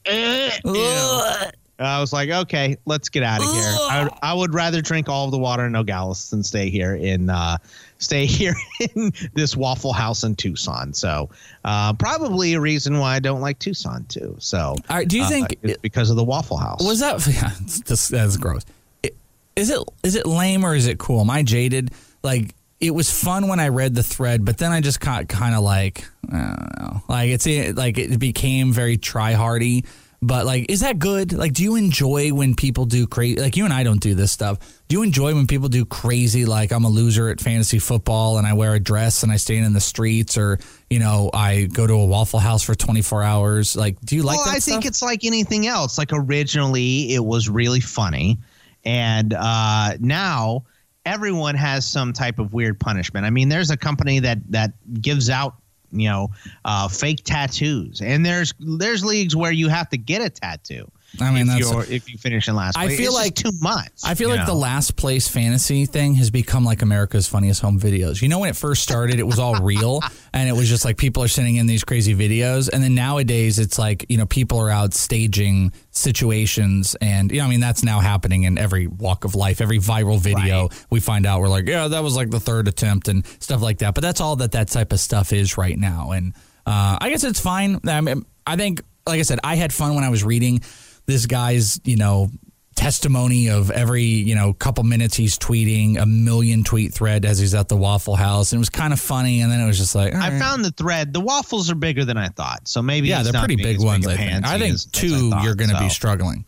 know. 0.64 1.50
I 1.78 2.00
was 2.00 2.12
like, 2.12 2.30
okay, 2.30 2.76
let's 2.86 3.08
get 3.08 3.24
out 3.24 3.40
of 3.40 3.52
here. 3.52 3.62
I, 3.64 4.08
I 4.22 4.32
would 4.32 4.54
rather 4.54 4.80
drink 4.80 5.08
all 5.08 5.24
of 5.24 5.32
the 5.32 5.38
water 5.38 5.66
in 5.66 5.72
Nogales 5.72 6.30
than 6.30 6.44
stay 6.44 6.70
here 6.70 6.94
in 6.94 7.28
uh, 7.28 7.56
stay 8.04 8.26
here 8.38 8.54
in 8.94 9.12
this 9.34 9.56
Waffle 9.56 9.92
House 9.92 10.22
in 10.24 10.36
Tucson. 10.36 10.92
So 10.92 11.30
uh, 11.64 11.92
probably 11.94 12.54
a 12.54 12.60
reason 12.60 12.98
why 12.98 13.16
I 13.16 13.18
don't 13.18 13.40
like 13.40 13.58
Tucson 13.58 14.04
too. 14.06 14.36
So 14.38 14.58
All 14.88 14.96
right, 14.96 15.08
do 15.08 15.16
you 15.16 15.24
uh, 15.24 15.28
think- 15.28 15.58
it's 15.62 15.78
because 15.78 16.10
of 16.10 16.16
the 16.16 16.24
Waffle 16.24 16.56
House? 16.58 16.82
Was 16.84 17.00
that? 17.00 17.26
Yeah, 17.26 17.50
that's 17.86 18.36
gross. 18.36 18.62
It- 19.02 19.16
is 19.56 19.70
it 19.70 19.78
is 20.02 20.14
it 20.16 20.26
lame 20.26 20.64
or 20.64 20.74
is 20.74 20.86
it 20.86 20.98
cool? 20.98 21.20
Am 21.20 21.30
I 21.30 21.42
jaded? 21.42 21.92
Like 22.22 22.54
it 22.80 22.90
was 22.90 23.10
fun 23.10 23.48
when 23.48 23.60
I 23.60 23.68
read 23.68 23.94
the 23.94 24.02
thread, 24.02 24.44
but 24.44 24.58
then 24.58 24.72
I 24.72 24.80
just 24.80 25.00
got 25.00 25.28
kind 25.28 25.54
of 25.54 25.62
like 25.62 26.04
I 26.30 26.38
don't 26.38 26.80
know, 26.80 27.02
like 27.08 27.30
it's 27.30 27.46
like 27.76 27.96
it 27.98 28.18
became 28.18 28.72
very 28.72 28.96
try 28.96 29.32
hardy. 29.32 29.84
But 30.26 30.46
like, 30.46 30.70
is 30.70 30.80
that 30.80 30.98
good? 30.98 31.34
Like, 31.34 31.52
do 31.52 31.62
you 31.62 31.76
enjoy 31.76 32.32
when 32.32 32.54
people 32.54 32.86
do 32.86 33.06
crazy? 33.06 33.38
Like, 33.38 33.58
you 33.58 33.66
and 33.66 33.74
I 33.74 33.82
don't 33.82 34.00
do 34.00 34.14
this 34.14 34.32
stuff. 34.32 34.58
Do 34.88 34.96
you 34.96 35.02
enjoy 35.02 35.34
when 35.34 35.46
people 35.46 35.68
do 35.68 35.84
crazy? 35.84 36.46
Like, 36.46 36.72
I'm 36.72 36.84
a 36.84 36.88
loser 36.88 37.28
at 37.28 37.42
fantasy 37.42 37.78
football 37.78 38.38
and 38.38 38.46
I 38.46 38.54
wear 38.54 38.72
a 38.72 38.80
dress 38.80 39.22
and 39.22 39.30
I 39.30 39.36
stand 39.36 39.66
in 39.66 39.74
the 39.74 39.82
streets, 39.82 40.38
or 40.38 40.58
you 40.88 40.98
know, 40.98 41.28
I 41.34 41.64
go 41.64 41.86
to 41.86 41.92
a 41.92 42.06
Waffle 42.06 42.38
House 42.38 42.62
for 42.62 42.74
24 42.74 43.22
hours. 43.22 43.76
Like, 43.76 44.00
do 44.00 44.16
you 44.16 44.22
like 44.22 44.38
well, 44.38 44.46
that? 44.46 44.54
I 44.54 44.58
stuff? 44.60 44.72
think 44.72 44.86
it's 44.86 45.02
like 45.02 45.24
anything 45.24 45.66
else. 45.66 45.98
Like 45.98 46.10
originally, 46.10 47.12
it 47.12 47.22
was 47.22 47.50
really 47.50 47.80
funny, 47.80 48.38
and 48.82 49.34
uh, 49.34 49.98
now 50.00 50.64
everyone 51.04 51.54
has 51.54 51.86
some 51.86 52.14
type 52.14 52.38
of 52.38 52.54
weird 52.54 52.80
punishment. 52.80 53.26
I 53.26 53.30
mean, 53.30 53.50
there's 53.50 53.70
a 53.70 53.76
company 53.76 54.20
that 54.20 54.38
that 54.50 54.72
gives 55.02 55.28
out 55.28 55.56
you 55.94 56.08
know 56.08 56.30
uh, 56.64 56.88
fake 56.88 57.22
tattoos, 57.24 58.00
and 58.00 58.24
there's 58.24 58.54
there's 58.58 59.04
leagues 59.04 59.34
where 59.34 59.52
you 59.52 59.68
have 59.68 59.88
to 59.90 59.98
get 59.98 60.22
a 60.22 60.30
tattoo. 60.30 60.90
I 61.20 61.30
mean, 61.30 61.42
if 61.42 61.48
that's 61.48 61.70
you're, 61.70 61.96
if 61.96 62.10
you 62.10 62.18
finish 62.18 62.48
in 62.48 62.54
last. 62.54 62.76
I 62.76 62.86
place. 62.86 62.98
feel 62.98 63.06
It's 63.08 63.14
like 63.14 63.34
just 63.34 63.58
too 63.58 63.62
much. 63.62 63.92
I 64.04 64.14
feel 64.14 64.30
you 64.30 64.36
like 64.36 64.46
the 64.46 64.54
last 64.54 64.96
place 64.96 65.28
fantasy 65.28 65.86
thing 65.86 66.14
has 66.14 66.30
become 66.30 66.64
like 66.64 66.82
America's 66.82 67.26
funniest 67.26 67.60
home 67.60 67.78
videos. 67.78 68.22
You 68.22 68.28
know, 68.28 68.40
when 68.40 68.50
it 68.50 68.56
first 68.56 68.82
started, 68.82 69.20
it 69.20 69.26
was 69.26 69.38
all 69.38 69.56
real 69.62 70.00
and 70.32 70.48
it 70.48 70.52
was 70.52 70.68
just 70.68 70.84
like 70.84 70.96
people 70.96 71.22
are 71.22 71.28
sending 71.28 71.56
in 71.56 71.66
these 71.66 71.84
crazy 71.84 72.14
videos. 72.14 72.68
And 72.72 72.82
then 72.82 72.94
nowadays, 72.94 73.58
it's 73.58 73.78
like, 73.78 74.06
you 74.08 74.16
know, 74.16 74.26
people 74.26 74.58
are 74.58 74.70
out 74.70 74.94
staging 74.94 75.72
situations. 75.90 76.96
And, 77.00 77.30
you 77.30 77.38
know, 77.38 77.46
I 77.46 77.48
mean, 77.48 77.60
that's 77.60 77.84
now 77.84 78.00
happening 78.00 78.42
in 78.44 78.58
every 78.58 78.86
walk 78.86 79.24
of 79.24 79.34
life. 79.34 79.60
Every 79.60 79.78
viral 79.78 80.18
video 80.18 80.68
we 80.90 81.00
find 81.00 81.26
out, 81.26 81.40
we're 81.40 81.48
like, 81.48 81.68
yeah, 81.68 81.88
that 81.88 82.02
was 82.02 82.16
like 82.16 82.30
the 82.30 82.40
third 82.40 82.68
attempt 82.68 83.08
and 83.08 83.26
stuff 83.40 83.62
like 83.62 83.78
that. 83.78 83.94
But 83.94 84.02
that's 84.02 84.20
all 84.20 84.36
that 84.36 84.52
that 84.52 84.68
type 84.68 84.92
of 84.92 85.00
stuff 85.00 85.32
is 85.32 85.56
right 85.56 85.78
now. 85.78 86.10
And 86.12 86.34
uh, 86.66 86.98
I 87.00 87.10
guess 87.10 87.24
it's 87.24 87.40
fine. 87.40 87.80
I, 87.86 88.00
mean, 88.00 88.24
I 88.46 88.56
think, 88.56 88.82
like 89.06 89.18
I 89.18 89.22
said, 89.22 89.38
I 89.44 89.56
had 89.56 89.72
fun 89.72 89.94
when 89.94 90.04
I 90.04 90.08
was 90.08 90.24
reading 90.24 90.62
this 91.06 91.26
guy's, 91.26 91.80
you 91.84 91.96
know, 91.96 92.30
testimony 92.74 93.48
of 93.48 93.70
every, 93.70 94.02
you 94.02 94.34
know, 94.34 94.52
couple 94.52 94.82
minutes 94.84 95.16
he's 95.16 95.38
tweeting 95.38 96.00
a 96.00 96.06
million 96.06 96.64
tweet 96.64 96.92
thread 96.92 97.24
as 97.24 97.38
he's 97.38 97.54
at 97.54 97.68
the 97.68 97.76
Waffle 97.76 98.16
House. 98.16 98.52
And 98.52 98.58
it 98.58 98.60
was 98.60 98.70
kind 98.70 98.92
of 98.92 99.00
funny. 99.00 99.40
And 99.40 99.50
then 99.50 99.60
it 99.60 99.66
was 99.66 99.78
just 99.78 99.94
like, 99.94 100.14
I 100.14 100.30
right. 100.30 100.40
found 100.40 100.64
the 100.64 100.72
thread. 100.72 101.12
The 101.12 101.20
waffles 101.20 101.70
are 101.70 101.76
bigger 101.76 102.04
than 102.04 102.16
I 102.16 102.28
thought, 102.28 102.66
so 102.66 102.82
maybe 102.82 103.08
yeah, 103.08 103.22
they're 103.22 103.32
not 103.32 103.44
pretty 103.46 103.62
big 103.62 103.82
ones. 103.82 104.06
I, 104.06 104.16
think. 104.16 104.46
I 104.46 104.58
think 104.58 104.78
two, 104.92 105.30
thought, 105.30 105.44
you're 105.44 105.54
going 105.54 105.70
to 105.70 105.78
be 105.78 105.88
struggling. 105.88 106.44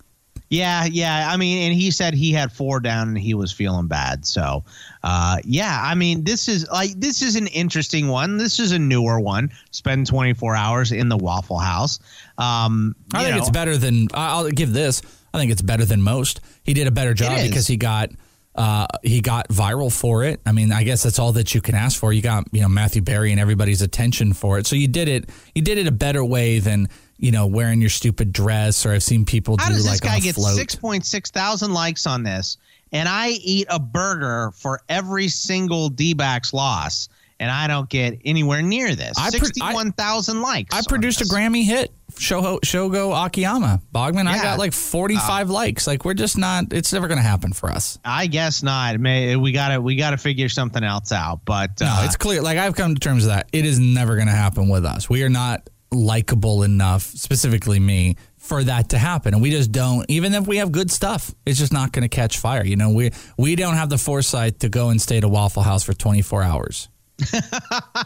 Yeah, 0.48 0.84
yeah. 0.84 1.28
I 1.30 1.36
mean, 1.36 1.66
and 1.66 1.74
he 1.74 1.90
said 1.90 2.14
he 2.14 2.32
had 2.32 2.52
four 2.52 2.78
down 2.78 3.08
and 3.08 3.18
he 3.18 3.34
was 3.34 3.52
feeling 3.52 3.88
bad. 3.88 4.24
So, 4.24 4.64
uh, 5.02 5.38
yeah. 5.44 5.80
I 5.82 5.94
mean, 5.94 6.22
this 6.22 6.48
is 6.48 6.68
like 6.70 6.92
this 7.00 7.20
is 7.20 7.34
an 7.34 7.48
interesting 7.48 8.08
one. 8.08 8.36
This 8.36 8.60
is 8.60 8.72
a 8.72 8.78
newer 8.78 9.18
one. 9.18 9.50
Spend 9.72 10.06
24 10.06 10.54
hours 10.54 10.92
in 10.92 11.08
the 11.08 11.16
Waffle 11.16 11.58
House. 11.58 11.98
Um, 12.38 12.94
I 13.12 13.24
think 13.24 13.34
know, 13.34 13.40
it's 13.42 13.50
better 13.50 13.76
than 13.76 14.08
I'll 14.14 14.48
give 14.50 14.72
this. 14.72 15.02
I 15.34 15.38
think 15.38 15.50
it's 15.50 15.62
better 15.62 15.84
than 15.84 16.00
most. 16.00 16.40
He 16.62 16.74
did 16.74 16.86
a 16.86 16.92
better 16.92 17.12
job 17.12 17.42
because 17.42 17.66
he 17.66 17.76
got 17.76 18.10
uh, 18.56 18.86
he 19.02 19.20
got 19.20 19.48
viral 19.48 19.92
for 19.92 20.24
it. 20.24 20.40
I 20.46 20.52
mean, 20.52 20.72
I 20.72 20.82
guess 20.82 21.02
that's 21.02 21.18
all 21.18 21.32
that 21.32 21.54
you 21.54 21.60
can 21.60 21.74
ask 21.74 21.98
for. 21.98 22.12
You 22.12 22.22
got 22.22 22.44
you 22.52 22.62
know 22.62 22.68
Matthew 22.68 23.02
Berry 23.02 23.30
and 23.30 23.40
everybody's 23.40 23.82
attention 23.82 24.32
for 24.32 24.58
it. 24.58 24.66
So 24.66 24.76
you 24.76 24.88
did 24.88 25.08
it. 25.08 25.28
You 25.54 25.62
did 25.62 25.76
it 25.76 25.86
a 25.86 25.92
better 25.92 26.24
way 26.24 26.58
than 26.58 26.88
you 27.18 27.32
know 27.32 27.46
wearing 27.46 27.80
your 27.80 27.90
stupid 27.90 28.32
dress. 28.32 28.84
Or 28.86 28.92
I've 28.92 29.02
seen 29.02 29.24
people 29.24 29.56
How 29.58 29.68
do 29.68 29.74
does 29.74 29.86
like 29.86 30.00
this 30.00 30.10
guy 30.10 30.16
a 30.16 30.20
get 30.20 30.34
float. 30.34 30.58
6.6 30.58 31.30
thousand 31.30 31.72
likes 31.72 32.06
on 32.06 32.22
this? 32.22 32.58
And 32.92 33.08
I 33.08 33.30
eat 33.30 33.66
a 33.68 33.78
burger 33.80 34.52
for 34.54 34.80
every 34.88 35.28
single 35.28 35.88
D 35.88 36.14
backs 36.14 36.52
loss, 36.54 37.08
and 37.40 37.50
I 37.50 37.66
don't 37.66 37.88
get 37.88 38.18
anywhere 38.24 38.62
near 38.62 38.94
this. 38.94 39.18
I 39.18 39.30
pro- 39.30 39.40
I- 39.40 39.72
61,000 39.74 40.40
likes. 40.40 40.74
I 40.74 40.82
produced 40.88 41.20
a 41.20 41.24
Grammy 41.24 41.64
hit, 41.64 41.92
Shoho, 42.12 42.60
Shogo 42.60 43.26
Akiyama. 43.26 43.82
Bogman, 43.92 44.28
I 44.28 44.40
got 44.40 44.58
like 44.60 44.72
45 44.72 45.50
likes. 45.50 45.86
Like, 45.88 46.04
we're 46.04 46.14
just 46.14 46.38
not, 46.38 46.72
it's 46.72 46.92
never 46.92 47.08
going 47.08 47.18
to 47.18 47.24
happen 47.26 47.52
for 47.52 47.70
us. 47.70 47.98
I 48.04 48.28
guess 48.28 48.62
not. 48.62 49.00
May 49.00 49.34
we 49.34 49.50
gotta 49.50 49.80
we 49.80 49.96
gotta 49.96 50.16
figure 50.16 50.48
something 50.48 50.84
else 50.84 51.10
out. 51.10 51.40
But 51.44 51.80
No, 51.80 51.88
uh, 51.88 52.04
it's 52.04 52.16
clear. 52.16 52.40
Like, 52.40 52.56
I've 52.56 52.76
come 52.76 52.94
to 52.94 53.00
terms 53.00 53.24
with 53.24 53.34
that. 53.34 53.48
It 53.52 53.66
is 53.66 53.80
never 53.80 54.14
going 54.14 54.28
to 54.28 54.32
happen 54.32 54.68
with 54.68 54.84
us. 54.86 55.10
We 55.10 55.24
are 55.24 55.28
not 55.28 55.68
likable 55.96 56.62
enough, 56.62 57.02
specifically 57.02 57.80
me, 57.80 58.16
for 58.36 58.62
that 58.62 58.90
to 58.90 58.98
happen. 58.98 59.34
And 59.34 59.42
we 59.42 59.50
just 59.50 59.72
don't, 59.72 60.04
even 60.08 60.34
if 60.34 60.46
we 60.46 60.58
have 60.58 60.70
good 60.72 60.90
stuff, 60.90 61.34
it's 61.44 61.58
just 61.58 61.72
not 61.72 61.92
going 61.92 62.02
to 62.02 62.08
catch 62.08 62.38
fire. 62.38 62.64
You 62.64 62.76
know, 62.76 62.90
we, 62.90 63.10
we 63.36 63.56
don't 63.56 63.74
have 63.74 63.90
the 63.90 63.98
foresight 63.98 64.60
to 64.60 64.68
go 64.68 64.90
and 64.90 65.00
stay 65.00 65.18
at 65.18 65.24
a 65.24 65.28
Waffle 65.28 65.62
House 65.62 65.82
for 65.82 65.92
24 65.94 66.42
hours. 66.42 66.88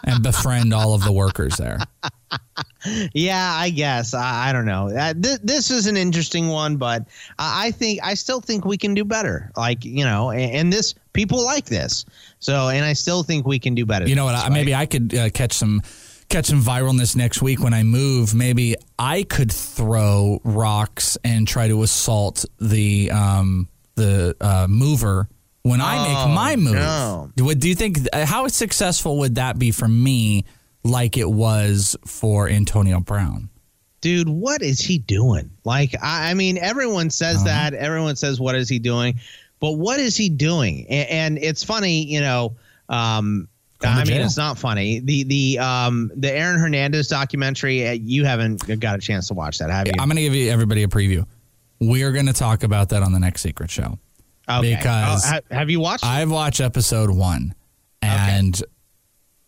and 0.04 0.22
befriend 0.22 0.72
all 0.72 0.94
of 0.94 1.02
the 1.02 1.12
workers 1.12 1.56
there. 1.56 1.78
yeah, 3.12 3.56
I 3.58 3.70
guess 3.70 4.14
I, 4.14 4.48
I 4.48 4.52
don't 4.52 4.66
know. 4.66 4.88
Uh, 4.88 5.12
th- 5.14 5.40
this 5.42 5.70
is 5.72 5.86
an 5.86 5.96
interesting 5.96 6.46
one, 6.46 6.76
but 6.76 7.08
I 7.36 7.66
I 7.66 7.70
think 7.72 7.98
I 8.04 8.14
still 8.14 8.40
think 8.40 8.64
we 8.64 8.78
can 8.78 8.94
do 8.94 9.04
better. 9.04 9.50
Like 9.56 9.84
you 9.84 10.04
know, 10.04 10.30
and, 10.30 10.52
and 10.52 10.72
this 10.72 10.94
people 11.12 11.44
like 11.44 11.64
this. 11.64 12.04
So, 12.38 12.68
and 12.68 12.84
I 12.84 12.92
still 12.92 13.22
think 13.22 13.46
we 13.46 13.58
can 13.58 13.74
do 13.74 13.84
better. 13.84 14.08
You 14.08 14.14
know 14.14 14.24
what? 14.24 14.34
I, 14.34 14.48
maybe 14.48 14.74
I 14.74 14.86
could 14.86 15.14
uh, 15.14 15.30
catch 15.30 15.52
some 15.52 15.82
catch 16.30 16.46
some 16.46 16.62
viralness 16.62 17.14
next 17.16 17.42
week 17.42 17.60
when 17.62 17.74
I 17.74 17.82
move. 17.82 18.34
Maybe 18.34 18.76
I 18.98 19.24
could 19.24 19.52
throw 19.52 20.40
rocks 20.44 21.18
and 21.24 21.46
try 21.46 21.68
to 21.68 21.82
assault 21.82 22.44
the 22.58 23.10
um, 23.10 23.68
the 23.96 24.36
uh, 24.40 24.66
mover 24.68 25.28
when 25.62 25.80
I 25.82 25.96
Oh, 25.98 26.26
make 26.28 26.34
my 26.34 26.56
move. 26.56 26.74
no. 26.74 27.30
Do, 27.36 27.54
do 27.54 27.68
you 27.68 27.74
think 27.74 27.98
how 28.14 28.46
successful 28.48 29.18
would 29.18 29.34
that 29.34 29.58
be 29.58 29.70
for 29.72 29.86
me? 29.88 30.44
Like 30.82 31.18
it 31.18 31.28
was 31.30 31.94
for 32.06 32.48
Antonio 32.48 33.00
Brown. 33.00 33.50
dude, 34.00 34.30
what 34.30 34.62
is 34.62 34.80
he 34.80 34.96
doing? 34.96 35.50
Like, 35.62 35.94
I, 36.02 36.30
I 36.30 36.34
mean, 36.34 36.56
everyone 36.56 37.10
says 37.10 37.36
Uh-huh. 37.36 37.44
that. 37.44 37.74
Everyone 37.74 38.16
says, 38.16 38.40
what 38.40 38.54
is 38.54 38.66
he 38.70 38.78
doing? 38.78 39.20
But 39.60 39.72
what 39.72 40.00
is 40.00 40.16
he 40.16 40.30
doing? 40.30 40.86
And, 40.88 41.08
and 41.10 41.38
it's 41.38 41.62
funny, 41.62 42.04
you 42.06 42.20
know. 42.22 42.56
Um, 42.88 43.46
I 43.82 44.04
mean, 44.04 44.20
it's 44.20 44.36
not 44.36 44.58
funny. 44.58 45.00
The 45.00 45.24
the 45.24 45.58
um 45.58 46.10
the 46.16 46.30
Aaron 46.32 46.60
Hernandez 46.60 47.08
documentary. 47.08 47.88
Uh, 47.88 47.92
you 47.92 48.24
haven't 48.24 48.80
got 48.80 48.96
a 48.98 49.00
chance 49.00 49.28
to 49.28 49.34
watch 49.34 49.58
that, 49.58 49.70
have 49.70 49.86
you? 49.86 49.92
I'm 49.98 50.08
going 50.08 50.16
to 50.16 50.22
give 50.22 50.34
you 50.34 50.50
everybody 50.50 50.82
a 50.82 50.88
preview. 50.88 51.26
We're 51.80 52.12
going 52.12 52.26
to 52.26 52.32
talk 52.34 52.62
about 52.62 52.90
that 52.90 53.02
on 53.02 53.12
the 53.12 53.18
next 53.20 53.40
Secret 53.42 53.70
Show. 53.70 53.98
Okay. 54.48 54.74
Because 54.76 55.24
Oh, 55.24 55.28
ha- 55.28 55.40
have 55.50 55.70
you 55.70 55.80
watched? 55.80 56.04
I've 56.04 56.30
watched 56.30 56.60
episode 56.60 57.08
one, 57.10 57.54
and 58.02 58.60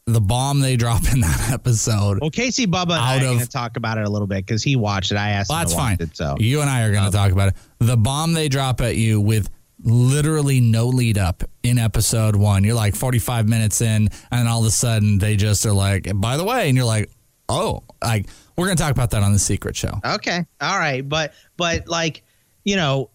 the 0.07 0.21
bomb 0.21 0.61
they 0.61 0.77
drop 0.77 1.03
in 1.13 1.21
that 1.21 1.51
episode. 1.53 2.21
well, 2.21 2.31
Casey 2.31 2.67
Bubba 2.67 2.83
and 2.83 2.93
I 2.93 3.17
are 3.19 3.21
going 3.21 3.39
to 3.41 3.49
talk 3.49 3.77
about 3.77 3.99
it 3.99 4.05
a 4.07 4.11
little 4.11 4.27
bit 4.27 4.47
because 4.47 4.63
he 4.63 4.77
watched 4.77 5.13
it. 5.13 5.17
I 5.17 5.31
asked 5.31 5.51
Well, 5.51 5.59
him 5.59 5.63
that's 5.65 5.73
to 5.75 5.79
fine. 5.79 5.97
it. 6.01 6.17
So 6.17 6.37
you 6.41 6.61
and 6.61 6.71
I 6.71 6.83
are 6.83 6.93
going 6.93 7.05
to 7.05 7.11
talk 7.17 7.33
about 7.33 7.49
it. 7.49 7.55
The 7.81 7.97
bomb 7.97 8.33
they 8.33 8.49
drop 8.49 8.81
at 8.81 8.97
you 8.97 9.21
with 9.21 9.51
literally 9.83 10.61
no 10.61 10.87
lead 10.87 11.19
up 11.19 11.43
in 11.63 11.79
episode 11.79 12.37
one. 12.37 12.65
You're 12.65 12.75
like 12.75 12.95
45 12.95 13.49
minutes 13.49 13.81
in, 13.81 14.09
and 14.31 14.49
all 14.49 14.61
of 14.61 14.67
a 14.67 14.71
sudden 14.71 15.19
they 15.19 15.37
just 15.37 15.67
are 15.67 15.73
like, 15.73 16.09
by 16.15 16.37
the 16.37 16.45
way, 16.45 16.69
and 16.69 16.77
you're 16.77 16.87
like, 16.87 17.11
oh, 17.49 17.83
like 18.03 18.27
we're 18.57 18.69
to 18.69 18.75
talk 18.75 18.93
about 18.93 19.11
that 19.11 19.23
on 19.23 19.33
the 19.33 19.39
secret 19.39 19.77
show. 19.77 20.01
Okay. 20.05 20.45
All 20.61 20.79
right. 20.79 21.07
But 21.09 21.35
but 21.57 21.89
like, 21.89 22.23
you 22.65 22.77
know, 22.77 23.11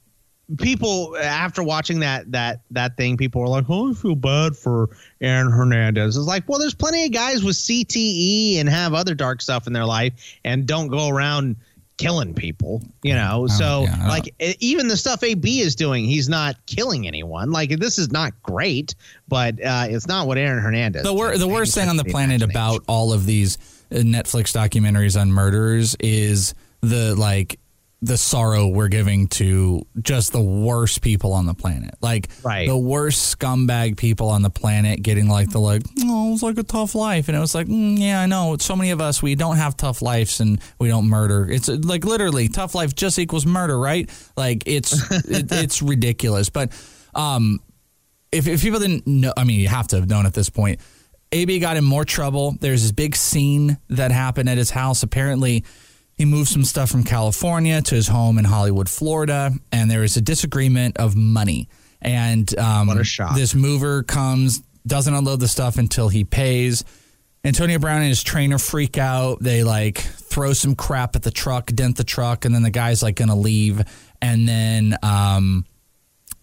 people 0.58 1.18
after 1.18 1.62
watching 1.62 2.00
that 2.00 2.32
that 2.32 2.62
that 2.72 2.96
thing, 2.98 3.18
people 3.18 3.42
were 3.42 3.48
like, 3.48 3.66
"Oh, 3.70 3.92
I 3.92 3.94
feel 3.94 4.16
bad 4.16 4.56
for 4.56 4.90
Aaron 5.22 5.52
Hernandez." 5.52 6.16
It's 6.16 6.26
like, 6.26 6.48
well, 6.48 6.60
there's 6.60 6.76
plenty 6.76 7.06
of 7.06 7.12
guys 7.12 7.44
with 7.44 7.56
CTE 7.56 8.60
and 8.60 8.70
have 8.70 8.94
other 8.94 9.14
dark 9.14 9.42
stuff 9.42 9.68
in 9.68 9.74
their 9.74 9.86
life 9.86 10.14
and 10.46 10.66
don't 10.66 10.88
go 10.88 11.10
around 11.10 11.58
killing 11.98 12.34
people, 12.34 12.82
you 13.04 13.14
know. 13.14 13.44
Oh, 13.44 13.48
so 13.48 13.84
yeah, 13.84 14.08
like 14.08 14.34
even 14.60 14.88
the 14.88 14.98
stuff 14.98 15.24
AB 15.24 15.60
is 15.60 15.76
doing, 15.76 16.06
he's 16.06 16.30
not 16.30 16.56
killing 16.66 17.08
anyone. 17.08 17.52
Like 17.52 17.70
this 17.80 17.98
is 17.98 18.12
not 18.12 18.34
great, 18.44 18.96
but 19.28 19.62
uh, 19.64 19.88
it's 19.90 20.08
not 20.08 20.28
what 20.28 20.38
Aaron 20.38 20.62
Hernandez. 20.62 21.04
the, 21.04 21.14
wor- 21.14 21.38
the 21.38 21.48
worst 21.48 21.74
thing 21.76 21.90
on 21.90 21.98
the 21.98 22.04
touched 22.04 22.14
planet 22.14 22.42
about 22.42 22.84
all 22.88 23.14
of 23.14 23.26
these 23.26 23.58
uh, 23.92 23.96
Netflix 23.96 24.54
documentaries 24.56 25.20
on 25.20 25.32
murderers 25.32 25.96
is 26.00 26.54
the 26.82 27.16
like 27.16 27.60
the 28.02 28.16
sorrow 28.16 28.68
we're 28.68 28.90
giving 28.90 29.28
to 29.28 29.82
just 30.00 30.32
the 30.32 30.40
worst 30.42 31.02
people 31.02 31.34
on 31.34 31.48
the 31.48 31.56
planet. 31.56 31.96
Like 32.00 32.30
Right. 32.44 32.68
the 32.68 32.78
worst 32.78 33.40
scumbag 33.40 33.98
people 33.98 34.30
on 34.30 34.44
the 34.44 34.52
planet 34.52 35.02
getting 35.02 35.28
like 35.28 35.50
the 35.50 35.60
like, 35.60 35.82
oh, 36.04 36.28
it 36.28 36.32
was 36.34 36.44
like 36.44 36.60
a 36.60 36.64
tough 36.64 36.94
life. 36.94 37.28
And 37.28 37.36
it 37.36 37.40
was 37.40 37.56
like, 37.56 37.66
mm, 37.66 37.98
yeah, 37.98 38.22
I 38.22 38.28
know. 38.28 38.56
So 38.60 38.76
many 38.76 38.92
of 38.92 39.02
us, 39.02 39.24
we 39.24 39.34
don't 39.34 39.56
have 39.56 39.76
tough 39.78 40.04
lives 40.04 40.40
and 40.40 40.60
we 40.80 40.90
don't 40.90 41.08
murder. 41.10 41.50
It's 41.50 41.68
like 41.70 42.06
literally 42.06 42.50
tough 42.50 42.76
life 42.76 42.94
just 42.94 43.18
equals 43.18 43.48
murder, 43.48 43.80
right? 43.80 44.08
Like 44.38 44.62
it's, 44.68 44.94
it, 45.28 45.52
it's 45.52 45.82
ridiculous. 45.82 46.50
But, 46.52 46.72
um, 47.16 47.60
if, 48.32 48.48
if 48.48 48.62
people 48.62 48.80
didn't 48.80 49.08
know, 49.08 49.34
I 49.36 49.44
mean, 49.44 49.60
you 49.60 49.70
have 49.70 49.88
to 49.88 49.96
have 49.96 50.08
known 50.08 50.26
at 50.28 50.34
this 50.36 50.50
point. 50.52 50.82
AB 51.32 51.60
got 51.60 51.78
in 51.78 51.84
more 51.84 52.06
trouble. 52.06 52.56
There's 52.60 52.84
this 52.84 52.92
big 52.92 53.16
scene 53.16 53.78
that 53.90 54.12
happened 54.12 54.50
at 54.50 54.58
his 54.58 54.70
house. 54.70 55.02
Apparently, 55.02 55.66
he 56.18 56.26
moved 56.26 56.50
some 56.50 56.64
stuff 56.64 56.90
from 56.90 57.04
California 57.04 57.82
to 57.82 57.96
his 57.96 58.08
home 58.08 58.38
in 58.38 58.46
Hollywood, 58.46 58.90
Florida, 58.90 59.52
and 59.72 59.90
there 59.90 60.02
was 60.02 60.18
a 60.18 60.22
disagreement 60.22 60.98
of 60.98 61.16
money. 61.16 61.70
And 62.02 62.58
um, 62.58 62.88
What 62.88 62.98
a 62.98 63.04
shock. 63.04 63.36
this 63.36 63.54
mover 63.54 64.04
comes, 64.04 64.62
doesn't 64.86 65.14
unload 65.14 65.40
the 65.40 65.48
stuff 65.48 65.78
until 65.78 66.10
he 66.10 66.24
pays. 66.24 66.84
Antonio 67.44 67.80
Brown 67.80 68.00
and 68.02 68.10
his 68.10 68.24
trainer 68.24 68.58
freak 68.58 68.98
out. 68.98 69.38
They 69.42 69.64
like 69.64 70.00
throw 70.00 70.54
some 70.54 70.76
crap 70.76 71.16
at 71.16 71.24
the 71.24 71.32
truck, 71.32 71.68
dent 71.68 71.96
the 71.98 72.04
truck, 72.04 72.46
and 72.46 72.54
then 72.54 72.64
the 72.64 72.72
guy's 72.72 73.02
like 73.04 73.16
going 73.16 73.30
to 73.30 73.36
leave. 73.36 73.82
And 74.22 74.48
then, 74.48 74.96
um, 75.04 75.66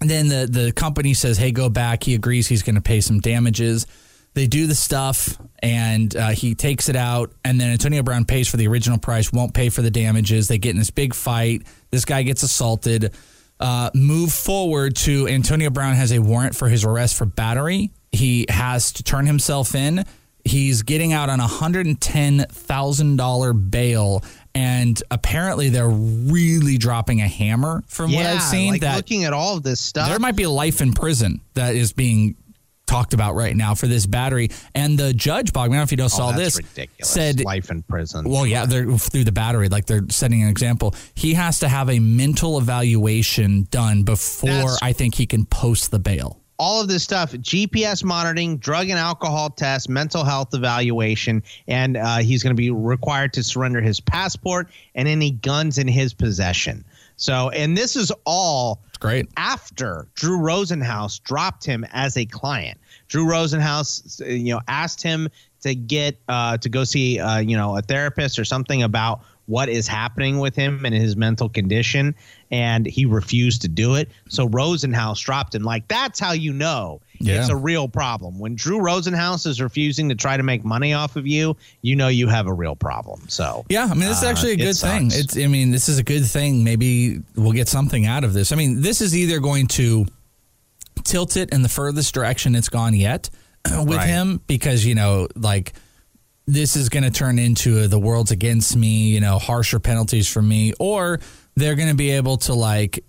and 0.01 0.09
then 0.09 0.29
the 0.29 0.47
the 0.51 0.73
company 0.73 1.15
says, 1.15 1.37
"Hey, 1.37 1.51
go 1.53 1.69
back." 1.69 2.05
He 2.05 2.15
agrees 2.15 2.47
he's 2.47 2.63
going 2.63 2.77
to 2.77 2.81
pay 2.81 3.01
some 3.01 3.21
damages. 3.21 3.87
They 4.35 4.47
do 4.49 4.67
the 4.67 4.75
stuff, 4.75 5.39
and 5.61 6.15
uh, 6.17 6.31
he 6.31 6.55
takes 6.57 6.89
it 6.89 6.97
out. 6.97 7.33
And 7.45 7.61
then 7.61 7.71
Antonio 7.71 8.03
Brown 8.03 8.25
pays 8.25 8.49
for 8.49 8.57
the 8.57 8.67
original 8.67 8.99
price, 8.99 9.33
won't 9.33 9.55
pay 9.55 9.69
for 9.69 9.81
the 9.81 9.91
damages. 9.91 10.49
They 10.49 10.59
get 10.59 10.71
in 10.71 10.79
this 10.79 10.91
big 10.91 11.15
fight. 11.15 11.63
This 11.91 12.05
guy 12.05 12.23
gets 12.23 12.43
assaulted. 12.43 13.15
Uh, 13.61 13.91
move 13.95 14.33
forward 14.33 14.97
to 14.97 15.29
Antonio 15.29 15.71
Brown 15.71 15.95
has 15.95 16.11
a 16.13 16.19
warrant 16.19 16.57
for 16.57 16.69
his 16.69 16.85
arrest 16.85 17.17
for 17.17 17.25
battery. 17.25 17.93
He 18.11 18.47
has 18.49 18.93
to 18.95 19.05
turn 19.05 19.27
himself 19.27 19.77
in. 19.77 20.05
He's 20.45 20.83
getting 20.83 21.13
out 21.13 21.31
on 21.31 21.41
a 21.41 21.47
hundred 21.47 21.87
and 21.87 21.99
ten 21.99 22.41
thousand 22.51 23.17
dollar 23.17 23.53
bail, 23.55 24.23
and 24.55 25.01
apparently 25.11 25.71
they're 25.71 25.89
really 25.89 26.77
dropping 26.77 27.23
a 27.23 27.29
hammer 27.29 27.83
from 27.87 28.13
what 28.13 28.27
I've 28.27 28.43
seen. 28.43 28.73
like 28.73 28.81
that 28.83 28.97
looking 28.97 29.25
at 29.25 29.33
all 29.33 29.57
of 29.57 29.63
this 29.63 29.81
stuff. 29.81 30.09
there 30.09 30.19
might 30.19 30.37
be 30.37 30.47
life 30.47 30.83
in 30.83 30.93
prison 30.93 31.41
that 31.55 31.75
is 31.77 31.93
being 31.95 32.37
talked 32.87 33.15
about 33.15 33.35
right 33.35 33.57
now 33.57 33.75
for 33.75 33.87
this 33.87 34.07
battery. 34.07 34.49
And 34.75 34.99
the 34.99 35.13
judge, 35.15 35.53
Bogman, 35.53 35.63
I 35.63 35.67
don't 35.67 35.77
know 35.77 35.83
if 35.83 35.91
you 35.91 35.97
know, 35.97 36.05
Oh, 36.05 36.09
saw 36.09 36.33
this, 36.33 36.57
ridiculous. 36.59 37.09
said 37.11 37.41
life 37.45 37.71
in 37.71 37.83
prison. 37.83 38.29
well, 38.29 38.47
yeah, 38.47 38.67
they're 38.67 38.91
through 38.99 39.25
the 39.25 39.33
battery, 39.33 39.69
like 39.69 39.87
they're 39.87 40.05
setting 40.11 40.43
an 40.43 40.49
example. 40.49 40.95
He 41.15 41.35
has 41.35 41.59
to 41.61 41.69
have 41.69 41.89
a 41.91 41.99
mental 41.99 42.59
evaluation 42.59 43.67
done 43.71 44.03
before 44.03 44.49
That's- 44.51 44.79
I 44.83 44.93
think 44.93 45.15
he 45.15 45.27
can 45.27 45.47
post 45.47 45.91
the 45.91 45.99
bail. 45.99 46.41
all 46.57 46.81
of 46.81 46.87
this 46.87 47.03
stuff 47.03 47.33
GPS 47.33 48.05
monitoring, 48.05 48.59
drug 48.59 48.89
and 48.89 48.99
alcohol 48.99 49.51
test, 49.51 49.89
mental 49.89 50.23
health 50.23 50.55
evaluation, 50.55 51.43
and 51.67 51.97
uh, 51.97 52.19
he's 52.19 52.45
going 52.45 52.53
to 52.53 52.61
be 52.61 52.71
required 52.71 53.33
to 53.33 53.43
surrender 53.43 53.81
his 53.81 53.99
passport 53.99 54.69
and 54.95 55.09
any 55.09 55.33
guns 55.33 55.79
in 55.79 55.89
his 55.89 56.15
possession. 56.15 56.85
So, 57.17 57.51
and 57.51 57.77
this 57.77 57.97
is 57.97 58.13
all 58.25 58.83
great 59.01 59.29
after 59.37 60.07
Drew 60.15 60.39
Rosenhaus 60.39 61.23
dropped 61.23 61.65
him 61.65 61.85
as 61.93 62.17
a 62.17 62.25
client. 62.25 62.79
Drew 63.09 63.27
Rosenhaus, 63.27 64.21
you 64.27 64.55
know, 64.55 64.61
asked 64.67 65.03
him 65.03 65.29
to 65.63 65.75
get 65.75 66.19
uh, 66.29 66.59
to 66.59 66.69
go 66.69 66.85
see, 66.85 67.21
uh, 67.21 67.39
you 67.39 67.57
know, 67.57 67.77
a 67.77 67.83
therapist 67.83 68.39
or 68.39 68.45
something 68.45 68.83
about 68.83 69.21
what 69.47 69.69
is 69.69 69.87
happening 69.87 70.39
with 70.39 70.57
him 70.57 70.85
and 70.85 70.95
his 70.95 71.17
mental 71.17 71.49
condition, 71.49 72.15
and 72.51 72.87
he 72.87 73.05
refused 73.05 73.63
to 73.63 73.69
do 73.69 73.95
it. 73.95 74.11
So 74.29 74.49
Rosenhaus 74.49 75.21
dropped 75.21 75.55
him. 75.55 75.63
Like 75.63 75.87
that's 75.89 76.19
how 76.19 76.33
you 76.33 76.53
know 76.53 77.01
Yeah. 77.21 77.41
it's 77.41 77.49
a 77.49 77.57
real 77.57 77.89
problem. 77.89 78.39
When 78.39 78.55
Drew 78.57 78.79
Rosenhaus 78.81 79.47
is 79.47 79.61
refusing 79.61 80.09
to 80.09 80.15
try 80.15 80.37
to 80.37 80.43
make 80.43 80.65
money 80.65 80.93
off 80.93 81.17
of 81.17 81.27
you, 81.27 81.57
you 81.83 81.97
know 81.97 82.09
you 82.09 82.29
have 82.29 82.47
a 82.47 82.53
real 82.53 82.75
problem. 82.77 83.29
So 83.29 83.65
Yeah, 83.69 83.85
I 83.85 83.95
mean, 83.95 84.01
this 84.09 84.19
is 84.19 84.25
uh, 84.25 84.29
actually 84.29 84.51
a 84.51 84.55
it 84.55 84.59
good 84.59 84.77
thing. 84.77 85.07
It's, 85.13 85.37
I 85.37 85.47
mean, 85.47 85.71
this 85.71 85.89
is 85.89 85.99
a 85.99 86.03
good 86.03 86.27
thing. 86.27 86.65
Maybe 86.65 87.21
we'll 87.37 87.53
get 87.53 87.69
something 87.69 88.05
out 88.07 88.25
of 88.25 88.33
this. 88.33 88.53
I 88.53 88.57
mean, 88.57 88.83
this 88.83 89.01
is 89.01 89.17
either 89.17 89.39
going 89.41 89.69
to 89.69 90.07
tilt 91.05 91.37
it 91.37 91.53
in 91.53 91.63
the 91.63 91.69
furthest 91.69 92.15
direction 92.15 92.55
it's 92.55 92.69
gone 92.69 92.95
yet 92.95 93.31
with 93.85 93.97
Right. 93.99 94.07
him 94.09 94.41
because, 94.47 94.85
you 94.85 94.95
know, 94.95 95.29
like 95.37 95.73
this 96.47 96.77
is 96.77 96.89
going 96.89 97.05
to 97.05 97.11
turn 97.11 97.39
into 97.39 97.89
the 97.89 97.99
world's 97.99 98.31
against 98.31 98.77
me, 98.77 99.09
you 99.09 99.21
know, 99.21 99.39
harsher 99.39 99.79
penalties 99.81 100.29
for 100.31 100.43
me, 100.43 100.73
or 100.79 101.21
they're 101.57 101.75
going 101.75 101.89
to 101.89 101.95
be 101.95 102.11
able 102.11 102.37
to 102.39 102.55
like 102.55 103.05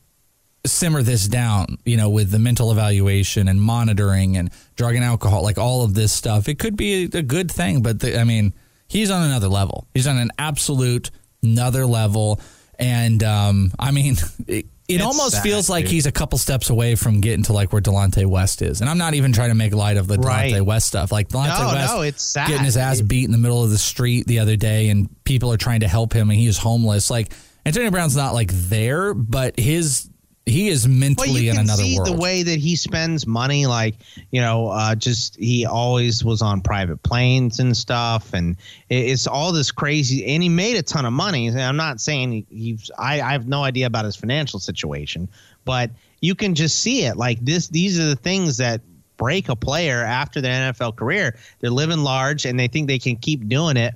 simmer 0.66 1.02
this 1.04 1.28
down, 1.28 1.78
you 1.86 1.98
know, 1.98 2.10
with 2.10 2.32
the 2.32 2.40
mental 2.40 2.72
evaluation 2.72 3.48
and 3.48 3.62
monitoring 3.62 4.38
and 4.38 4.50
drug 4.76 4.96
and 4.96 5.04
alcohol, 5.04 5.44
like 5.44 5.58
all 5.58 5.84
of 5.84 5.94
this 5.94 6.12
stuff. 6.12 6.48
It 6.50 6.60
could 6.60 6.76
be 6.76 7.04
a 7.04 7.22
good 7.22 7.52
thing, 7.52 7.82
but 7.82 8.00
the, 8.00 8.20
I 8.20 8.24
mean, 8.24 8.54
he's 8.88 9.12
on 9.12 9.24
another 9.24 9.48
level. 9.48 9.88
He's 9.94 10.08
on 10.08 10.18
an 10.18 10.32
absolute 10.38 11.12
another 11.44 11.86
level. 11.86 12.40
And 12.80 13.24
um, 13.24 13.72
I 13.80 13.92
mean, 13.92 14.16
it, 14.48 14.66
it 14.88 15.02
almost 15.02 15.32
sad, 15.36 15.44
feels 15.44 15.70
like 15.70 15.86
dude. 15.86 15.94
he's 15.94 16.06
a 16.06 16.12
couple 16.12 16.38
steps 16.38 16.70
away 16.70 16.94
from 16.96 17.20
getting 17.22 17.44
to 17.46 17.54
like 17.54 17.74
where 17.74 17.82
Delonte 17.82 18.26
West 18.26 18.62
is. 18.62 18.82
And 18.82 18.90
I'm 18.90 18.98
not 19.00 19.14
even 19.16 19.34
trying 19.34 19.50
to 19.50 19.56
make 19.56 19.74
light 19.74 19.98
of 19.98 20.08
the 20.08 20.18
Right. 20.18 20.52
Delonte 20.54 20.62
West 20.66 20.88
stuff. 20.88 21.12
Like 21.12 21.30
Delonte 21.30 21.60
No, 21.60 21.68
West 21.74 21.94
no, 21.94 22.02
it's 22.02 22.22
sad. 22.24 22.48
getting 22.50 22.66
his 22.66 22.78
ass 22.78 23.02
beat 23.02 23.26
in 23.26 23.32
the 23.32 23.38
middle 23.40 23.64
of 23.64 23.70
the 23.72 23.78
street 23.78 24.28
the 24.28 24.40
other 24.40 24.56
day, 24.56 24.90
and 24.90 25.10
people 25.24 25.52
are 25.52 25.58
trying 25.58 25.80
to 25.80 25.88
help 25.88 26.14
him, 26.14 26.30
and 26.30 26.40
he 26.40 26.46
is 26.46 26.58
homeless. 26.58 27.10
Like 27.10 27.32
Antonio 27.66 27.90
Brown's 27.90 28.16
not 28.16 28.34
like 28.36 28.52
there, 28.52 29.14
but 29.16 29.58
his 29.60 30.08
he 30.46 30.68
is 30.68 30.88
mentally 30.88 31.30
well, 31.30 31.38
you 31.42 31.50
in 31.50 31.56
can 31.56 31.66
another 31.66 31.84
see 31.84 31.98
world. 31.98 32.08
the 32.08 32.22
way 32.22 32.44
that 32.44 32.60
he 32.60 32.76
spends 32.76 33.26
money. 33.26 33.66
Like 33.66 33.96
you 34.30 34.40
know, 34.40 34.68
uh, 34.68 34.94
just 34.94 35.36
he 35.38 35.66
always 35.66 36.24
was 36.24 36.42
on 36.42 36.62
private 36.62 37.02
planes 37.02 37.60
and 37.60 37.76
stuff, 37.76 38.32
and 38.34 38.56
it's 38.90 39.26
all 39.26 39.52
this 39.52 39.72
crazy. 39.72 40.24
And 40.26 40.44
he 40.44 40.50
made 40.50 40.78
a 40.78 40.84
ton 40.84 41.06
of 41.06 41.14
money. 41.14 41.48
And 41.48 41.60
I'm 41.60 41.78
not 41.78 42.00
saying 42.00 42.32
he, 42.32 42.46
he's. 42.50 42.92
I, 43.00 43.22
I 43.22 43.32
have 43.32 43.48
no 43.48 43.64
idea 43.64 43.88
about 43.88 44.06
his 44.06 44.16
financial 44.16 44.60
situation, 44.60 45.28
but 45.66 45.90
you 46.22 46.36
can 46.36 46.54
just 46.54 46.80
see 46.80 47.06
it. 47.06 47.18
Like 47.18 47.40
this, 47.44 47.68
these 47.70 48.00
are 48.00 48.06
the 48.06 48.16
things 48.16 48.58
that 48.58 48.82
break 49.18 49.50
a 49.50 49.56
player 49.56 50.04
after 50.04 50.42
their 50.42 50.72
NFL 50.72 50.96
career. 50.96 51.38
They're 51.60 51.72
living 51.72 52.04
large, 52.04 52.46
and 52.46 52.60
they 52.60 52.68
think 52.68 52.88
they 52.88 53.00
can 53.00 53.16
keep 53.16 53.48
doing 53.50 53.78
it 53.78 53.96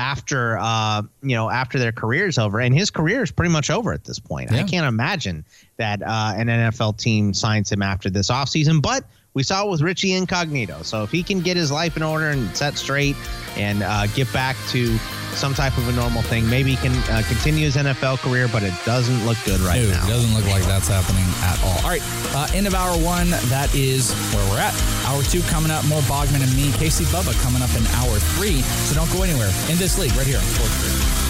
after 0.00 0.56
uh 0.58 1.02
you 1.22 1.36
know 1.36 1.50
after 1.50 1.78
their 1.78 1.92
career's 1.92 2.38
over 2.38 2.58
and 2.58 2.74
his 2.74 2.90
career 2.90 3.22
is 3.22 3.30
pretty 3.30 3.52
much 3.52 3.68
over 3.70 3.92
at 3.92 4.04
this 4.04 4.18
point. 4.18 4.50
I 4.50 4.62
can't 4.62 4.86
imagine 4.86 5.44
that 5.76 6.02
uh 6.02 6.32
an 6.36 6.46
nfl 6.46 6.96
team 6.96 7.34
signs 7.34 7.70
him 7.70 7.82
after 7.82 8.08
this 8.08 8.30
offseason 8.30 8.80
but 8.80 9.04
we 9.34 9.42
saw 9.42 9.66
it 9.66 9.70
with 9.70 9.80
richie 9.80 10.12
incognito 10.12 10.82
so 10.82 11.02
if 11.02 11.10
he 11.10 11.22
can 11.22 11.40
get 11.40 11.56
his 11.56 11.70
life 11.70 11.96
in 11.96 12.02
order 12.02 12.28
and 12.28 12.54
set 12.56 12.76
straight 12.76 13.16
and 13.56 13.82
uh 13.82 14.06
get 14.08 14.30
back 14.32 14.56
to 14.68 14.96
some 15.34 15.54
type 15.54 15.76
of 15.78 15.88
a 15.88 15.92
normal 15.92 16.22
thing 16.22 16.48
maybe 16.50 16.74
he 16.74 16.76
can 16.76 16.92
uh, 17.12 17.22
continue 17.28 17.64
his 17.64 17.76
nfl 17.76 18.18
career 18.18 18.48
but 18.48 18.62
it 18.62 18.74
doesn't 18.84 19.24
look 19.24 19.38
good 19.44 19.60
right 19.60 19.78
Dude, 19.80 19.90
now 19.90 20.04
It 20.06 20.10
doesn't 20.10 20.34
look 20.34 20.46
like 20.50 20.64
that's 20.64 20.88
happening 20.88 21.24
at 21.42 21.62
all. 21.62 21.78
All 21.84 21.90
right, 21.90 22.02
uh, 22.34 22.48
end 22.52 22.66
of 22.66 22.74
hour 22.74 22.92
one. 22.98 23.30
That 23.48 23.70
is 23.74 24.12
where 24.34 24.44
we're 24.50 24.58
at. 24.58 24.74
Hour 25.06 25.22
two 25.22 25.40
coming 25.42 25.70
up. 25.70 25.86
More 25.86 26.02
Bogman 26.02 26.42
and 26.42 26.54
me. 26.56 26.72
Casey 26.72 27.04
Bubba 27.04 27.32
coming 27.42 27.62
up 27.62 27.70
in 27.78 27.86
hour 28.02 28.18
three. 28.34 28.60
So 28.90 28.94
don't 28.94 29.10
go 29.12 29.22
anywhere. 29.22 29.50
In 29.70 29.78
this 29.78 29.98
league, 29.98 30.14
right 30.16 30.26
here 30.26 30.38
on 30.38 30.44
Sports 30.44 30.76
Grid. 30.82 31.29